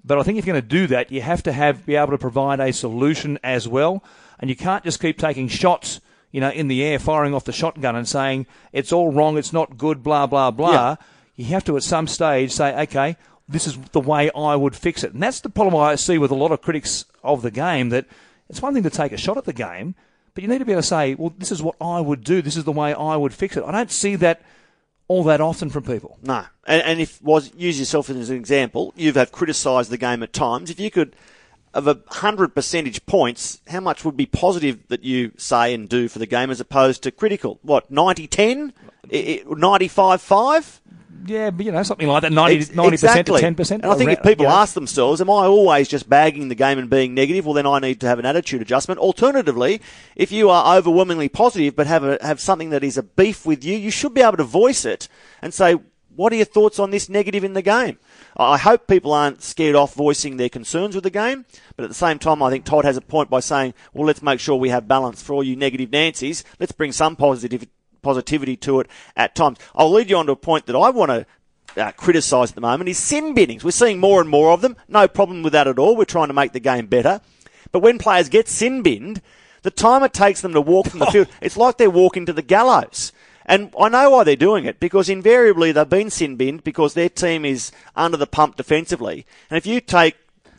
But 0.05 0.19
I 0.19 0.25
think 0.25 0.37
if 0.37 0.45
you're 0.45 0.53
going 0.53 0.63
to 0.63 0.69
do 0.69 0.89
that, 0.89 1.13
you 1.13 1.23
have 1.23 1.45
to 1.45 1.53
have 1.53 1.87
be 1.87 1.95
able 1.95 2.11
to 2.11 2.19
provide 2.19 2.59
a 2.59 2.73
solution 2.73 3.39
as 3.43 3.69
well, 3.69 4.03
and 4.41 4.51
you 4.51 4.57
can't 4.57 4.83
just 4.83 5.01
keep 5.01 5.17
taking 5.17 5.47
shots, 5.47 6.01
you 6.33 6.41
know, 6.41 6.51
in 6.51 6.67
the 6.67 6.83
air, 6.83 6.99
firing 6.99 7.35
off 7.35 7.45
the 7.45 7.53
shotgun 7.53 7.95
and 7.95 8.07
saying 8.07 8.47
it's 8.73 8.93
all 8.93 9.13
wrong, 9.13 9.39
it's 9.39 9.53
not 9.53 9.79
good, 9.79 10.03
blah 10.03 10.27
blah 10.27 10.51
blah. 10.51 10.73
Yeah. 10.73 10.97
You 11.37 11.45
have 11.47 11.65
to 11.65 11.77
at 11.77 11.85
some 11.85 12.09
stage 12.09 12.51
say, 12.51 12.77
okay, 12.83 13.17
this 13.49 13.67
is 13.67 13.79
the 13.93 14.01
way 14.01 14.31
I 14.33 14.57
would 14.57 14.75
fix 14.75 15.05
it, 15.05 15.15
and 15.15 15.23
that's 15.23 15.41
the 15.41 15.49
problem 15.49 15.77
I 15.77 15.95
see 15.95 16.19
with 16.19 16.33
a 16.33 16.37
lot 16.37 16.51
of 16.51 16.63
critics 16.63 17.05
of 17.23 17.43
the 17.43 17.53
game. 17.53 17.91
That 17.91 18.07
it's 18.49 18.63
one 18.63 18.75
thing 18.75 18.83
to 18.83 18.91
take 18.91 19.13
a 19.13 19.17
shot 19.17 19.37
at 19.37 19.45
the 19.45 19.53
game, 19.53 19.95
but 20.35 20.43
you 20.43 20.49
need 20.49 20.59
to 20.59 20.65
be 20.65 20.73
able 20.73 20.83
to 20.83 20.89
say, 20.89 21.15
well, 21.15 21.33
this 21.39 21.53
is 21.53 21.63
what 21.63 21.77
I 21.81 22.01
would 22.01 22.25
do, 22.25 22.43
this 22.43 22.57
is 22.57 22.65
the 22.65 22.73
way 22.73 22.93
I 22.93 23.17
would 23.17 23.33
fix 23.33 23.57
it. 23.57 23.65
I 23.65 23.73
don't 23.73 23.91
see 23.91 24.17
that 24.17 24.43
all 25.09 25.23
that 25.25 25.41
often 25.41 25.71
from 25.71 25.85
people. 25.85 26.19
No, 26.23 26.45
and, 26.67 26.83
and 26.83 27.01
if 27.01 27.23
was 27.23 27.53
use 27.55 27.79
yourself 27.79 28.11
as 28.11 28.31
an 28.31 28.37
example, 28.37 28.93
you 28.97 29.13
have 29.13 29.33
criticised 29.33 29.91
the 29.91 29.99
game 29.99 30.23
at 30.23 30.33
times. 30.33 30.71
If 30.71 30.81
you 30.81 30.91
could, 30.91 31.15
of 31.73 31.87
a 31.87 32.01
hundred 32.09 32.55
percentage 32.55 33.05
points, 33.07 33.61
how 33.69 33.81
much 33.81 34.05
would 34.05 34.17
be 34.17 34.27
positive 34.27 34.87
that 34.89 35.05
you 35.05 35.33
say 35.37 35.75
and 35.75 35.89
do 35.89 36.09
for 36.09 36.19
the 36.19 36.27
game 36.27 36.51
as 36.51 36.61
opposed 36.61 37.03
to 37.03 37.11
critical? 37.11 37.59
What 37.63 37.93
90-10? 37.93 38.73
95-5? 39.09 40.81
Yeah, 41.27 41.51
but 41.51 41.65
you 41.65 41.73
know, 41.73 41.83
something 41.83 42.07
like 42.07 42.23
that, 42.23 42.33
90, 42.33 42.59
percent 42.59 42.93
exactly. 42.93 43.41
to 43.41 43.47
10%. 43.47 43.71
And 43.71 43.87
I 43.87 43.95
think 43.95 44.11
if 44.11 44.23
people 44.23 44.49
ask 44.49 44.75
themselves, 44.75 45.21
am 45.21 45.31
I 45.31 45.47
always 45.47 45.89
just 45.89 46.09
bagging 46.09 46.49
the 46.49 46.55
game 46.55 46.79
and 46.79 46.91
being 46.91 47.15
negative? 47.15 47.47
Well, 47.47 47.55
then 47.55 47.67
I 47.67 47.79
need 47.79 48.01
to 48.01 48.07
have 48.07 48.19
an 48.19 48.27
attitude 48.27 48.61
adjustment. 48.61 49.01
Alternatively, 49.01 49.81
if 50.17 50.33
you 50.33 50.51
are 50.51 50.77
overwhelmingly 50.77 51.29
positive 51.29 51.77
but 51.77 51.87
have, 51.87 52.05
a, 52.05 52.19
have 52.21 52.41
something 52.41 52.71
that 52.71 52.85
is 52.85 52.99
a 52.99 53.03
beef 53.03 53.47
with 53.47 53.65
you, 53.65 53.77
you 53.77 53.91
should 53.91 54.15
be 54.15 54.21
able 54.21 54.37
to 54.37 54.45
voice 54.45 54.85
it 54.85 55.09
and 55.41 55.55
say, 55.55 55.77
what 56.17 56.33
are 56.33 56.37
your 56.37 56.45
thoughts 56.45 56.79
on 56.79 56.91
this 56.91 57.09
negative 57.09 57.45
in 57.45 57.55
the 57.55 57.63
game? 57.63 57.99
I 58.37 58.59
hope 58.59 58.87
people 58.87 59.13
aren't 59.13 59.43
scared 59.43 59.75
off 59.75 59.95
voicing 59.95 60.37
their 60.37 60.49
concerns 60.49 60.95
with 60.95 61.05
the 61.05 61.11
game, 61.11 61.45
but 61.77 61.85
at 61.85 61.89
the 61.89 61.95
same 61.95 62.19
time, 62.19 62.43
I 62.43 62.51
think 62.51 62.65
Todd 62.65 62.85
has 62.85 62.97
a 62.97 63.01
point 63.01 63.31
by 63.31 63.41
saying, 63.41 63.75
well, 63.93 64.07
let's 64.07 64.23
make 64.23 64.41
sure 64.41 64.57
we 64.57 64.69
have 64.69 64.89
balance 64.89 65.23
for 65.23 65.35
all 65.35 65.43
you 65.43 65.57
negative 65.57 65.91
Nancy's. 65.91 66.45
Let's 66.61 66.73
bring 66.73 66.93
some 66.93 67.17
positive 67.17 67.67
positivity 68.05 68.57
to 68.59 68.79
it 68.81 68.89
at 69.17 69.35
times. 69.35 69.59
I'll 69.75 69.91
lead 69.91 70.11
you 70.11 70.17
on 70.17 70.27
to 70.27 70.33
a 70.33 70.37
point 70.37 70.67
that 70.67 70.77
I 70.77 70.91
want 70.91 71.11
to 71.11 71.27
uh, 71.77 71.91
criticise 71.93 72.51
at 72.51 72.55
the 72.55 72.61
moment 72.61 72.89
is 72.89 72.99
sin 72.99 73.35
binnings. 73.35 73.65
We're 73.65 73.73
seeing 73.73 73.99
more 73.99 74.21
and 74.21 74.31
more 74.31 74.53
of 74.53 74.61
them. 74.61 74.77
No 74.87 75.09
problem 75.09 75.43
with 75.43 75.53
that 75.55 75.67
at 75.67 75.79
all. 75.79 75.97
We're 75.97 76.05
trying 76.05 76.29
to 76.29 76.35
make 76.35 76.53
the 76.53 76.61
game 76.61 76.87
better. 76.87 77.21
But 77.73 77.81
when 77.81 77.99
players 77.99 78.29
get 78.29 78.49
sin 78.49 78.83
binned, 78.83 79.21
the 79.63 79.71
time 79.71 80.05
it 80.05 80.13
takes 80.13 80.43
them 80.43 80.53
to 80.53 80.61
walk 80.61 80.89
from 80.89 81.01
the 81.01 81.07
field, 81.13 81.29
it's 81.41 81.57
like 81.57 81.79
they're 81.79 81.91
walking 81.91 82.27
to 82.27 82.33
the 82.33 82.43
gallows. 82.43 83.13
And 83.47 83.75
I 83.79 83.89
know 83.89 84.11
why 84.11 84.25
they're 84.25 84.37
doing 84.37 84.65
it 84.65 84.81
because 84.81 85.09
invariably 85.09 85.73
they've 85.73 85.89
been 85.89 86.11
sin 86.11 86.37
binned 86.37 86.65
because 86.65 86.95
their 86.95 87.09
team 87.09 87.45
is 87.45 87.73
under 87.97 88.17
the 88.17 88.27
pump 88.27 88.57
defensively. 88.57 89.27
And 89.51 89.59
if 89.59 89.67
you 89.67 89.81
take 89.81 90.17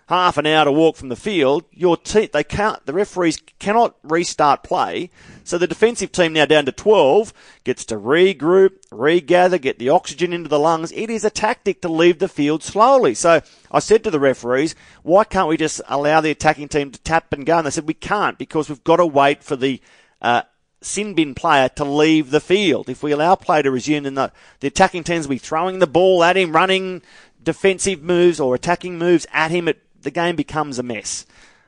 half 0.08 0.38
an 0.38 0.46
hour 0.46 0.66
to 0.66 0.72
walk 0.72 0.96
from 0.96 1.10
the 1.10 1.16
field, 1.16 1.64
your 1.72 1.98
te- 1.98 2.28
they 2.28 2.44
can't, 2.44 2.86
the 2.86 2.94
referees 2.94 3.42
cannot 3.60 3.96
restart 4.04 4.64
play. 4.64 5.10
So 5.46 5.58
the 5.58 5.68
defensive 5.68 6.12
team 6.12 6.34
now 6.34 6.46
down 6.46 6.66
to 6.66 6.72
12 6.72 7.32
gets 7.64 7.86
to 7.86 7.96
regroup, 7.96 8.72
regather, 8.92 9.58
get 9.58 9.80
the 9.80 9.90
oxygen 9.90 10.34
into 10.34 10.50
the 10.50 10.60
lungs. 10.60 10.92
It 10.92 11.10
is 11.10 11.24
a 11.24 11.30
tactic 11.30 11.82
to 11.82 11.88
leave 11.88 12.20
the 12.20 12.28
field 12.28 12.64
slowly. 12.64 13.14
So 13.14 13.42
I 13.72 13.80
said 13.80 14.04
to 14.04 14.12
the 14.12 14.20
referees, 14.20 14.76
why 15.04 15.24
can't 15.24 15.48
we 15.48 15.56
just 15.56 15.82
allow 15.88 16.20
the 16.20 16.32
attacking 16.32 16.70
team 16.70 16.92
to 16.92 17.00
tap 17.00 17.32
and 17.32 17.46
go? 17.46 17.60
And 17.60 17.68
they 17.68 17.72
said, 17.72 17.88
we 17.88 17.94
can't 17.94 18.40
because 18.40 18.70
we've 18.70 18.84
got 18.84 18.98
to 18.98 19.06
wait 19.06 19.44
for 19.44 19.56
the, 19.56 19.80
uh, 20.22 20.42
sin 20.82 21.14
bin 21.14 21.36
player 21.36 21.70
to 21.70 21.86
leave 21.86 22.32
the 22.32 22.40
field. 22.40 22.90
If 22.90 23.04
we 23.04 23.12
allow 23.12 23.36
play 23.36 23.62
to 23.62 23.72
resume, 23.72 24.04
then 24.04 24.16
the, 24.16 24.32
the 24.60 24.68
attacking 24.68 25.04
teams 25.04 25.28
will 25.28 25.36
be 25.36 25.40
throwing 25.40 25.80
the 25.80 25.88
ball 25.88 26.24
at 26.24 26.38
him, 26.38 26.54
running 26.54 27.02
defensive 27.42 28.02
moves 28.02 28.40
or 28.40 28.56
attacking 28.56 28.98
moves 28.98 29.26
at 29.32 29.52
him. 29.52 29.68
It, 29.68 29.82
the 30.02 30.12
game 30.12 30.36
becomes 30.36 30.80
a 30.80 30.84
mess. 30.84 31.26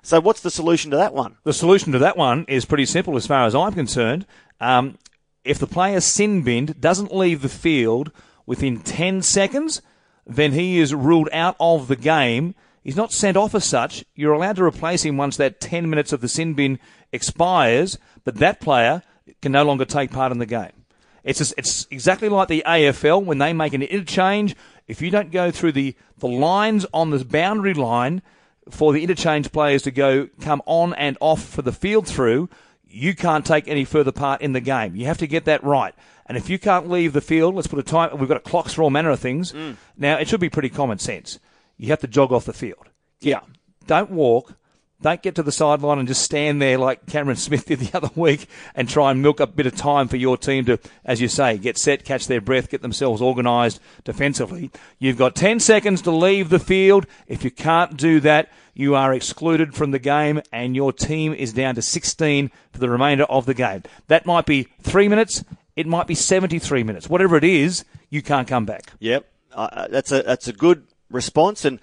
So, 0.08 0.22
what's 0.22 0.39
the 0.39 0.49
solution 0.49 0.91
to 0.91 0.95
that 0.95 1.14
one? 1.14 1.36
The 1.43 1.51
solution 1.51 1.91
to 1.91 1.99
that 1.99 2.16
one 2.16 2.45
is 2.47 2.64
pretty 2.64 2.86
simple 2.86 3.18
as 3.18 3.28
far 3.28 3.45
as 3.45 3.53
I'm 3.53 3.74
concerned. 3.74 4.26
Um, 4.62 4.97
if 5.43 5.60
the 5.60 5.68
player 5.68 5.99
sin 5.99 6.43
binned 6.43 6.80
doesn't 6.80 7.14
leave 7.14 7.41
the 7.41 7.49
field 7.49 8.14
within 8.45 8.80
10 8.80 9.22
seconds, 9.22 9.82
then 10.26 10.53
he 10.53 10.80
is 10.80 10.93
ruled 10.93 11.28
out 11.34 11.58
of 11.60 11.89
the 11.89 11.97
game. 11.97 12.55
He's 12.82 12.95
not 12.95 13.12
sent 13.12 13.36
off 13.36 13.53
as 13.53 13.66
such. 13.66 14.05
You're 14.16 14.32
allowed 14.32 14.55
to 14.55 14.64
replace 14.64 15.03
him 15.03 15.18
once 15.18 15.36
that 15.36 15.60
10 15.60 15.89
minutes 15.89 16.14
of 16.14 16.22
the 16.22 16.30
sin 16.30 16.53
bin 16.53 16.80
expires, 17.12 17.97
but 18.24 18.36
that 18.36 18.62
player 18.62 19.03
can 19.41 19.51
no 19.51 19.66
longer 19.66 19.84
take 19.84 20.12
part 20.12 20.32
in 20.32 20.38
the 20.38 20.45
game. 20.45 20.86
It's, 21.26 21.39
just, 21.39 21.53
it's 21.58 21.86
exactly 21.91 22.30
like 22.30 22.47
the 22.47 22.64
AFL 22.66 23.26
when 23.26 23.39
they 23.39 23.51
make 23.51 23.74
an 23.74 23.82
interchange. 23.84 24.55
If 24.88 25.01
you 25.01 25.12
don't 25.12 25.32
go 25.32 25.51
through 25.51 25.74
the, 25.74 25.95
the 26.20 26.30
lines 26.30 26.86
on 26.93 27.10
the 27.10 27.26
boundary 27.26 27.74
line 27.74 28.22
for 28.70 28.93
the 28.93 29.03
interchange 29.03 29.51
players 29.51 29.84
to 29.84 29.91
go 29.91 30.30
come 30.41 30.61
on 30.65 30.93
and 30.93 31.18
off 31.20 31.43
for 31.43 31.61
the 31.61 31.72
field 31.72 32.07
through, 32.07 32.49
you 32.86 33.15
can't 33.15 33.45
take 33.45 33.68
any 33.68 33.86
further 33.86 34.11
part 34.11 34.41
in 34.41 34.53
the 34.53 34.61
game. 34.61 34.95
You 34.95 35.05
have 35.05 35.18
to 35.20 35.28
get 35.28 35.45
that 35.45 35.63
right. 35.63 35.93
And 36.26 36.38
if 36.38 36.49
you 36.49 36.59
can't 36.59 36.89
leave 36.89 37.13
the 37.13 37.22
field, 37.22 37.55
let's 37.55 37.68
put 37.68 37.80
a 37.80 37.84
time. 37.84 38.18
We've 38.18 38.28
got 38.28 38.38
a 38.38 38.41
clocks 38.41 38.74
for 38.74 38.84
all 38.84 38.89
manner 38.89 39.09
of 39.09 39.20
things. 39.20 39.53
Mm. 39.53 39.78
Now 39.97 40.18
it 40.18 40.28
should 40.28 40.39
be 40.39 40.49
pretty 40.49 40.70
common 40.70 40.99
sense. 40.99 41.39
You 41.78 41.89
have 41.89 41.99
to 41.99 42.07
jog 42.07 42.32
off 42.32 42.45
the 42.45 42.53
field. 42.53 42.89
Yeah. 43.20 43.41
Don't 43.86 44.11
walk. 44.11 44.55
Don't 45.00 45.22
get 45.22 45.36
to 45.36 45.43
the 45.43 45.52
sideline 45.52 46.00
and 46.00 46.08
just 46.08 46.24
stand 46.24 46.60
there 46.60 46.80
like 46.80 47.06
Cameron 47.06 47.38
Smith 47.38 47.66
did 47.66 47.80
the 47.80 47.91
other 47.98 48.10
week 48.16 48.48
and 48.74 48.89
try 48.89 49.12
and 49.12 49.22
milk 49.22 49.39
a 49.39 49.45
bit 49.45 49.68
of 49.68 49.76
time 49.76 50.08
for 50.08 50.18
your 50.18 50.38
team 50.38 50.66
to, 50.66 50.80
as 51.06 51.22
you 51.22 51.28
say, 51.28 51.58
get 51.58 51.78
set, 51.78 52.04
catch 52.04 52.28
their 52.28 52.41
breath, 52.41 52.70
get 52.70 52.82
themselves 52.82 53.22
organised 53.22 53.80
defensively. 54.04 54.72
You've 54.98 55.18
got 55.18 55.36
10 55.36 55.60
seconds 55.60 56.02
to 56.04 56.12
leave 56.12 56.50
the 56.50 56.60
field. 56.60 57.06
If 57.28 57.43
you 57.43 57.52
can't 57.52 57.95
do 57.95 58.20
that, 58.22 58.50
you 58.74 58.95
are 58.95 59.14
excluded 59.14 59.76
from 59.76 59.91
the 59.91 60.00
game 60.00 60.41
and 60.52 60.76
your 60.76 60.91
team 60.91 61.34
is 61.34 61.54
down 61.54 61.76
to 61.76 61.82
16 61.82 62.52
for 62.72 62.80
the 62.80 62.89
remainder 62.89 63.26
of 63.26 63.45
the 63.45 63.54
game. 63.54 63.84
That 64.08 64.26
might 64.26 64.45
be 64.48 64.68
three 64.82 65.08
minutes. 65.08 65.43
It 65.76 65.86
might 65.86 66.08
be 66.08 66.16
73 66.16 66.84
minutes. 66.84 67.08
Whatever 67.08 67.38
it 67.38 67.43
is, 67.43 67.86
you 68.10 68.24
can't 68.24 68.48
come 68.48 68.66
back. 68.66 68.93
Yep. 69.00 69.28
Uh, 69.54 69.88
that's 69.89 70.12
a, 70.12 70.24
that's 70.24 70.48
a 70.48 70.54
good 70.54 70.88
response. 71.10 71.66
And 71.66 71.80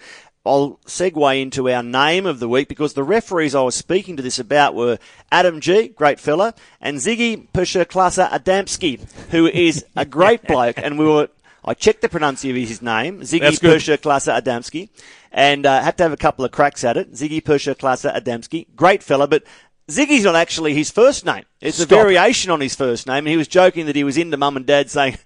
I'll 0.47 0.79
segue 0.87 1.41
into 1.41 1.71
our 1.71 1.83
name 1.83 2.27
of 2.27 2.39
the 2.39 2.49
week 2.49 2.69
because 2.69 2.93
the 2.93 3.03
referees 3.03 3.55
I 3.55 3.63
was 3.63 3.75
speaking 3.75 4.17
to 4.19 4.23
this 4.23 4.39
about 4.39 4.75
were 4.75 4.99
Adam 5.33 5.59
Gee, 5.61 5.89
great 5.89 6.21
fella, 6.21 6.55
and 6.83 6.99
Ziggy 6.99 7.49
Przeklasa-Adamski, 7.53 9.01
who 9.31 9.47
is 9.47 9.87
a 9.97 10.05
great 10.05 10.43
bloke. 10.43 10.77
And 10.77 10.99
we 10.99 11.07
were, 11.07 11.29
I 11.65 11.73
checked 11.73 12.03
the 12.03 12.11
pronunciation 12.11 12.63
of 12.63 12.69
his 12.69 12.83
name, 12.83 13.21
Ziggy 13.21 13.59
Przeklasa-Adamski, 13.59 14.91
and 15.33 15.65
uh, 15.65 15.81
had 15.81 15.97
to 15.97 16.03
have 16.03 16.13
a 16.13 16.19
couple 16.19 16.45
of 16.45 16.51
cracks 16.53 16.85
at 16.85 16.99
it. 16.99 17.13
Ziggy 17.15 17.43
Przeklasa-Adamski, 17.43 18.67
great 18.77 19.03
fella, 19.03 19.27
but 19.27 19.45
Ziggy's 19.91 20.25
not 20.25 20.35
actually 20.35 20.73
his 20.73 20.91
first 20.91 21.27
name. 21.27 21.45
It's 21.61 21.77
Stop. 21.77 21.93
a 21.93 21.95
variation 21.95 22.51
on 22.51 22.61
his 22.61 22.75
first 22.75 23.07
name. 23.07 23.19
And 23.19 23.29
he 23.29 23.37
was 23.37 23.49
joking 23.49 23.85
that 23.87 23.97
he 23.97 24.05
was 24.05 24.17
into 24.17 24.37
mum 24.39 24.57
and 24.57 24.65
dad 24.65 24.91
saying, 24.91 25.19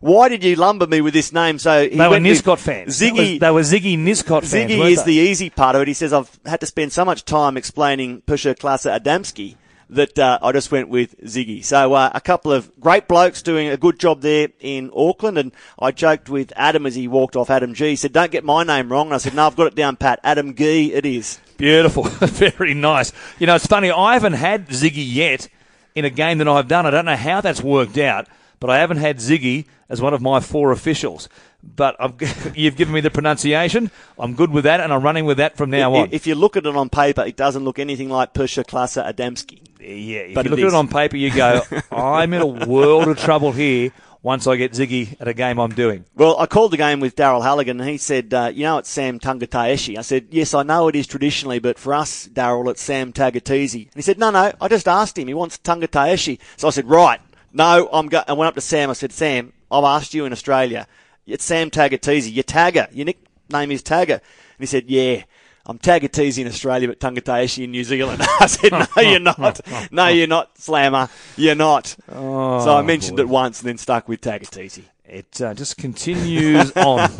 why 0.00 0.28
did 0.28 0.44
you 0.44 0.54
lumber 0.54 0.86
me 0.86 1.00
with 1.00 1.14
this 1.14 1.32
name? 1.32 1.58
So 1.58 1.88
he 1.88 1.96
they 1.96 2.08
were 2.08 2.18
Niszczot 2.18 2.58
fans. 2.58 3.00
Ziggy, 3.00 3.40
they 3.40 3.50
were 3.50 3.62
Ziggy 3.62 3.98
Niszczot 3.98 4.44
fans. 4.44 4.70
Ziggy 4.70 4.90
is 4.90 5.04
they? 5.04 5.12
the 5.12 5.18
easy 5.18 5.50
part 5.50 5.74
of 5.74 5.82
it. 5.82 5.88
He 5.88 5.94
says, 5.94 6.12
I've 6.12 6.30
had 6.46 6.60
to 6.60 6.66
spend 6.66 6.92
so 6.92 7.04
much 7.04 7.24
time 7.24 7.56
explaining 7.56 8.22
Przeklasa-Adamski 8.22 9.56
that 9.90 10.18
uh, 10.18 10.38
I 10.42 10.52
just 10.52 10.70
went 10.70 10.88
with 10.88 11.18
Ziggy. 11.22 11.64
So 11.64 11.94
uh, 11.94 12.10
a 12.14 12.20
couple 12.20 12.52
of 12.52 12.70
great 12.78 13.08
blokes 13.08 13.42
doing 13.42 13.68
a 13.68 13.76
good 13.76 13.98
job 13.98 14.20
there 14.20 14.48
in 14.60 14.90
Auckland, 14.94 15.38
and 15.38 15.52
I 15.78 15.90
joked 15.90 16.28
with 16.28 16.52
Adam 16.54 16.86
as 16.86 16.94
he 16.94 17.08
walked 17.08 17.36
off. 17.36 17.50
Adam 17.50 17.74
Gee 17.74 17.90
he 17.90 17.96
said, 17.96 18.12
"Don't 18.12 18.30
get 18.30 18.44
my 18.44 18.64
name 18.64 18.92
wrong." 18.92 19.08
And 19.08 19.14
I 19.14 19.18
said, 19.18 19.34
"No, 19.34 19.46
I've 19.46 19.56
got 19.56 19.68
it 19.68 19.74
down, 19.74 19.96
Pat. 19.96 20.20
Adam 20.22 20.54
Gee, 20.54 20.92
it 20.92 21.06
is." 21.06 21.40
Beautiful, 21.58 22.04
very 22.20 22.72
nice. 22.72 23.12
You 23.38 23.46
know, 23.46 23.56
it's 23.56 23.66
funny. 23.66 23.90
I 23.90 24.14
haven't 24.14 24.34
had 24.34 24.68
Ziggy 24.68 25.04
yet 25.06 25.48
in 25.94 26.06
a 26.06 26.10
game 26.10 26.38
that 26.38 26.48
I've 26.48 26.68
done. 26.68 26.86
I 26.86 26.90
don't 26.90 27.04
know 27.04 27.16
how 27.16 27.42
that's 27.42 27.60
worked 27.60 27.98
out, 27.98 28.26
but 28.60 28.70
I 28.70 28.78
haven't 28.78 28.98
had 28.98 29.18
Ziggy 29.18 29.66
as 29.90 30.00
one 30.00 30.14
of 30.14 30.22
my 30.22 30.40
four 30.40 30.72
officials 30.72 31.28
but 31.62 31.96
I've, 31.98 32.56
you've 32.56 32.76
given 32.76 32.94
me 32.94 33.00
the 33.00 33.10
pronunciation. 33.10 33.90
I'm 34.18 34.34
good 34.34 34.50
with 34.50 34.64
that, 34.64 34.80
and 34.80 34.92
I'm 34.92 35.02
running 35.02 35.24
with 35.24 35.38
that 35.38 35.56
from 35.56 35.70
now 35.70 35.94
if, 35.94 36.02
on. 36.02 36.08
If 36.12 36.26
you 36.26 36.34
look 36.34 36.56
at 36.56 36.66
it 36.66 36.76
on 36.76 36.88
paper, 36.88 37.22
it 37.22 37.36
doesn't 37.36 37.64
look 37.64 37.78
anything 37.78 38.08
like 38.08 38.34
Przeklasa-Adamski. 38.34 39.60
Yeah, 39.80 40.18
if 40.20 40.34
but 40.34 40.44
you 40.44 40.50
look 40.50 40.60
at 40.60 40.66
it 40.66 40.74
on 40.74 40.88
paper, 40.88 41.16
you 41.16 41.32
go, 41.32 41.62
I'm 41.92 42.32
in 42.32 42.42
a 42.42 42.46
world 42.46 43.08
of 43.08 43.18
trouble 43.18 43.52
here 43.52 43.92
once 44.28 44.46
I 44.46 44.56
get 44.56 44.72
Ziggy 44.72 45.16
at 45.18 45.26
a 45.26 45.32
game 45.32 45.58
I'm 45.58 45.74
doing. 45.74 46.04
Well, 46.14 46.38
I 46.38 46.44
called 46.44 46.72
the 46.72 46.76
game 46.76 47.00
with 47.00 47.16
Daryl 47.16 47.42
Halligan, 47.42 47.80
and 47.80 47.88
he 47.88 47.96
said, 47.96 48.34
uh, 48.34 48.52
you 48.54 48.64
know, 48.64 48.76
it's 48.76 48.90
Sam 48.90 49.18
Tungataeshi. 49.18 49.96
I 49.96 50.02
said, 50.02 50.26
yes, 50.28 50.52
I 50.52 50.64
know 50.64 50.86
it 50.88 50.94
is 50.94 51.06
traditionally, 51.06 51.60
but 51.60 51.78
for 51.78 51.94
us, 51.94 52.28
Daryl, 52.28 52.70
it's 52.70 52.82
Sam 52.82 53.14
Tagateezy. 53.14 53.84
And 53.86 53.94
he 53.94 54.02
said, 54.02 54.18
no, 54.18 54.30
no, 54.30 54.52
I 54.60 54.68
just 54.68 54.86
asked 54.86 55.16
him. 55.16 55.28
He 55.28 55.32
wants 55.32 55.56
Tungataeshi. 55.56 56.40
So 56.58 56.68
I 56.68 56.72
said, 56.72 56.84
right. 56.84 57.22
No, 57.54 57.88
I'm 57.90 58.08
go-. 58.08 58.22
I 58.28 58.34
went 58.34 58.48
up 58.48 58.54
to 58.56 58.60
Sam. 58.60 58.90
I 58.90 58.92
said, 58.92 59.12
Sam, 59.12 59.54
I've 59.70 59.84
asked 59.84 60.12
you 60.12 60.26
in 60.26 60.32
Australia. 60.32 60.86
It's 61.26 61.42
Sam 61.42 61.70
Tagateezy. 61.70 62.30
You're 62.30 62.44
Tagger. 62.44 62.88
Your 62.92 63.06
nickname 63.06 63.70
is 63.70 63.82
Tagger. 63.82 64.20
And 64.20 64.60
he 64.60 64.66
said, 64.66 64.90
yeah. 64.90 65.22
I'm 65.68 65.78
Tagateezy 65.78 66.38
in 66.38 66.46
Australia, 66.46 66.88
but 66.88 66.98
Tungataeshi 66.98 67.64
in 67.64 67.72
New 67.72 67.84
Zealand. 67.84 68.22
I 68.40 68.46
said, 68.46 68.72
no, 68.72 69.02
you're 69.02 69.20
not. 69.38 69.60
No, 69.92 70.08
you're 70.08 70.26
not, 70.26 70.56
Slammer. 70.56 71.10
You're 71.36 71.54
not. 71.54 71.94
Oh, 72.10 72.64
so 72.64 72.74
I 72.74 72.80
mentioned 72.80 73.18
boy. 73.18 73.24
it 73.24 73.28
once 73.28 73.60
and 73.60 73.68
then 73.68 73.76
stuck 73.76 74.08
with 74.08 74.22
Tagateezy. 74.22 74.84
It 75.04 75.42
uh, 75.42 75.52
just 75.52 75.76
continues 75.76 76.72
on. 76.76 77.10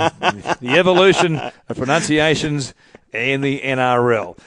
the 0.61 0.77
evolution 0.79 1.37
of 1.37 1.77
pronunciations 1.77 2.73
in 3.13 3.43
the 3.43 3.61
NRL. 3.61 4.39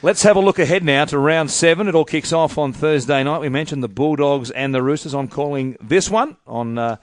Let's 0.00 0.22
have 0.22 0.36
a 0.36 0.40
look 0.40 0.58
ahead 0.58 0.82
now 0.82 1.04
to 1.04 1.18
round 1.18 1.50
seven. 1.50 1.88
It 1.88 1.94
all 1.94 2.06
kicks 2.06 2.32
off 2.32 2.56
on 2.56 2.72
Thursday 2.72 3.22
night. 3.22 3.40
We 3.40 3.50
mentioned 3.50 3.82
the 3.82 3.88
Bulldogs 3.88 4.50
and 4.50 4.74
the 4.74 4.82
Roosters. 4.82 5.14
I'm 5.14 5.28
calling 5.28 5.76
this 5.80 6.08
one 6.10 6.38
on 6.46 6.78
uh, 6.78 6.96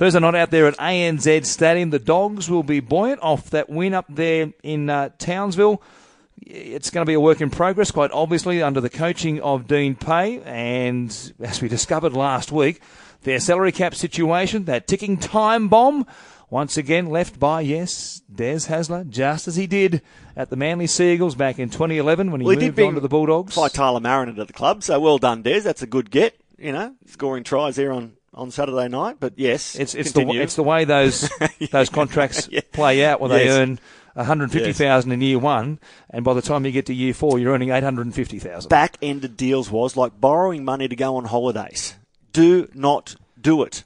Thursday 0.00 0.18
night 0.18 0.34
out 0.34 0.50
there 0.50 0.66
at 0.66 0.78
ANZ 0.78 1.44
Stadium. 1.44 1.90
The 1.90 1.98
Dogs 1.98 2.48
will 2.48 2.62
be 2.62 2.80
buoyant 2.80 3.20
off 3.20 3.50
that 3.50 3.68
win 3.68 3.92
up 3.92 4.06
there 4.08 4.50
in 4.62 4.88
uh, 4.88 5.10
Townsville. 5.18 5.82
It's 6.40 6.88
going 6.88 7.04
to 7.04 7.06
be 7.06 7.12
a 7.12 7.20
work 7.20 7.42
in 7.42 7.50
progress, 7.50 7.90
quite 7.90 8.10
obviously, 8.10 8.62
under 8.62 8.80
the 8.80 8.88
coaching 8.88 9.42
of 9.42 9.68
Dean 9.68 9.94
Pay. 9.94 10.40
And 10.40 11.34
as 11.38 11.60
we 11.60 11.68
discovered 11.68 12.14
last 12.14 12.50
week, 12.50 12.80
their 13.24 13.38
salary 13.40 13.72
cap 13.72 13.94
situation, 13.94 14.64
that 14.64 14.86
ticking 14.86 15.18
time 15.18 15.68
bomb, 15.68 16.06
once 16.48 16.78
again 16.78 17.10
left 17.10 17.38
by, 17.38 17.60
yes, 17.60 18.22
Des 18.34 18.68
Hasler, 18.68 19.06
just 19.06 19.48
as 19.48 19.56
he 19.56 19.66
did 19.66 20.00
at 20.34 20.48
the 20.48 20.56
Manly 20.56 20.86
Sea 20.86 21.12
Eagles 21.12 21.34
back 21.34 21.58
in 21.58 21.68
2011 21.68 22.30
when 22.30 22.40
he 22.40 22.46
well, 22.46 22.56
moved 22.56 22.78
he 22.78 22.84
on 22.86 22.94
to 22.94 23.00
the 23.00 23.08
Bulldogs. 23.10 23.54
By 23.54 23.68
Tyler 23.68 24.00
Mariner 24.00 24.32
to 24.32 24.46
the 24.46 24.54
club, 24.54 24.82
so 24.82 24.98
well 24.98 25.18
done, 25.18 25.42
Des. 25.42 25.60
That's 25.60 25.82
a 25.82 25.86
good 25.86 26.10
get, 26.10 26.40
you 26.56 26.72
know, 26.72 26.94
scoring 27.04 27.44
tries 27.44 27.76
there 27.76 27.92
on 27.92 28.16
on 28.34 28.50
Saturday 28.50 28.88
night. 28.88 29.16
But 29.20 29.34
yes, 29.36 29.76
it's 29.76 29.94
it's 29.94 30.12
the 30.12 30.26
it's 30.30 30.56
the 30.56 30.62
way 30.62 30.84
those 30.84 31.30
those 31.70 31.88
contracts 31.88 32.48
yeah. 32.50 32.60
play 32.72 33.04
out 33.04 33.20
where 33.20 33.30
yes. 33.30 33.38
they 33.54 33.60
earn. 33.60 33.78
150,000 34.14 35.08
yes. 35.08 35.14
in 35.14 35.20
year 35.20 35.38
one, 35.38 35.78
and 36.10 36.24
by 36.24 36.34
the 36.34 36.42
time 36.42 36.66
you 36.66 36.72
get 36.72 36.86
to 36.86 36.92
year 36.92 37.14
four, 37.14 37.38
you're 37.38 37.52
earning 37.52 37.70
850,000. 37.70 38.68
Back 38.68 38.96
ended 39.00 39.36
deals 39.36 39.70
was 39.70 39.96
like 39.96 40.20
borrowing 40.20 40.64
money 40.64 40.88
to 40.88 40.96
go 40.96 41.14
on 41.14 41.26
holidays. 41.26 41.94
Do 42.32 42.68
not 42.74 43.14
do 43.40 43.62
it. 43.62 43.84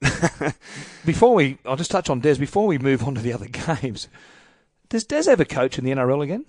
before 1.04 1.34
we, 1.34 1.58
I'll 1.66 1.76
just 1.76 1.90
touch 1.90 2.08
on 2.08 2.20
Des. 2.20 2.36
Before 2.36 2.66
we 2.66 2.78
move 2.78 3.06
on 3.06 3.14
to 3.16 3.20
the 3.20 3.34
other 3.34 3.46
games, 3.82 4.08
does 4.88 5.04
Des 5.04 5.30
ever 5.30 5.44
coach 5.44 5.78
in 5.78 5.84
the 5.84 5.92
NRL 5.92 6.22
again? 6.22 6.44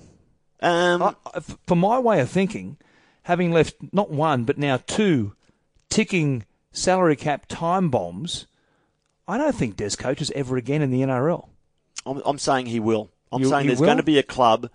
Um, 0.62 1.04
I, 1.04 1.40
for 1.68 1.76
my 1.76 2.00
way 2.00 2.20
of 2.20 2.30
thinking, 2.30 2.78
having 3.24 3.52
left 3.52 3.76
not 3.92 4.10
one 4.10 4.44
but 4.44 4.58
now 4.58 4.80
two 4.88 5.36
ticking 5.90 6.46
salary 6.78 7.16
cap 7.16 7.46
time 7.48 7.90
bombs, 7.90 8.48
I 9.28 9.38
don't 9.38 9.56
think 9.56 9.76
Des 9.76 9.96
coaches 9.98 10.32
ever 10.36 10.58
again 10.58 10.82
in 10.82 10.92
the 10.92 11.02
NRL. 11.02 11.48
I'm, 12.06 12.22
I'm 12.26 12.40
saying 12.40 12.68
he 12.68 12.80
will. 12.80 13.10
I'm 13.32 13.42
you, 13.42 13.50
saying 13.50 13.68
there's 13.68 13.80
will? 13.80 13.88
going 13.88 13.98
to 13.98 14.04
be 14.04 14.20
a 14.20 14.24
club 14.24 14.70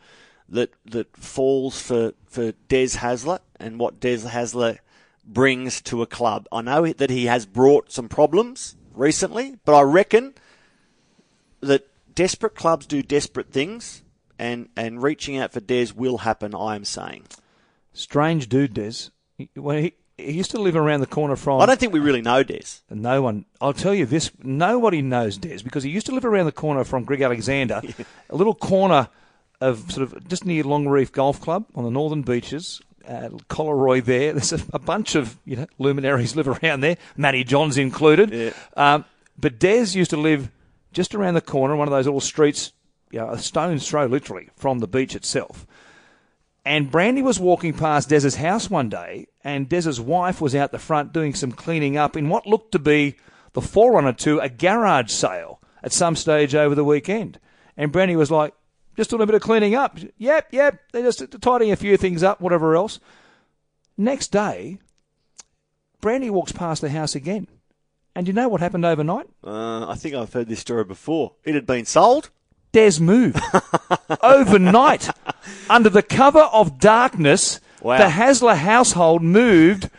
that 0.48 0.72
that 0.84 1.16
falls 1.16 1.80
for, 1.80 2.12
for 2.26 2.53
Des 2.68 2.88
Hasler 2.88 3.40
and 3.59 3.78
what 3.78 4.00
Des 4.00 4.18
Hasler 4.18 4.78
brings 5.24 5.80
to 5.82 6.03
a 6.03 6.07
club. 6.07 6.48
I 6.53 6.61
know 6.62 6.92
that 6.92 7.11
he 7.11 7.26
has 7.26 7.46
brought 7.46 7.92
some 7.92 8.09
problems 8.09 8.76
recently, 8.92 9.57
but 9.64 9.74
I 9.74 9.82
reckon 9.82 10.34
that 11.61 11.88
desperate 12.14 12.55
clubs 12.55 12.86
do 12.86 13.03
desperate 13.03 13.50
things, 13.50 14.03
and, 14.38 14.68
and 14.76 15.03
reaching 15.03 15.38
out 15.38 15.53
for 15.53 15.61
Des 15.61 15.88
will 15.94 16.18
happen, 16.18 16.55
I 16.55 16.74
am 16.74 16.84
saying. 16.84 17.26
Strange 17.92 18.48
dude, 18.48 18.74
Des. 18.74 19.11
When 19.55 19.84
he, 19.84 19.94
he 20.17 20.33
used 20.33 20.51
to 20.53 20.61
live 20.61 20.77
around 20.77 21.01
the 21.01 21.07
corner 21.07 21.37
from. 21.37 21.61
I 21.61 21.67
don't 21.67 21.79
think 21.79 21.93
we 21.93 22.01
really 22.01 22.23
know 22.23 22.43
Des. 22.43 22.81
No 22.91 23.23
one. 23.23 23.45
I'll 23.61 23.73
tell 23.73 23.95
you 23.95 24.07
this. 24.07 24.31
Nobody 24.43 25.03
knows 25.03 25.39
Des 25.39 25.63
because 25.63 25.85
he 25.85 25.91
used 25.91 26.07
to 26.07 26.15
live 26.15 26.25
around 26.25 26.47
the 26.47 26.53
corner 26.53 26.85
from 26.85 27.05
Greg 27.05 27.23
Alexander, 27.23 27.83
a 28.31 28.37
little 28.37 28.55
corner 28.55 29.09
of 29.61 29.91
sort 29.93 30.13
of 30.13 30.29
just 30.29 30.45
near 30.45 30.65
Long 30.65 30.89
Reef 30.89 31.13
Golf 31.13 31.41
Club 31.41 31.67
on 31.75 31.85
the 31.85 31.91
northern 31.91 32.23
beaches. 32.23 32.81
Uh, 33.07 33.31
Collaroy 33.49 34.05
there. 34.05 34.33
There's 34.35 34.53
a, 34.53 34.61
a, 34.73 34.79
bunch 34.79 35.17
of 35.17 35.37
you 35.45 35.57
know 35.57 35.67
luminaries 35.79 36.37
live 36.37 36.49
around 36.49 36.81
there. 36.81 36.97
Matty 37.17 37.43
Johns 37.45 37.77
included. 37.77 38.33
Yeah. 38.33 38.53
Um, 38.77 39.05
but 39.39 39.59
Des 39.59 39.97
used 39.97 40.11
to 40.11 40.17
live 40.17 40.51
just 40.93 41.15
around 41.15 41.35
the 41.35 41.41
corner, 41.41 41.75
one 41.75 41.89
of 41.89 41.93
those 41.93 42.05
little 42.05 42.21
streets, 42.21 42.73
you 43.11 43.19
know, 43.19 43.31
a 43.31 43.39
stone's 43.39 43.89
throw 43.89 44.07
literally 44.07 44.51
from 44.57 44.79
the 44.79 44.87
beach 44.87 45.17
itself. 45.17 45.67
And 46.65 46.91
Brandy 46.91 47.23
was 47.23 47.41
walking 47.41 47.73
past 47.73 48.09
Des's 48.09 48.37
house 48.37 48.71
one 48.71 48.89
day, 48.89 49.27
and 49.43 49.69
Des's 49.69 50.01
wife 50.01 50.41
was 50.41 50.55
out 50.55 50.71
the 50.71 50.79
front 50.79 51.13
doing 51.13 51.35
some 51.35 51.51
cleaning 51.51 51.97
up 51.97 52.17
in 52.17 52.29
what 52.29 52.47
looked 52.47 52.73
to 52.73 52.79
be 52.79 53.17
the 53.53 53.61
forerunner 53.61 54.13
to 54.13 54.39
a 54.39 54.49
garage 54.49 55.11
sale 55.11 55.61
at 55.83 55.93
some 55.93 56.15
stage 56.15 56.55
over 56.55 56.75
the 56.75 56.85
weekend. 56.85 57.41
And 57.77 57.91
Brandy 57.91 58.15
was 58.15 58.31
like, 58.31 58.55
just 58.97 59.11
doing 59.11 59.23
a 59.23 59.27
bit 59.27 59.35
of 59.35 59.43
cleaning 59.43 59.75
up. 59.75 59.99
Yep, 60.19 60.49
yep. 60.53 60.81
They're 60.93 61.03
just 61.03 61.41
tidying 61.41 61.73
a 61.73 61.77
few 61.77 61.97
things 61.97 62.23
up, 62.23 62.41
whatever 62.41 62.77
else. 62.77 63.01
Next 63.97 64.29
day, 64.29 64.79
Brandy 66.01 66.31
walks 66.31 66.53
past 66.53 66.83
the 66.83 66.91
house 66.91 67.15
again. 67.15 67.49
And 68.15 68.29
you 68.29 68.35
know 68.35 68.49
what 68.49 68.61
happened 68.61 68.85
overnight? 68.85 69.27
Uh, 69.43 69.89
I 69.89 69.95
think 69.95 70.15
I've 70.15 70.33
heard 70.33 70.49
this 70.49 70.61
story 70.61 70.85
before. 70.85 71.33
It 71.45 71.55
had 71.55 71.67
been 71.67 71.87
sold. 71.87 72.31
Des 72.73 73.01
moved 73.01 73.39
overnight 74.23 75.11
under 75.68 75.91
the 75.91 76.03
cover 76.03 76.41
of 76.41 76.79
darkness. 76.79 77.61
Wow. 77.83 77.99
The 77.99 78.14
Hasler 78.14 78.57
household 78.57 79.23
moved 79.23 79.91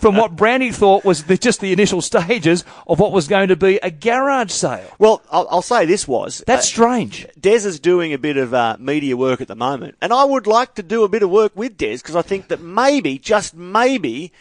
from 0.00 0.16
what 0.16 0.36
Brandy 0.36 0.70
thought 0.70 1.04
was 1.04 1.24
the, 1.24 1.36
just 1.36 1.60
the 1.60 1.72
initial 1.72 2.00
stages 2.00 2.64
of 2.86 3.00
what 3.00 3.10
was 3.12 3.26
going 3.26 3.48
to 3.48 3.56
be 3.56 3.76
a 3.78 3.90
garage 3.90 4.52
sale. 4.52 4.88
Well, 4.98 5.20
I'll, 5.30 5.48
I'll 5.50 5.62
say 5.62 5.84
this 5.84 6.06
was 6.06 6.44
That's 6.46 6.66
uh, 6.66 6.68
strange. 6.68 7.26
Des 7.38 7.66
is 7.66 7.80
doing 7.80 8.12
a 8.12 8.18
bit 8.18 8.36
of 8.36 8.54
uh, 8.54 8.76
media 8.78 9.16
work 9.16 9.40
at 9.40 9.48
the 9.48 9.56
moment, 9.56 9.96
and 10.00 10.12
I 10.12 10.24
would 10.24 10.46
like 10.46 10.76
to 10.76 10.82
do 10.82 11.02
a 11.02 11.08
bit 11.08 11.22
of 11.22 11.30
work 11.30 11.52
with 11.56 11.76
Des 11.76 11.96
because 11.96 12.16
I 12.16 12.22
think 12.22 12.48
that 12.48 12.60
maybe, 12.60 13.18
just 13.18 13.54
maybe, 13.54 14.32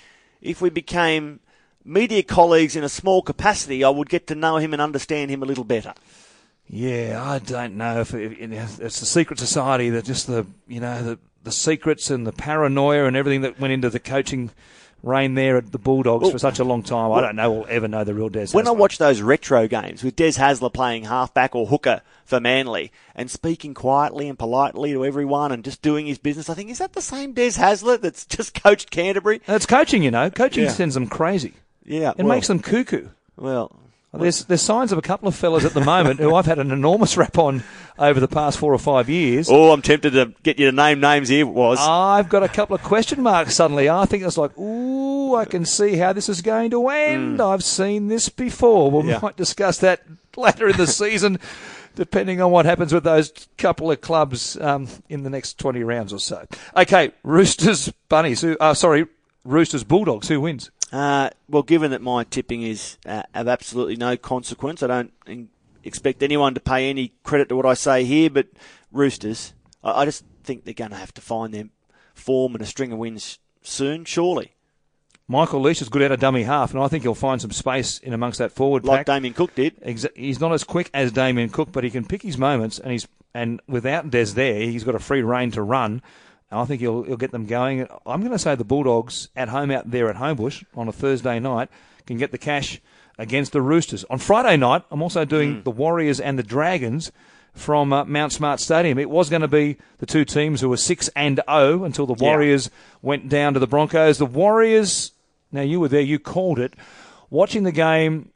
if 0.41 0.62
we 0.62 0.70
became 0.70 1.39
media 1.84 2.22
colleagues 2.22 2.76
in 2.76 2.84
a 2.84 2.89
small 2.89 3.24
capacity, 3.24 3.84
I 3.84 3.89
would 3.89 4.08
get 4.08 4.28
to 4.28 4.36
know 4.36 4.58
him 4.58 4.72
and 4.72 4.82
understand 4.82 5.32
him 5.32 5.41
a 5.41 5.47
little 5.47 5.64
better. 5.64 5.95
Yeah, 6.74 7.22
I 7.22 7.39
don't 7.39 7.76
know 7.76 7.99
if 7.99 8.13
it, 8.13 8.38
it's 8.39 8.99
the 9.01 9.05
secret 9.05 9.39
society 9.39 9.89
that 9.89 10.05
just 10.05 10.28
the 10.28 10.47
you 10.69 10.80
know 10.80 11.03
the 11.03 11.19
the 11.43 11.51
secrets 11.51 12.09
and 12.09 12.26
the 12.26 12.32
paranoia 12.32 13.05
and 13.05 13.17
everything 13.17 13.41
that 13.41 13.59
went 13.59 13.74
into 13.74 13.89
the 13.89 13.99
coaching 13.99 14.51
reign 15.03 15.34
there 15.34 15.57
at 15.57 15.72
the 15.72 15.78
Bulldogs 15.80 16.22
Well, 16.22 16.32
for 16.32 16.39
such 16.39 16.59
a 16.59 16.63
long 16.63 16.82
time. 16.84 17.11
I 17.11 17.19
don't 17.19 17.36
know 17.36 17.51
we'll 17.51 17.65
ever 17.67 17.89
know 17.89 18.05
the 18.05 18.13
real 18.13 18.30
Des. 18.30 18.47
When 18.51 18.67
I 18.67 18.72
watch 18.72 18.99
those 18.99 19.22
retro 19.22 19.67
games 19.67 20.01
with 20.01 20.15
Des 20.15 20.34
Hasler 20.34 20.72
playing 20.72 21.05
halfback 21.05 21.55
or 21.55 21.67
hooker 21.67 22.03
for 22.24 22.39
Manly 22.39 22.91
and 23.15 23.30
speaking 23.30 23.74
quietly 23.74 24.30
and 24.30 24.38
politely 24.39 24.93
to 24.93 25.03
everyone 25.03 25.51
and 25.51 25.65
just 25.65 25.82
doing 25.82 26.05
his 26.05 26.19
business, 26.19 26.49
I 26.49 26.53
think, 26.53 26.69
is 26.69 26.78
that 26.78 26.93
the 26.93 27.01
same 27.01 27.34
Des 27.34 27.51
Hasler 27.51 27.99
that's 27.99 28.26
just 28.28 28.53
coached 28.61 28.91
Canterbury? 28.91 29.41
That's 29.45 29.65
coaching, 29.65 30.03
you 30.03 30.11
know. 30.11 30.30
Coaching 30.30 30.63
Yeah. 30.65 30.69
sends 30.69 30.93
them 30.93 31.07
crazy. 31.07 31.53
Yeah. 31.84 32.11
It 32.11 32.24
well, 32.24 32.36
makes 32.36 32.47
them 32.47 32.59
cuckoo. 32.59 33.09
Well, 33.36 33.76
There's 34.14 34.43
there's 34.45 34.62
signs 34.62 34.91
of 34.91 34.97
a 34.97 35.01
couple 35.01 35.30
of 35.30 35.36
fellas 35.36 35.64
at 35.64 35.74
the 35.74 35.80
moment 35.86 36.20
who 36.20 36.36
I've 36.36 36.45
had 36.45 36.59
an 36.59 36.70
enormous 36.72 37.16
rap 37.16 37.38
on 37.38 37.64
over 37.97 38.20
the 38.20 38.28
past 38.28 38.57
four 38.59 38.74
or 38.74 38.78
five 38.78 39.09
years. 39.09 39.49
oh, 39.49 39.72
I'm 39.72 39.82
tempted 39.82 40.12
to 40.14 40.34
get 40.43 40.59
you 40.59 40.66
to 40.70 40.76
name 40.76 40.99
names 40.99 41.30
here. 41.30 41.45
Was. 41.45 41.80
I've 41.80 42.28
got 42.28 42.43
a 42.43 42.49
couple 42.49 42.76
of 42.76 42.84
question 42.84 43.22
marks 43.22 43.55
suddenly. 43.55 43.89
I 43.89 44.05
think 44.05 44.24
it's 44.24 44.38
like, 44.38 44.57
ooh, 44.57 45.36
I 45.36 45.45
can 45.45 45.64
see 45.64 45.95
how 45.95 46.12
this 46.12 46.28
is 46.28 46.41
going 46.41 46.72
to 46.72 46.89
end. 46.89 47.41
I've 47.41 47.64
seen 47.64 48.09
this 48.09 48.28
before. 48.28 48.91
We. 48.91 49.07
Yeah. 49.09 49.20
might 49.22 49.38
discuss 49.38 49.78
that 49.78 50.01
later 50.36 50.68
in 50.68 50.76
the 50.76 50.88
season, 51.01 51.39
depending 51.95 52.41
on 52.41 52.51
what 52.51 52.66
happens 52.66 52.93
with 52.93 53.05
those 53.05 53.32
couple 53.57 53.91
of 53.91 54.01
clubs 54.01 54.59
um, 54.59 54.89
in 55.07 55.24
the 55.24 55.30
next 55.30 55.57
20 55.57 55.84
rounds 55.84 56.12
or 56.12 56.20
so. 56.20 56.45
Okay, 56.76 57.12
Roosters, 57.24 57.93
Bunnies. 58.09 58.41
Who, 58.41 58.57
uh, 58.59 58.74
sorry, 58.74 59.07
Roosters, 59.45 59.86
Bulldogs. 59.86 60.28
Who 60.28 60.41
wins? 60.41 60.70
Uh, 60.92 61.30
well, 61.48 61.64
given 61.64 61.92
that 61.92 62.02
my 62.02 62.24
tipping 62.26 62.64
is 62.64 62.98
uh, 63.06 63.24
of 63.34 63.48
absolutely 63.48 63.96
no 63.96 64.18
consequence, 64.18 64.84
I 64.84 64.88
don't 64.88 65.14
in- 65.26 65.50
expect 65.84 66.22
anyone 66.22 66.54
to 66.54 66.60
pay 66.60 66.89
any 66.89 67.14
credit 67.24 67.50
to 67.50 67.56
what 67.56 67.66
I 67.66 67.74
say 67.74 68.04
here. 68.04 68.30
But 68.30 68.48
Roosters, 68.92 69.54
I, 69.84 70.02
I 70.02 70.06
just 70.06 70.26
think 70.44 70.66
they're 70.66 70.74
going 70.74 70.92
to 70.92 70.98
have 70.98 71.14
to 71.14 71.22
find 71.22 71.54
their 71.54 71.70
form 72.14 72.56
and 72.56 72.62
a 72.62 72.68
string 72.68 72.92
of 72.92 73.00
wins 73.00 73.39
soon, 73.62 74.06
surely. 74.06 74.54
Michael 75.28 75.62
Lichaa 75.62 75.84
is 75.84 75.89
good 75.89 76.02
out 76.02 76.12
of 76.12 76.20
dummy 76.20 76.44
half, 76.44 76.74
and 76.74 76.84
I 76.84 76.89
think 76.89 77.04
he'll 77.04 77.16
find 77.16 77.39
some 77.39 77.52
space 77.52 78.00
in 78.00 78.12
amongst 78.12 78.39
that 78.39 78.52
forward 78.52 78.84
Like 78.84 79.00
pack. 79.00 79.06
Damien 79.06 79.34
Cook 79.34 79.56
did. 79.56 79.76
He's 80.14 80.42
not 80.42 80.52
as 80.52 80.66
quick 80.66 80.89
as 80.94 81.14
Damien 81.14 81.48
Cook, 81.50 81.72
but 81.72 81.86
he 81.86 81.89
can 81.89 82.04
pick 82.04 82.22
his 82.22 82.38
moments, 82.38 82.80
and 82.80 82.92
he's 82.92 83.08
and 83.34 83.62
without 83.66 84.10
Des 84.10 84.26
there, 84.34 84.60
he's 84.60 84.84
got 84.84 84.94
a 84.94 85.00
free 85.00 85.22
rein 85.22 85.52
to 85.52 85.62
run. 85.62 86.02
And 86.52 86.60
I 86.60 86.66
think 86.66 86.82
he'll 86.82 87.04
he'll 87.04 87.18
get 87.18 87.32
them 87.32 87.45
going. 87.45 87.88
I'm 88.06 88.20
going 88.20 88.32
to 88.34 88.39
say 88.39 88.56
the 88.56 88.64
Bulldogs 88.66 89.30
at 89.36 89.49
home 89.49 89.72
out 89.72 89.89
there 89.89 90.10
at 90.10 90.18
Homebush 90.18 90.64
on 90.76 90.88
a 90.88 90.91
Thursday 90.91 91.39
night 91.39 91.70
can 92.06 92.18
get 92.18 92.32
the 92.32 92.38
cash 92.38 92.82
against 93.18 93.54
the 93.54 93.62
Roosters. 93.62 94.04
On 94.10 94.18
Friday 94.18 94.58
night, 94.58 94.84
I'm 94.91 95.02
also 95.02 95.24
doing 95.26 95.64
the 95.64 95.72
Warriors 95.72 96.20
and 96.20 96.38
the 96.38 96.43
Dragons 96.43 97.12
from 97.54 97.91
uh, 97.93 98.04
Mount 98.06 98.32
Smart 98.34 98.60
Stadium. 98.60 98.97
It 98.97 99.10
was 99.10 99.30
going 99.30 99.41
to 99.41 99.47
be 99.47 99.78
the 99.99 100.06
two 100.06 100.26
teams 100.26 100.62
who 100.62 100.70
were 100.70 100.78
six 100.78 101.10
and 101.16 101.41
zero 101.49 101.84
until 101.84 102.06
the 102.06 102.16
Yeah. 102.18 102.30
Warriors 102.30 102.70
went 103.02 103.30
down 103.30 103.54
to 103.54 103.60
the 103.60 103.68
Broncos. 103.68 104.18
The 104.18 104.26
Warriors. 104.26 105.12
Now 105.52 105.62
you 105.62 105.80
were 105.80 105.88
there. 105.89 106.02
You 106.02 106.18
called 106.20 106.60
it. 106.60 106.74
Watching 107.30 107.64
the 107.64 107.72
game, 107.72 108.30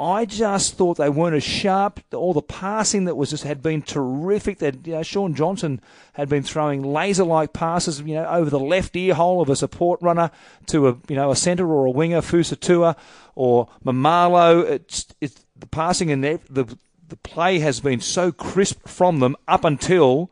I 0.00 0.24
just 0.24 0.76
thought 0.76 0.96
they 0.96 1.10
weren't 1.10 1.36
as 1.36 1.44
sharp. 1.44 2.00
All 2.14 2.32
the 2.32 2.40
passing 2.40 3.04
that 3.04 3.16
was 3.16 3.30
just 3.30 3.44
had 3.44 3.62
been 3.62 3.82
terrific. 3.82 4.58
That 4.58 4.86
you 4.86 4.94
know, 4.94 5.02
Shaun 5.02 5.34
Johnson 5.34 5.80
had 6.14 6.28
been 6.28 6.42
throwing 6.42 6.82
laser-like 6.82 7.52
passes, 7.52 8.00
you 8.00 8.14
know, 8.14 8.26
over 8.26 8.48
the 8.48 8.58
left 8.58 8.96
ear 8.96 9.14
hole 9.14 9.42
of 9.42 9.50
a 9.50 9.56
support 9.56 10.00
runner 10.00 10.30
to 10.66 10.88
a 10.88 10.96
you 11.08 11.16
know 11.16 11.30
a 11.30 11.36
centre 11.36 11.70
or 11.70 11.84
a 11.84 11.90
winger, 11.90 12.22
Fusitu'a 12.22 12.96
or 13.34 13.68
Maumalo. 13.84 14.64
It's, 14.64 15.06
it's 15.20 15.44
the 15.54 15.66
passing 15.66 16.10
and 16.10 16.24
the, 16.24 16.40
the 16.48 17.16
play 17.16 17.58
has 17.58 17.80
been 17.80 18.00
so 18.00 18.32
crisp 18.32 18.88
from 18.88 19.20
them 19.20 19.36
up 19.46 19.64
until 19.64 20.30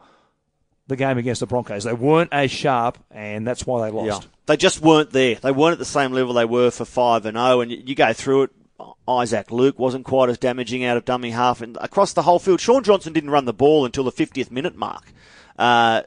the 0.86 0.96
game 0.96 1.18
against 1.18 1.40
the 1.40 1.46
Broncos. 1.46 1.84
They 1.84 1.92
weren't 1.92 2.32
as 2.32 2.50
sharp, 2.50 2.98
and 3.10 3.46
that's 3.46 3.66
why 3.66 3.84
they 3.84 3.94
lost. 3.94 4.22
They 4.46 4.56
just 4.56 4.80
weren't 4.80 5.10
there. 5.10 5.34
They 5.34 5.52
weren't 5.52 5.74
at 5.74 5.78
the 5.78 5.84
same 5.84 6.12
level 6.12 6.32
they 6.32 6.46
were 6.46 6.70
for 6.70 6.86
5 6.86 7.26
and 7.26 7.36
0. 7.36 7.60
And 7.60 7.70
you, 7.70 7.82
you 7.84 7.94
go 7.94 8.14
through 8.14 8.44
it. 8.44 8.50
Isaac 9.08 9.50
Luke 9.50 9.78
wasn't 9.78 10.04
quite 10.04 10.28
as 10.28 10.38
damaging 10.38 10.84
out 10.84 10.96
of 10.96 11.04
dummy 11.04 11.30
half. 11.30 11.62
And 11.62 11.76
across 11.80 12.12
the 12.12 12.22
whole 12.22 12.38
field, 12.38 12.60
Shaun 12.60 12.84
Johnson 12.84 13.12
didn't 13.12 13.30
run 13.30 13.46
the 13.46 13.52
ball 13.52 13.84
until 13.86 14.04
the 14.04 14.12
50th 14.12 14.50
minute 14.50 14.76
mark. 14.76 15.12
Uh, 15.58 16.02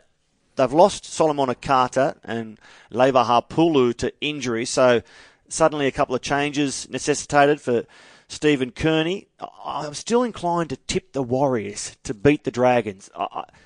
they've 0.55 0.71
lost 0.71 1.05
Solomone 1.05 1.59
Kata 1.59 2.17
and 2.23 2.59
Leivaha 2.91 3.49
Pulu 3.49 3.93
to 3.97 4.13
injury. 4.21 4.65
So 4.65 5.01
suddenly 5.49 5.87
a 5.87 5.91
couple 5.91 6.15
of 6.15 6.21
changes 6.21 6.87
necessitated 6.89 7.59
for 7.59 7.85
Stephen 8.27 8.71
Kearney. 8.71 9.27
I'm 9.65 9.93
still 9.93 10.23
inclined 10.23 10.69
to 10.69 10.77
tip 10.77 11.11
the 11.11 11.21
Warriors 11.21 11.97
to 12.03 12.13
beat 12.13 12.45
the 12.45 12.51
Dragons. 12.51 13.09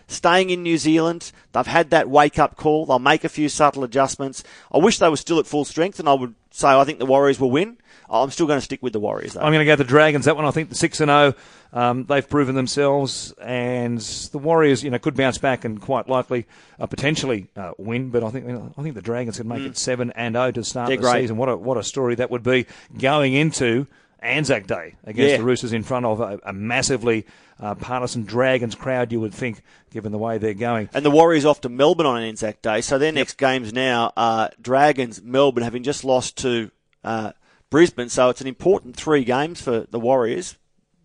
Staying 0.07 0.49
in 0.49 0.63
New 0.63 0.79
Zealand, 0.79 1.31
they've 1.51 1.67
had 1.67 1.91
that 1.91 2.09
wake 2.09 2.39
up 2.39 2.55
call. 2.55 2.87
They'll 2.87 2.97
make 2.97 3.23
a 3.23 3.29
few 3.29 3.47
subtle 3.47 3.83
adjustments. 3.83 4.43
I 4.71 4.79
wish 4.79 4.97
they 4.97 5.09
were 5.09 5.17
still 5.17 5.39
at 5.39 5.45
full 5.45 5.65
strength, 5.65 5.99
and 5.99 6.09
I 6.09 6.13
would 6.13 6.33
say 6.49 6.69
I 6.69 6.83
think 6.83 6.97
the 6.97 7.05
Warriors 7.05 7.39
will 7.39 7.51
win. 7.51 7.77
I'm 8.09 8.29
still 8.31 8.47
going 8.47 8.57
to 8.59 8.63
stick 8.65 8.81
with 8.83 8.93
the 8.93 8.99
Warriors, 8.99 9.33
though. 9.33 9.41
I'm 9.41 9.51
going 9.51 9.59
to 9.59 9.65
go 9.65 9.75
the 9.75 9.83
Dragons. 9.83 10.25
That 10.25 10.35
one, 10.35 10.45
I 10.45 10.51
think 10.51 10.69
the 10.69 10.75
six 10.75 10.99
and 11.01 11.09
zero. 11.09 11.33
Um, 11.73 12.05
they've 12.05 12.27
proven 12.29 12.55
themselves, 12.55 13.33
and 13.41 13.99
the 13.99 14.37
Warriors, 14.37 14.81
you 14.83 14.89
know, 14.89 14.99
could 14.99 15.15
bounce 15.17 15.37
back 15.37 15.65
and 15.65 15.81
quite 15.81 16.07
likely, 16.07 16.45
uh, 16.79 16.85
potentially 16.85 17.47
uh, 17.57 17.71
win. 17.77 18.11
But 18.11 18.23
I 18.23 18.29
think 18.29 18.45
I 18.77 18.81
think 18.81 18.95
the 18.95 19.01
Dragons 19.01 19.37
can 19.37 19.47
make 19.47 19.61
it 19.63 19.77
seven 19.77 20.11
and 20.15 20.35
zero 20.35 20.51
to 20.51 20.63
start 20.63 20.85
Mm. 20.85 20.87
They're 20.89 20.97
the 20.97 21.01
great. 21.03 21.21
season. 21.23 21.37
What 21.37 21.49
a 21.49 21.57
what 21.57 21.77
a 21.77 21.83
story 21.83 22.15
that 22.15 22.31
would 22.31 22.43
be 22.43 22.65
going 22.97 23.33
into 23.33 23.87
Anzac 24.21 24.67
Day 24.67 24.95
against 25.03 25.31
Yeah. 25.31 25.37
the 25.37 25.43
Roosters 25.43 25.73
in 25.73 25.83
front 25.83 26.05
of 26.05 26.21
a, 26.21 26.39
a 26.45 26.53
massively 26.53 27.25
uh, 27.59 27.75
partisan 27.75 28.23
Dragons 28.23 28.75
crowd. 28.75 29.11
You 29.11 29.19
would 29.19 29.33
think, 29.33 29.61
given 29.91 30.11
the 30.13 30.17
way 30.17 30.37
they're 30.37 30.53
going. 30.53 30.89
And 30.93 31.03
the 31.03 31.11
Warriors 31.11 31.43
off 31.45 31.59
to 31.61 31.69
Melbourne 31.69 32.05
on 32.05 32.17
an 32.17 32.23
Anzac 32.23 32.61
Day. 32.61 32.79
So 32.81 32.97
their 32.97 33.11
next 33.11 33.37
games 33.37 33.73
now 33.73 34.13
are 34.15 34.49
Dragons, 34.61 35.21
Melbourne, 35.21 35.63
having 35.63 35.83
just 35.83 36.05
lost 36.05 36.37
to 36.37 36.71
uh, 37.03 37.31
Brisbane. 37.75 38.07
So 38.07 38.29
it's 38.29 38.39
an 38.39 38.47
important 38.47 38.95
three 38.95 39.25
games 39.25 39.59
for 39.61 39.81
the 39.91 39.99
Warriors. 39.99 40.55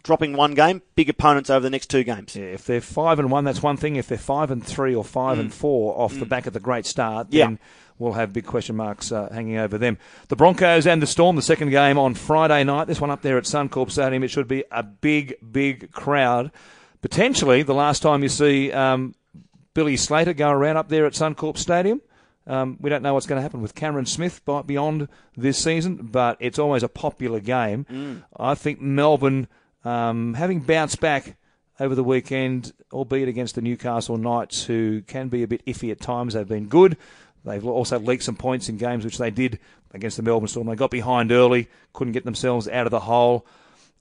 dropping 0.04 0.34
one 0.34 0.54
game, 0.54 0.80
big 0.94 1.08
opponents 1.08 1.50
over 1.50 1.60
the 1.64 1.68
next 1.68 1.88
two 1.90 2.04
games. 2.04 2.36
Yeah, 2.36 2.44
if 2.44 2.64
they're 2.64 2.80
five 2.80 3.18
and 3.18 3.28
one, 3.28 3.42
that's 3.42 3.60
one 3.60 3.76
thing. 3.76 3.96
If 3.96 4.06
they're 4.06 4.16
five 4.16 4.52
and 4.52 4.64
three 4.64 4.94
or 4.94 5.02
five 5.04 5.40
and 5.40 5.52
four 5.52 5.98
off 6.00 6.14
the 6.16 6.24
back 6.26 6.46
of 6.46 6.52
the 6.52 6.60
great 6.60 6.86
start, 6.86 7.26
Mm. 7.30 7.34
Yeah. 7.34 7.44
then 7.46 7.58
we'll 7.98 8.12
have 8.12 8.32
big 8.32 8.46
question 8.46 8.76
marks 8.76 9.10
uh, 9.10 9.28
hanging 9.32 9.58
over 9.58 9.78
them. 9.78 9.98
The 10.28 10.36
Broncos 10.36 10.86
and 10.86 11.02
the 11.02 11.08
Storm, 11.08 11.34
the 11.34 11.42
second 11.42 11.70
game 11.70 11.98
on 11.98 12.14
Friday 12.14 12.62
night. 12.62 12.86
This 12.86 13.00
one 13.00 13.10
up 13.10 13.22
there 13.22 13.36
at 13.36 13.44
Suncorp 13.44 13.90
Stadium. 13.90 14.22
It 14.22 14.28
should 14.28 14.46
be 14.48 14.62
a 14.70 14.84
big, 14.84 15.34
big 15.52 15.90
crowd. 15.90 16.52
Potentially 17.02 17.62
the 17.64 17.74
last 17.74 18.00
time 18.00 18.22
you 18.22 18.28
see 18.28 18.70
um, 18.72 19.14
Billy 19.74 19.96
Slater 19.96 20.34
go 20.34 20.50
around 20.50 20.76
up 20.76 20.88
there 20.88 21.04
at 21.04 21.14
Suncorp 21.14 21.58
Stadium. 21.58 22.00
Um, 22.46 22.78
we 22.80 22.90
don't 22.90 23.02
know 23.02 23.14
what's 23.14 23.26
going 23.26 23.38
to 23.38 23.42
happen 23.42 23.60
with 23.62 23.74
Cameron 23.74 24.06
Smith 24.06 24.44
by, 24.44 24.62
beyond 24.62 25.08
this 25.36 25.58
season, 25.58 26.08
but 26.10 26.36
it's 26.40 26.58
always 26.58 26.82
a 26.82 26.88
popular 26.88 27.38
game. 27.40 28.24
I 28.36 28.54
think 28.54 28.80
Melbourne, 28.80 29.46
um, 29.84 30.34
having 30.34 30.60
bounced 30.60 31.00
back 31.00 31.36
over 31.78 31.94
the 31.94 32.04
weekend, 32.04 32.72
albeit 32.92 33.28
against 33.28 33.54
the 33.54 33.62
Newcastle 33.62 34.16
Knights, 34.16 34.64
who 34.64 35.02
can 35.02 35.28
be 35.28 35.42
a 35.42 35.48
bit 35.48 35.64
iffy 35.66 35.90
at 35.90 36.00
times, 36.00 36.34
they've 36.34 36.48
been 36.48 36.66
good. 36.66 36.96
They've 37.44 37.64
also 37.66 37.98
leaked 37.98 38.24
some 38.24 38.36
points 38.36 38.68
in 38.68 38.76
games, 38.76 39.04
which 39.04 39.18
they 39.18 39.30
did 39.30 39.58
against 39.92 40.16
the 40.16 40.22
Melbourne 40.22 40.48
Storm. 40.48 40.66
They 40.66 40.76
got 40.76 40.90
behind 40.90 41.32
early, 41.32 41.68
couldn't 41.92 42.12
get 42.12 42.24
themselves 42.24 42.68
out 42.68 42.86
of 42.86 42.90
the 42.90 43.00
hole. 43.00 43.46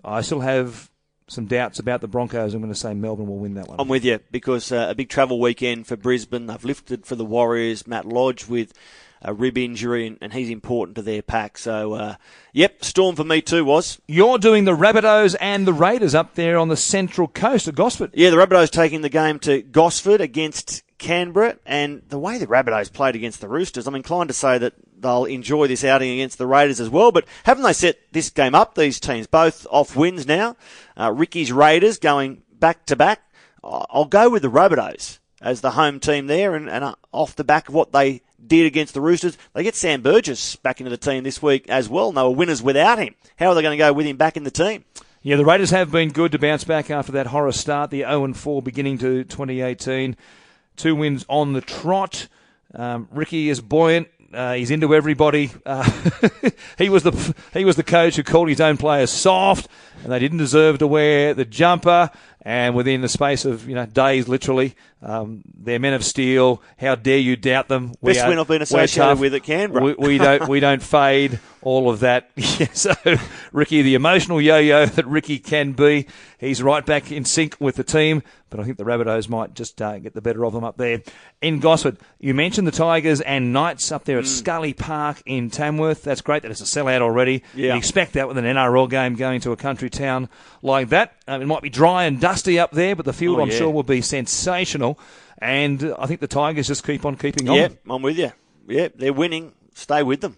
I 0.04 0.22
still 0.22 0.42
have 0.42 0.89
some 1.30 1.45
doubts 1.45 1.80
about 1.80 2.01
the 2.01 2.07
Broncos. 2.07 2.53
I'm 2.53 2.61
going 2.61 2.73
to 2.73 2.80
say 2.80 2.93
Melbourne 2.93 3.27
will 3.27 3.38
win 3.38 3.53
that 3.55 3.67
one. 3.67 3.80
I'm 3.80 3.88
with 3.88 4.03
you 4.03 4.19
because 4.32 4.71
uh, 4.71 4.88
a 4.89 4.95
big 4.95 5.09
travel 5.09 5.39
weekend 5.39 5.88
for 5.88 5.95
Brisbane. 5.95 6.47
They've 6.47 6.63
lifted 6.63 7.05
for 7.05 7.15
the 7.15 7.25
Warriors. 7.25 7.88
Matt 7.88 8.05
Lodge 8.05 8.47
with 8.47 8.73
a 9.21 9.34
rib 9.34 9.57
injury, 9.57 10.07
and, 10.07 10.17
and 10.21 10.34
he's 10.34 10.49
important 10.49 10.95
to 10.95 11.01
their 11.01 11.21
pack. 11.21 11.57
So, 11.57 11.93
uh, 11.93 12.15
yep, 12.53 12.84
Storm 12.84 13.15
for 13.15 13.23
me 13.23 13.41
too 13.41 13.65
was. 13.65 14.01
You're 14.07 14.38
doing 14.38 14.65
the 14.65 14.75
Rabbitohs 14.75 15.36
and 15.39 15.67
the 15.67 15.73
Raiders 15.73 16.15
up 16.15 16.36
there 16.36 16.57
on 16.57 16.69
the 16.69 16.77
central 16.77 17.27
coast 17.27 17.67
of 17.67 17.75
Gosford. 17.75 18.11
Yeah, 18.13 18.30
the 18.30 18.38
Rabbitohs 18.38 18.71
taking 18.71 19.01
the 19.01 19.09
game 19.09 19.39
to 19.39 19.61
Gosford 19.61 20.21
against 20.21 20.84
Canberra, 21.00 21.58
and 21.66 22.04
the 22.10 22.20
way 22.20 22.38
the 22.38 22.45
Rabbitohs 22.45 22.93
played 22.93 23.16
against 23.16 23.41
the 23.41 23.47
Roosters, 23.47 23.88
I'm 23.88 23.95
inclined 23.95 24.28
to 24.30 24.34
say 24.34 24.58
that 24.60 24.74
they'll 25.00 25.26
enjoy 25.26 25.68
this 25.68 25.84
outing 25.84 26.12
against 26.12 26.38
the 26.38 26.45
Raiders 26.45 26.80
as 26.80 26.89
well. 26.89 27.12
But 27.12 27.26
haven't 27.45 27.64
they 27.64 27.74
set 27.74 27.97
this 28.12 28.30
game 28.30 28.54
up? 28.54 28.76
These 28.76 29.00
teams 29.00 29.26
both 29.26 29.66
off 29.72 29.95
wins 29.95 30.28
now. 30.28 30.56
Uh, 30.95 31.12
Ricky's 31.12 31.52
Raiders 31.52 31.97
going 31.97 32.43
back 32.52 32.86
to 32.88 32.95
back. 32.95 33.22
I'll 33.64 34.06
go 34.06 34.30
with 34.30 34.43
the 34.43 34.52
Rabbitohs 34.52 35.20
as 35.41 35.62
the 35.62 35.72
home 35.72 36.00
team 36.00 36.28
there, 36.28 36.56
and, 36.56 36.70
and 36.70 36.84
uh, 36.84 36.95
off 37.12 37.36
the 37.36 37.43
back 37.43 37.70
of 37.70 37.74
what 37.74 37.91
they 37.91 38.22
did 38.45 38.66
against 38.66 38.93
the 38.93 39.02
Roosters, 39.02 39.38
they 39.54 39.64
get 39.64 39.76
Sam 39.76 40.02
Burgess 40.02 40.56
back 40.58 40.80
into 40.80 40.89
the 40.89 40.97
team 40.97 41.24
this 41.24 41.41
week 41.41 41.68
as 41.70 41.89
well. 41.89 42.10
And 42.10 42.18
they 42.18 42.24
were 42.24 42.30
winners 42.30 42.62
without 42.62 43.00
him. 43.00 43.16
How 43.38 43.47
are 43.47 43.56
they 43.56 43.62
going 43.62 43.78
to 43.78 43.84
go 43.84 43.93
with 43.93 44.06
him 44.06 44.18
back 44.18 44.38
in 44.38 44.43
the 44.43 44.52
team? 44.52 44.86
Yeah, 45.22 45.36
the 45.36 45.45
Raiders 45.45 45.72
have 45.72 45.91
been 45.91 46.12
good 46.12 46.32
to 46.32 46.39
bounce 46.39 46.64
back 46.64 46.89
after 46.89 47.12
that 47.14 47.28
horror 47.28 47.52
start, 47.52 47.91
the 47.91 48.02
0 48.02 48.34
4 48.34 48.62
beginning 48.62 48.97
to 49.00 49.26
2018. 49.26 50.16
Two 50.80 50.95
wins 50.95 51.25
on 51.27 51.51
the 51.51 51.59
trot. 51.59 52.30
Um, 52.73 53.09
Ricky 53.11 53.49
is 53.49 53.59
buoyant. 53.59 54.07
Uh, 54.34 54.53
he's 54.53 54.71
into 54.71 54.95
everybody. 54.95 55.51
Uh, 55.65 55.84
he 56.77 56.88
was 56.88 57.03
the 57.03 57.36
he 57.51 57.65
was 57.65 57.75
the 57.75 57.84
coach 57.84 58.15
who 58.15 58.23
called 58.23 58.47
his 58.47 58.61
own 58.61 58.77
players 58.77 59.11
soft, 59.11 59.67
and 60.04 60.12
they 60.12 60.20
didn't 60.20 60.38
deserve 60.39 60.80
to 60.80 60.88
wear 60.88 61.34
the 61.34 61.45
jumper. 61.45 62.10
And 62.41 62.74
within 62.74 63.02
the 63.02 63.10
space 63.10 63.43
of 63.43 63.68
you 63.68 63.76
know 63.76 63.86
days, 63.86 64.30
literally, 64.30 64.74
um, 65.02 65.41
they're 65.58 65.78
men 65.78 65.93
of 65.93 66.06
steel. 66.06 66.62
How 66.80 66.95
dare 66.95 67.18
you 67.18 67.36
doubt 67.36 67.68
them? 67.68 67.93
We 68.00 68.14
Best 68.14 68.26
are- 68.26 68.30
win 68.30 68.39
I've 68.39 68.47
been 68.47 68.62
associated 68.62 69.20
with 69.20 69.34
at 69.36 69.43
Canberra. 69.43 69.84
We, 69.84 69.93
we 69.95 70.18
don't 70.18 70.47
we 70.47 70.62
don't 70.62 70.82
fade 70.82 71.39
all 71.62 71.89
of 71.89 72.00
that. 72.00 72.30
So 72.74 72.93
Ricky, 73.52 73.82
the 73.82 73.95
emotional 73.95 74.39
yo-yo 74.39 74.86
that 74.86 75.06
Ricky 75.06 75.38
can 75.39 75.74
be, 75.74 76.08
he's 76.38 76.64
right 76.64 76.86
back 76.86 77.12
in 77.12 77.26
sync 77.26 77.58
with 77.60 77.76
the 77.76 77.84
team. 77.84 78.24
But 78.50 78.60
I 78.62 78.64
think 78.64 78.78
the 78.78 78.84
Rabbitohs 78.86 79.28
might 79.30 79.54
just 79.54 79.82
uh, 79.82 80.00
get 80.00 80.14
the 80.14 80.22
better 80.22 80.43
of 80.45 80.54
them 80.54 80.64
up 80.64 80.78
there 80.78 81.02
in 81.41 81.60
Gosford. 81.60 81.97
You 82.20 82.34
mentioned 82.34 82.66
the 82.68 82.72
Tigers 82.72 83.22
and 83.22 83.54
Knights 83.54 83.91
up 83.91 84.06
there 84.06 84.18
at 84.18 84.24
Mm. 84.24 84.28
Scully 84.28 84.74
Park 84.74 85.22
in 85.26 85.50
Tamworth. 85.50 86.04
That's 86.04 86.22
great 86.22 86.41
that 86.43 86.52
it's 86.52 86.62
a 86.62 86.64
sellout 86.64 87.02
already. 87.02 87.43
Yeah. 87.54 87.74
You 87.74 87.78
expect 87.78 88.14
that 88.14 88.28
with 88.28 88.38
an 88.38 88.45
NRL 88.45 88.89
game 88.89 89.16
going 89.16 89.41
to 89.41 89.52
a 89.52 89.58
country 89.58 89.89
town 89.90 90.30
like 90.62 90.90
that. 90.90 91.16
Um, 91.28 91.42
it 91.42 91.46
might 91.46 91.62
be 91.62 91.70
dry 91.70 92.06
and 92.06 92.20
dusty 92.20 92.60
up 92.60 92.72
there, 92.72 92.96
but 92.96 93.06
the 93.06 93.14
field 93.14 93.40
Oh, 93.40 93.42
I'm 93.44 93.50
yeah. 93.50 93.58
sure 93.58 93.70
will 93.70 93.84
be 93.84 94.02
sensational. 94.02 95.00
And 95.42 95.84
uh, 95.84 95.96
I 96.00 96.06
think 96.08 96.20
the 96.20 96.28
Tigers 96.28 96.68
just 96.68 96.86
keep 96.86 97.06
on 97.06 97.16
keeping 97.16 97.50
on. 97.50 97.56
Yep, 97.56 97.74
I'm 97.90 98.02
with 98.02 98.18
you. 98.18 98.32
Yep, 98.68 98.94
they're 98.98 99.14
winning. 99.14 99.54
Stay 99.74 100.04
with 100.04 100.22
them. 100.22 100.38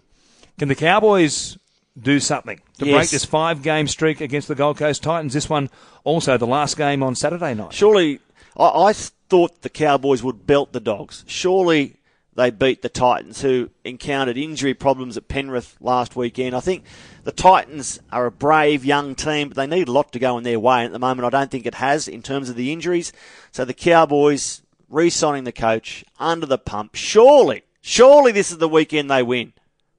Can 0.58 0.68
the 0.68 0.74
Cowboys 0.74 1.58
do 2.00 2.20
something 2.20 2.60
to 2.78 2.84
break 2.84 3.10
this 3.10 3.24
five 3.24 3.62
game 3.62 3.86
streak 3.88 4.20
against 4.20 4.48
the 4.48 4.54
Gold 4.54 4.76
Coast 4.78 5.02
Titans? 5.02 5.32
This 5.34 5.48
one 5.50 5.68
also 6.04 6.38
the 6.38 6.46
last 6.46 6.76
game 6.76 7.02
on 7.02 7.14
Saturday 7.14 7.54
night. 7.54 7.72
Surely, 7.72 8.20
I, 8.56 8.64
I 8.88 8.92
thought 8.92 9.62
the 9.62 9.68
Cowboys 9.70 10.22
would 10.22 10.46
belt 10.46 10.72
the 10.72 10.80
Dogs. 10.80 11.24
Surely 11.26 11.96
they 12.34 12.50
beat 12.50 12.82
the 12.82 12.88
Titans, 12.88 13.42
who 13.42 13.70
encountered 13.84 14.38
injury 14.38 14.74
problems 14.74 15.16
at 15.16 15.28
Penrith 15.28 15.76
last 15.80 16.16
weekend. 16.16 16.56
I 16.56 16.60
think 16.60 16.84
the 17.24 17.32
Titans 17.32 18.00
are 18.10 18.26
a 18.26 18.30
brave 18.30 18.84
young 18.84 19.14
team, 19.14 19.48
but 19.48 19.56
they 19.56 19.66
need 19.66 19.88
a 19.88 19.92
lot 19.92 20.12
to 20.12 20.18
go 20.18 20.38
in 20.38 20.44
their 20.44 20.58
way. 20.58 20.78
And 20.78 20.86
at 20.86 20.92
the 20.92 20.98
moment, 20.98 21.26
I 21.26 21.30
don't 21.38 21.50
think 21.50 21.66
it 21.66 21.74
has 21.74 22.08
in 22.08 22.22
terms 22.22 22.48
of 22.48 22.56
the 22.56 22.72
injuries. 22.72 23.12
So 23.50 23.64
the 23.64 23.74
Cowboys 23.74 24.62
re-signing 24.88 25.44
the 25.44 25.52
coach 25.52 26.04
under 26.18 26.46
the 26.46 26.58
pump. 26.58 26.94
Surely, 26.94 27.62
surely 27.80 28.32
this 28.32 28.50
is 28.50 28.58
the 28.58 28.68
weekend 28.68 29.10
they 29.10 29.22
win. 29.22 29.52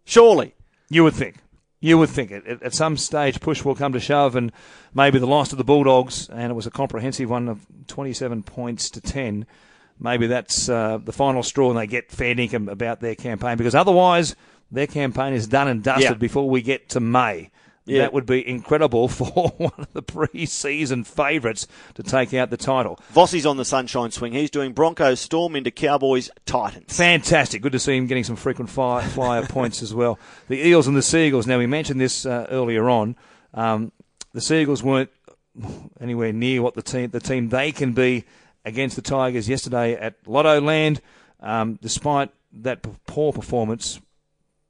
Surely. 0.06 0.56
You 0.90 1.04
would 1.04 1.14
think. 1.16 1.38
You 1.80 1.98
would 1.98 2.10
think 2.10 2.32
it. 2.32 2.48
At- 2.48 2.64
At 2.64 2.74
some 2.74 2.98
stage, 2.98 3.42
push 3.42 3.64
will 3.64 3.76
come 3.76 3.94
to 3.94 4.00
shove, 4.00 4.36
and 4.36 4.52
maybe 4.94 5.20
the 5.20 5.28
loss 5.28 5.50
to 5.50 5.56
the 5.56 5.64
Bulldogs, 5.64 6.30
and 6.30 6.52
it 6.52 6.56
was 6.56 6.66
a 6.66 6.72
comprehensive 6.72 7.30
one 7.30 7.50
of 7.50 7.66
27 7.88 8.44
points 8.44 8.90
to 8.92 9.02
10. 9.02 9.46
Maybe 10.00 10.28
that's 10.28 10.68
uh, 10.70 11.00
the 11.04 11.14
final 11.14 11.44
straw, 11.44 11.70
and 11.70 11.78
they 11.80 11.88
get 11.88 12.12
fair 12.12 12.36
dinkum 12.36 12.70
about 12.70 13.00
their 13.00 13.16
campaign 13.16 13.58
because 13.58 13.76
otherwise, 13.76 14.36
their 14.72 14.88
campaign 14.88 15.34
is 15.34 15.48
done 15.48 15.68
and 15.68 15.84
dusted 15.84 16.04
Yeah. 16.12 16.14
before 16.16 16.50
we 16.50 16.62
get 16.62 16.90
to 16.90 17.00
May. 17.00 17.50
Yeah. 17.86 18.00
That 18.04 18.14
would 18.14 18.26
be 18.26 18.48
incredible 18.48 19.08
for 19.10 19.26
one 19.58 19.74
of 19.78 19.92
the 19.92 20.02
pre-season 20.02 21.04
favourites 21.04 21.68
to 21.96 22.04
take 22.04 22.34
out 22.34 22.50
the 22.50 22.56
title. 22.58 22.98
Vossi's 23.14 23.46
on 23.46 23.58
the 23.58 23.66
sunshine 23.66 24.10
swing. 24.12 24.32
He's 24.32 24.50
doing 24.50 24.72
Broncos 24.72 25.20
Storm 25.20 25.56
into 25.56 25.70
Cowboys 25.70 26.30
Titans. 26.46 26.96
Fantastic. 26.96 27.62
Good 27.62 27.74
to 27.74 27.80
see 27.80 27.98
him 27.98 28.08
getting 28.08 28.24
some 28.24 28.38
frequent 28.38 28.70
fire, 28.70 29.02
flyer 29.02 29.46
points 29.50 29.82
as 29.82 29.94
well. 29.94 30.18
The 30.48 30.66
Eels 30.66 30.88
and 30.88 30.96
the 30.96 31.02
Sea 31.02 31.28
Eagles. 31.28 31.46
Now, 31.46 31.58
we 31.60 31.68
mentioned 31.68 32.00
this 32.00 32.26
uh, 32.26 32.48
earlier 32.50 32.90
on. 32.90 33.18
Um, 33.54 33.92
the 34.34 34.40
Sea 34.42 34.62
Eagles 34.62 34.82
weren't 34.82 35.10
anywhere 36.00 36.32
near 36.34 36.62
what 36.62 36.74
the 36.74 36.82
team 36.82 37.10
the 37.12 37.20
team 37.20 37.50
they 37.50 37.72
can 37.72 37.94
be 37.94 38.24
against 38.66 38.96
the 38.96 39.02
Tigers 39.02 39.48
yesterday 39.50 39.94
at 39.96 40.24
Lottoland. 40.26 41.00
Um, 41.40 41.78
despite 41.82 42.30
that 42.62 42.82
poor 43.06 43.34
performance, 43.34 44.00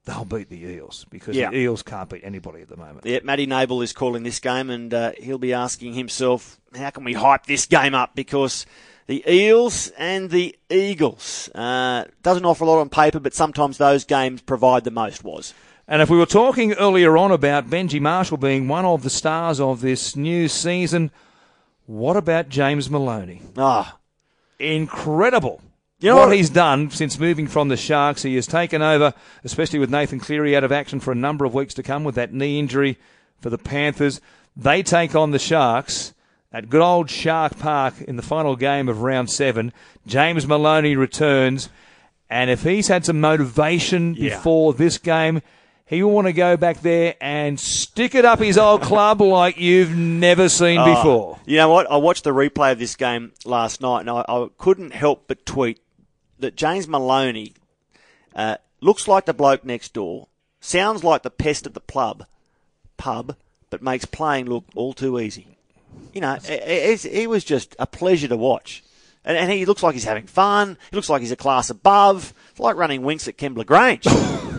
they'll 0.04 0.24
beat 0.24 0.48
the 0.50 0.58
Eels 0.64 1.06
because 1.10 1.36
Yeah. 1.36 1.50
the 1.50 1.56
Eels 1.58 1.82
can't 1.82 2.08
beat 2.08 2.22
anybody 2.24 2.62
at 2.62 2.68
the 2.68 2.76
moment. 2.76 3.06
Yeah, 3.06 3.20
Matty 3.22 3.46
Nable 3.46 3.82
is 3.82 3.92
calling 3.92 4.22
this 4.22 4.40
game, 4.40 4.70
and 4.70 4.92
uh, 4.92 5.12
he'll 5.20 5.38
be 5.38 5.52
asking 5.52 5.94
himself, 5.94 6.58
how 6.76 6.90
can 6.90 7.04
we 7.04 7.12
hype 7.14 7.46
this 7.46 7.66
game 7.66 7.94
up? 7.94 8.14
Because 8.14 8.66
the 9.06 9.22
Eels 9.30 9.92
and 9.96 10.30
the 10.30 10.56
Eagles 10.70 11.48
uh, 11.54 12.04
doesn't 12.22 12.44
offer 12.44 12.64
a 12.64 12.66
lot 12.66 12.80
on 12.80 12.88
paper, 12.88 13.20
but 13.20 13.34
sometimes 13.34 13.78
those 13.78 14.04
games 14.04 14.40
provide 14.42 14.84
the 14.84 14.90
most. 14.90 15.22
Was 15.22 15.54
And 15.86 16.02
if 16.02 16.10
we 16.10 16.16
were 16.16 16.26
talking 16.26 16.72
earlier 16.74 17.16
on 17.16 17.30
about 17.30 17.68
Benji 17.68 18.00
Marshall 18.00 18.38
being 18.38 18.66
one 18.66 18.84
of 18.84 19.02
the 19.02 19.10
stars 19.10 19.60
of 19.60 19.80
this 19.82 20.16
new 20.16 20.48
season, 20.48 21.10
what 21.86 22.16
about 22.16 22.48
James 22.48 22.88
Maloney? 22.90 23.42
ah, 23.56 23.96
incredible. 24.58 25.60
You 26.00 26.10
know 26.10 26.16
what, 26.16 26.28
what- 26.28 26.36
he's 26.36 26.50
done 26.50 26.90
since 26.90 27.18
moving 27.18 27.46
from 27.46 27.68
the 27.68 27.76
Sharks, 27.76 28.22
he 28.22 28.34
has 28.36 28.46
taken 28.46 28.82
over, 28.82 29.14
especially 29.44 29.78
with 29.78 29.90
Nathan 29.90 30.20
Cleary 30.20 30.56
out 30.56 30.64
of 30.64 30.72
action 30.72 31.00
for 31.00 31.12
a 31.12 31.16
number 31.16 31.44
of 31.44 31.54
weeks 31.54 31.74
to 31.74 31.82
come 31.82 32.04
with 32.04 32.14
that 32.16 32.32
knee 32.32 32.58
injury 32.58 32.98
for 33.40 33.50
the 33.50 33.58
Panthers. 33.58 34.20
They 34.56 34.82
take 34.82 35.14
on 35.14 35.30
the 35.30 35.38
Sharks 35.38 36.12
at 36.52 36.68
good 36.70 36.80
old 36.82 37.10
Shark 37.10 37.58
Park 37.58 38.00
in 38.02 38.16
the 38.16 38.22
final 38.22 38.54
game 38.56 38.88
of 38.88 39.02
round 39.02 39.30
seven. 39.30 39.72
James 40.06 40.46
Maloney 40.46 40.94
returns, 40.96 41.68
and 42.28 42.50
if 42.50 42.62
he's 42.62 42.88
had 42.88 43.04
some 43.04 43.20
motivation 43.20 44.14
Yeah. 44.14 44.36
before 44.36 44.74
this 44.74 44.98
game, 44.98 45.42
he 45.86 46.02
will 46.02 46.12
want 46.12 46.26
to 46.26 46.32
go 46.32 46.56
back 46.56 46.80
there 46.80 47.14
and 47.20 47.58
stick 47.60 48.14
it 48.14 48.24
up 48.24 48.38
his 48.38 48.56
old 48.58 48.82
club 48.82 49.20
like 49.20 49.58
you've 49.58 49.94
never 49.94 50.48
seen 50.48 50.78
Ah. 50.78 50.94
before. 50.94 51.38
You 51.44 51.58
know 51.58 51.68
what? 51.68 51.90
I 51.90 51.96
watched 51.96 52.24
the 52.24 52.30
replay 52.30 52.72
of 52.72 52.78
this 52.78 52.96
game 52.96 53.32
last 53.44 53.80
night, 53.80 54.00
and 54.00 54.10
I, 54.10 54.24
I 54.26 54.48
couldn't 54.58 54.92
help 54.94 55.24
but 55.28 55.44
tweet 55.44 55.80
that 56.38 56.56
James 56.56 56.88
Maloney 56.88 57.52
uh, 58.34 58.56
looks 58.80 59.06
like 59.06 59.26
the 59.26 59.34
bloke 59.34 59.64
next 59.64 59.92
door, 59.92 60.28
sounds 60.60 61.04
like 61.04 61.22
the 61.22 61.30
pest 61.30 61.66
at 61.66 61.74
the 61.74 61.80
pub, 61.80 62.24
pub, 62.96 63.36
but 63.70 63.82
makes 63.82 64.04
playing 64.04 64.46
look 64.46 64.64
all 64.74 64.92
too 64.94 65.18
easy. 65.20 65.46
You 66.12 66.20
know, 66.22 66.34
it, 66.34 66.48
it's, 66.48 67.04
it 67.04 67.28
was 67.28 67.44
just 67.44 67.76
a 67.78 67.86
pleasure 67.86 68.28
to 68.28 68.36
watch. 68.36 68.82
And, 69.24 69.36
and 69.38 69.50
he 69.50 69.64
looks 69.64 69.82
like 69.82 69.94
he's 69.94 70.04
having 70.04 70.26
fun. 70.26 70.76
He 70.90 70.96
looks 70.96 71.08
like 71.08 71.20
he's 71.22 71.30
a 71.32 71.36
class 71.36 71.70
above. 71.70 72.34
It's 72.50 72.60
like 72.60 72.76
running 72.76 73.02
winks 73.02 73.28
at 73.28 73.36
Kembla 73.38 73.64
Grange. 73.66 74.06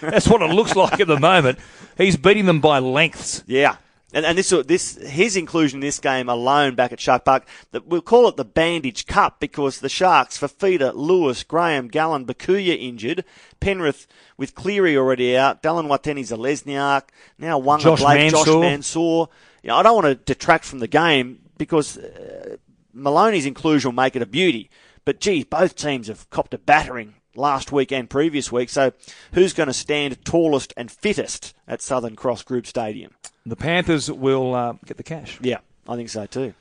That's 0.00 0.28
what 0.28 0.42
it 0.42 0.50
looks 0.50 0.76
like 0.76 1.00
at 1.00 1.06
the 1.06 1.18
moment. 1.18 1.58
He's 1.96 2.16
beating 2.16 2.46
them 2.46 2.60
by 2.60 2.78
lengths. 2.78 3.42
yeah. 3.46 3.76
And, 4.14 4.24
and 4.24 4.38
this, 4.38 4.50
this, 4.50 4.96
his 4.96 5.36
inclusion 5.36 5.78
in 5.78 5.80
this 5.80 5.98
game 5.98 6.28
alone 6.28 6.76
back 6.76 6.92
at 6.92 7.00
Shark 7.00 7.24
Park, 7.24 7.48
that 7.72 7.88
we'll 7.88 8.00
call 8.00 8.28
it 8.28 8.36
the 8.36 8.44
Bandage 8.44 9.06
Cup 9.06 9.40
because 9.40 9.80
the 9.80 9.88
Sharks, 9.88 10.38
Fifita, 10.38 10.92
Lewis, 10.94 11.42
Graham, 11.42 11.88
Gallen, 11.88 12.24
Bukuya 12.24 12.80
injured, 12.80 13.24
Penrith 13.58 14.06
with 14.36 14.54
Cleary 14.54 14.96
already 14.96 15.36
out, 15.36 15.64
Dallin 15.64 15.88
Watene-Zelezniak, 15.88 17.08
now 17.38 17.60
Waqa 17.60 17.80
Josh 17.80 18.00
Blake, 18.00 18.30
Josh 18.30 18.46
Mansour. 18.46 18.60
Mansour. 18.60 19.28
You 19.64 19.68
know, 19.68 19.76
I 19.76 19.82
don't 19.82 19.94
want 19.96 20.06
to 20.06 20.14
detract 20.14 20.64
from 20.64 20.78
the 20.78 20.86
game 20.86 21.40
because 21.58 21.98
uh, 21.98 22.56
Maloney's 22.92 23.46
inclusion 23.46 23.88
will 23.88 23.96
make 23.96 24.14
it 24.14 24.22
a 24.22 24.26
beauty. 24.26 24.70
But 25.04 25.18
geez, 25.18 25.44
both 25.44 25.74
teams 25.74 26.06
have 26.06 26.30
copped 26.30 26.54
a 26.54 26.58
battering 26.58 27.14
last 27.36 27.72
week 27.72 27.92
and 27.92 28.08
previous 28.08 28.50
week. 28.52 28.68
So 28.70 28.92
who's 29.32 29.52
going 29.52 29.66
to 29.68 29.72
stand 29.72 30.24
tallest 30.24 30.72
and 30.76 30.90
fittest 30.90 31.54
at 31.66 31.82
Southern 31.82 32.16
Cross 32.16 32.42
Group 32.42 32.66
Stadium? 32.66 33.12
The 33.46 33.56
Panthers 33.56 34.10
will 34.10 34.54
uh, 34.54 34.74
get 34.86 34.96
the 34.96 35.02
cash. 35.02 35.38
Yeah, 35.42 35.58
I 35.88 35.96
think 35.96 36.08
so 36.08 36.26
too. 36.26 36.54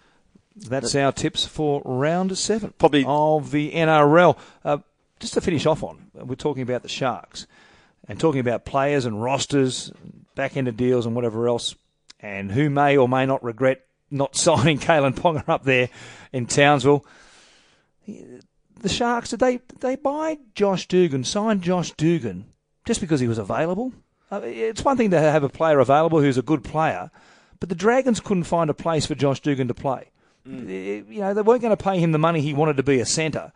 That's 0.55 0.95
our 0.95 1.11
tips 1.11 1.45
for 1.45 1.82
round 1.84 2.38
seven 2.38 2.74
Probably- 2.78 3.05
of 3.07 3.51
the 3.51 3.71
NRL. 3.71 4.38
Uh, 4.63 4.78
just 5.19 5.34
to 5.36 5.41
finish 5.41 5.65
off 5.65 5.84
on, 5.84 6.11
we're 6.13 6.36
talking 6.36 6.63
about 6.63 6.84
the 6.84 6.89
Sharks 6.89 7.47
and 8.07 8.19
talking 8.19 8.41
about 8.41 8.65
players 8.65 9.05
and 9.05 9.24
rosters, 9.24 9.91
back 10.36 10.57
end 10.57 10.67
of 10.67 10.76
deals 10.76 11.05
and 11.05 11.15
whatever 11.15 11.47
else, 11.47 11.76
and 12.19 12.51
who 12.51 12.69
may 12.69 12.97
or 12.97 13.07
may 13.07 13.26
not 13.26 13.43
regret 13.43 13.86
not 14.11 14.36
signing 14.36 14.78
Kalyn 14.78 15.15
Ponga 15.15 15.47
up 15.47 15.63
there 15.63 15.89
in 16.32 16.45
Townsville. 16.45 17.05
The 18.84 18.90
Sharks, 18.90 19.30
did 19.30 19.40
they, 19.40 19.58
did 19.58 19.80
they 19.80 19.96
buy 19.96 20.38
Josh 20.56 20.88
Dugan, 20.90 21.24
sign 21.24 21.62
Josh 21.62 21.92
Dugan 21.94 22.46
just 22.86 23.00
because 23.00 23.22
he 23.22 23.28
was 23.30 23.38
available? 23.38 23.94
Uh, 24.30 24.42
it's 24.44 24.84
one 24.84 24.98
thing 24.98 25.10
to 25.12 25.20
have 25.20 25.44
a 25.44 25.48
player 25.50 25.80
available 25.80 26.20
who's 26.20 26.38
a 26.38 26.42
good 26.42 26.66
player, 26.66 27.10
but 27.62 27.70
the 27.70 27.76
Dragons 27.76 28.20
couldn't 28.20 28.44
find 28.44 28.70
a 28.70 28.74
place 28.74 29.06
for 29.06 29.16
Josh 29.16 29.40
Dugan 29.40 29.70
to 29.70 29.74
play. 29.74 30.12
Eh, 30.46 31.02
You 31.08 31.22
know, 31.22 31.34
they 31.34 31.42
weren't 31.42 31.62
going 31.62 31.76
to 31.76 31.82
pay 31.82 31.98
him 31.98 32.12
the 32.12 32.18
money 32.20 32.42
he 32.42 32.54
wanted 32.54 32.76
to 32.76 32.84
be 32.84 33.00
a 33.00 33.06
centre. 33.06 33.54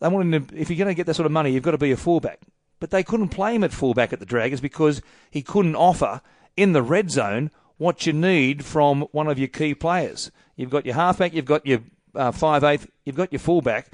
They 0.00 0.08
wanted 0.08 0.48
to, 0.48 0.56
if 0.60 0.70
you're 0.70 0.76
going 0.78 0.88
to 0.88 0.94
get 0.94 1.06
that 1.06 1.14
sort 1.14 1.26
of 1.26 1.32
money, 1.32 1.52
you've 1.52 1.62
got 1.62 1.70
to 1.70 1.78
be 1.78 1.92
a 1.92 1.96
fullback. 1.96 2.40
But 2.80 2.90
they 2.90 3.04
couldn't 3.04 3.28
play 3.28 3.54
him 3.54 3.62
at 3.62 3.72
fullback 3.72 4.12
at 4.12 4.18
the 4.18 4.26
Dragons 4.26 4.60
because 4.60 5.02
he 5.30 5.42
couldn't 5.42 5.76
offer 5.76 6.20
in 6.56 6.72
the 6.72 6.82
red 6.82 7.12
zone 7.12 7.52
what 7.76 8.06
you 8.06 8.12
need 8.12 8.64
from 8.64 9.02
one 9.12 9.28
of 9.28 9.38
your 9.38 9.46
key 9.48 9.74
players. 9.74 10.32
You've 10.56 10.70
got 10.70 10.84
your 10.84 10.96
halfback, 10.96 11.32
you've 11.32 11.44
got 11.44 11.64
your 11.64 11.80
uh, 12.16 12.32
five 12.32 12.64
eighth, 12.64 12.88
you've 13.04 13.14
got 13.16 13.32
your 13.32 13.38
fullback. 13.38 13.92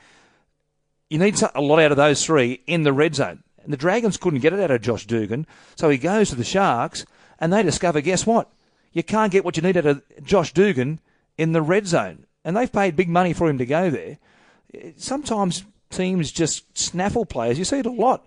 You 1.11 1.19
need 1.19 1.41
a 1.55 1.61
lot 1.61 1.81
out 1.81 1.91
of 1.91 1.97
those 1.97 2.25
three 2.25 2.63
in 2.67 2.83
the 2.83 2.93
red 2.93 3.15
zone. 3.15 3.43
And 3.63 3.73
the 3.73 3.79
Dragons 3.79 4.17
couldn't 4.17 4.41
get 4.41 4.53
it 4.53 4.61
out 4.61 4.71
of 4.71 4.83
Josh 4.83 5.07
Dugan, 5.07 5.47
so 5.75 5.89
he 5.89 5.99
goes 5.99 6.31
to 6.31 6.35
the 6.35 6.45
Sharks, 6.45 7.07
and 7.39 7.53
they 7.53 7.63
discover, 7.63 8.01
guess 8.01 8.27
what? 8.27 8.51
You 8.93 9.03
can't 9.03 9.33
get 9.33 9.45
what 9.45 9.57
you 9.57 9.63
need 9.63 9.77
out 9.77 9.87
of 9.87 10.03
Josh 10.23 10.53
Dugan 10.53 11.01
in 11.37 11.53
the 11.53 11.63
red 11.63 11.87
zone. 11.87 12.27
And 12.45 12.57
they've 12.57 12.71
paid 12.71 12.95
big 12.95 13.09
money 13.09 13.33
for 13.33 13.49
him 13.49 13.59
to 13.59 13.67
go 13.67 13.91
there. 13.91 14.19
Sometimes 14.97 15.65
teams 15.91 16.31
just 16.31 16.77
snaffle 16.77 17.25
players. 17.25 17.59
You 17.59 17.65
see 17.65 17.79
it 17.79 17.87
a 17.87 17.91
lot. 17.91 18.27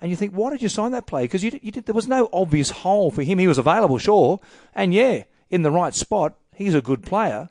And 0.00 0.10
you 0.10 0.16
think, 0.16 0.32
why 0.32 0.50
did 0.50 0.60
you 0.60 0.68
sign 0.68 0.92
that 0.92 1.06
player? 1.06 1.26
Because 1.26 1.42
there 1.42 1.94
was 1.94 2.08
no 2.08 2.28
obvious 2.32 2.70
hole 2.70 3.10
for 3.10 3.22
him. 3.22 3.38
He 3.38 3.48
was 3.48 3.58
available, 3.58 3.98
sure. 3.98 4.40
And 4.74 4.92
yeah, 4.92 5.24
in 5.50 5.62
the 5.62 5.70
right 5.70 5.94
spot, 5.94 6.34
he's 6.54 6.74
a 6.74 6.82
good 6.82 7.04
player. 7.04 7.48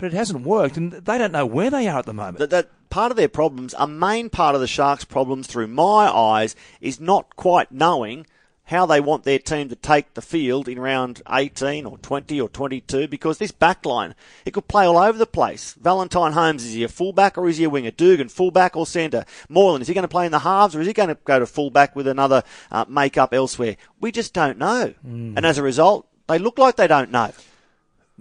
But 0.00 0.14
it 0.14 0.16
hasn't 0.16 0.46
worked, 0.46 0.76
and 0.76 0.92
they 0.92 1.18
don't 1.18 1.32
know 1.32 1.44
where 1.44 1.70
they 1.70 1.86
are 1.86 1.98
at 1.98 2.06
the 2.06 2.14
moment. 2.14 2.38
That, 2.38 2.50
that 2.50 2.70
part 2.88 3.10
of 3.10 3.16
their 3.16 3.28
problems, 3.28 3.74
a 3.78 3.86
main 3.86 4.30
part 4.30 4.54
of 4.54 4.60
the 4.60 4.66
Sharks' 4.66 5.04
problems, 5.04 5.46
through 5.46 5.66
my 5.66 6.10
eyes, 6.10 6.56
is 6.80 6.98
not 6.98 7.36
quite 7.36 7.70
knowing 7.70 8.26
how 8.70 8.86
they 8.86 9.00
want 9.00 9.24
their 9.24 9.38
team 9.38 9.68
to 9.68 9.74
take 9.74 10.14
the 10.14 10.22
field 10.22 10.68
in 10.68 10.78
round 10.78 11.20
18 11.28 11.84
or 11.84 11.98
20 11.98 12.40
or 12.40 12.48
22 12.48 13.08
because 13.08 13.38
this 13.38 13.50
back 13.50 13.84
line, 13.84 14.14
it 14.44 14.52
could 14.52 14.68
play 14.68 14.86
all 14.86 14.96
over 14.96 15.18
the 15.18 15.26
place. 15.26 15.74
Valentine 15.74 16.32
Holmes, 16.32 16.64
is 16.64 16.74
he 16.74 16.84
a 16.84 16.88
fullback 16.88 17.36
or 17.36 17.48
is 17.48 17.56
he 17.56 17.64
a 17.64 17.70
winger? 17.70 17.90
Dugan, 17.90 18.28
fullback 18.28 18.76
or 18.76 18.86
centre? 18.86 19.24
Moylan, 19.48 19.82
is 19.82 19.88
he 19.88 19.94
going 19.94 20.02
to 20.02 20.08
play 20.08 20.24
in 20.24 20.30
the 20.30 20.38
halves 20.38 20.76
or 20.76 20.80
is 20.80 20.86
he 20.86 20.92
going 20.92 21.08
to 21.08 21.18
go 21.24 21.40
to 21.40 21.46
fullback 21.46 21.96
with 21.96 22.06
another 22.06 22.44
uh, 22.70 22.84
make-up 22.88 23.34
elsewhere? 23.34 23.76
We 24.00 24.12
just 24.12 24.32
don't 24.32 24.56
know. 24.56 24.94
And 25.36 25.44
as 25.44 25.58
a 25.58 25.64
result, 25.64 26.06
they 26.28 26.38
look 26.38 26.56
like 26.56 26.76
they 26.76 26.86
don't 26.86 27.10
know. 27.10 27.32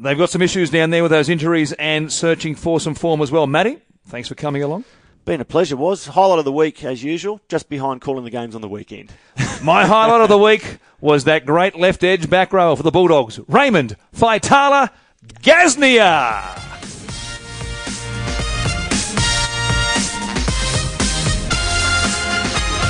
They've 0.01 0.17
got 0.17 0.29
some 0.29 0.41
issues 0.41 0.69
down 0.69 0.91
there 0.91 1.03
with 1.03 1.11
those 1.11 1.27
injuries 1.27 1.73
and 1.73 2.11
searching 2.11 2.55
for 2.55 2.79
some 2.79 2.95
form 2.95 3.21
as 3.21 3.31
well. 3.31 3.45
Matty, 3.45 3.79
thanks 4.07 4.29
for 4.29 4.35
coming 4.35 4.63
along. 4.63 4.85
Been 5.25 5.41
a 5.41 5.45
pleasure, 5.45 5.75
was. 5.75 6.07
Highlight 6.07 6.39
of 6.39 6.45
the 6.45 6.53
week, 6.53 6.85
as 6.85 7.03
usual, 7.03 7.41
just 7.49 7.67
behind 7.67 7.99
calling 7.99 8.23
the 8.23 8.29
games 8.29 8.55
on 8.55 8.61
the 8.61 8.69
weekend. 8.69 9.11
My 9.61 9.85
highlight 9.85 10.21
of 10.21 10.29
the 10.29 10.37
week 10.37 10.77
was 11.01 11.25
that 11.25 11.45
great 11.45 11.75
left 11.75 12.05
edge 12.05 12.29
back 12.29 12.53
row 12.53 12.77
for 12.77 12.83
the 12.83 12.91
Bulldogs, 12.91 13.41
Raymond 13.49 13.97
Faitala 14.15 14.89
Gasnier. 15.41 16.55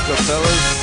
The 0.08 0.16
fellas 0.16 0.79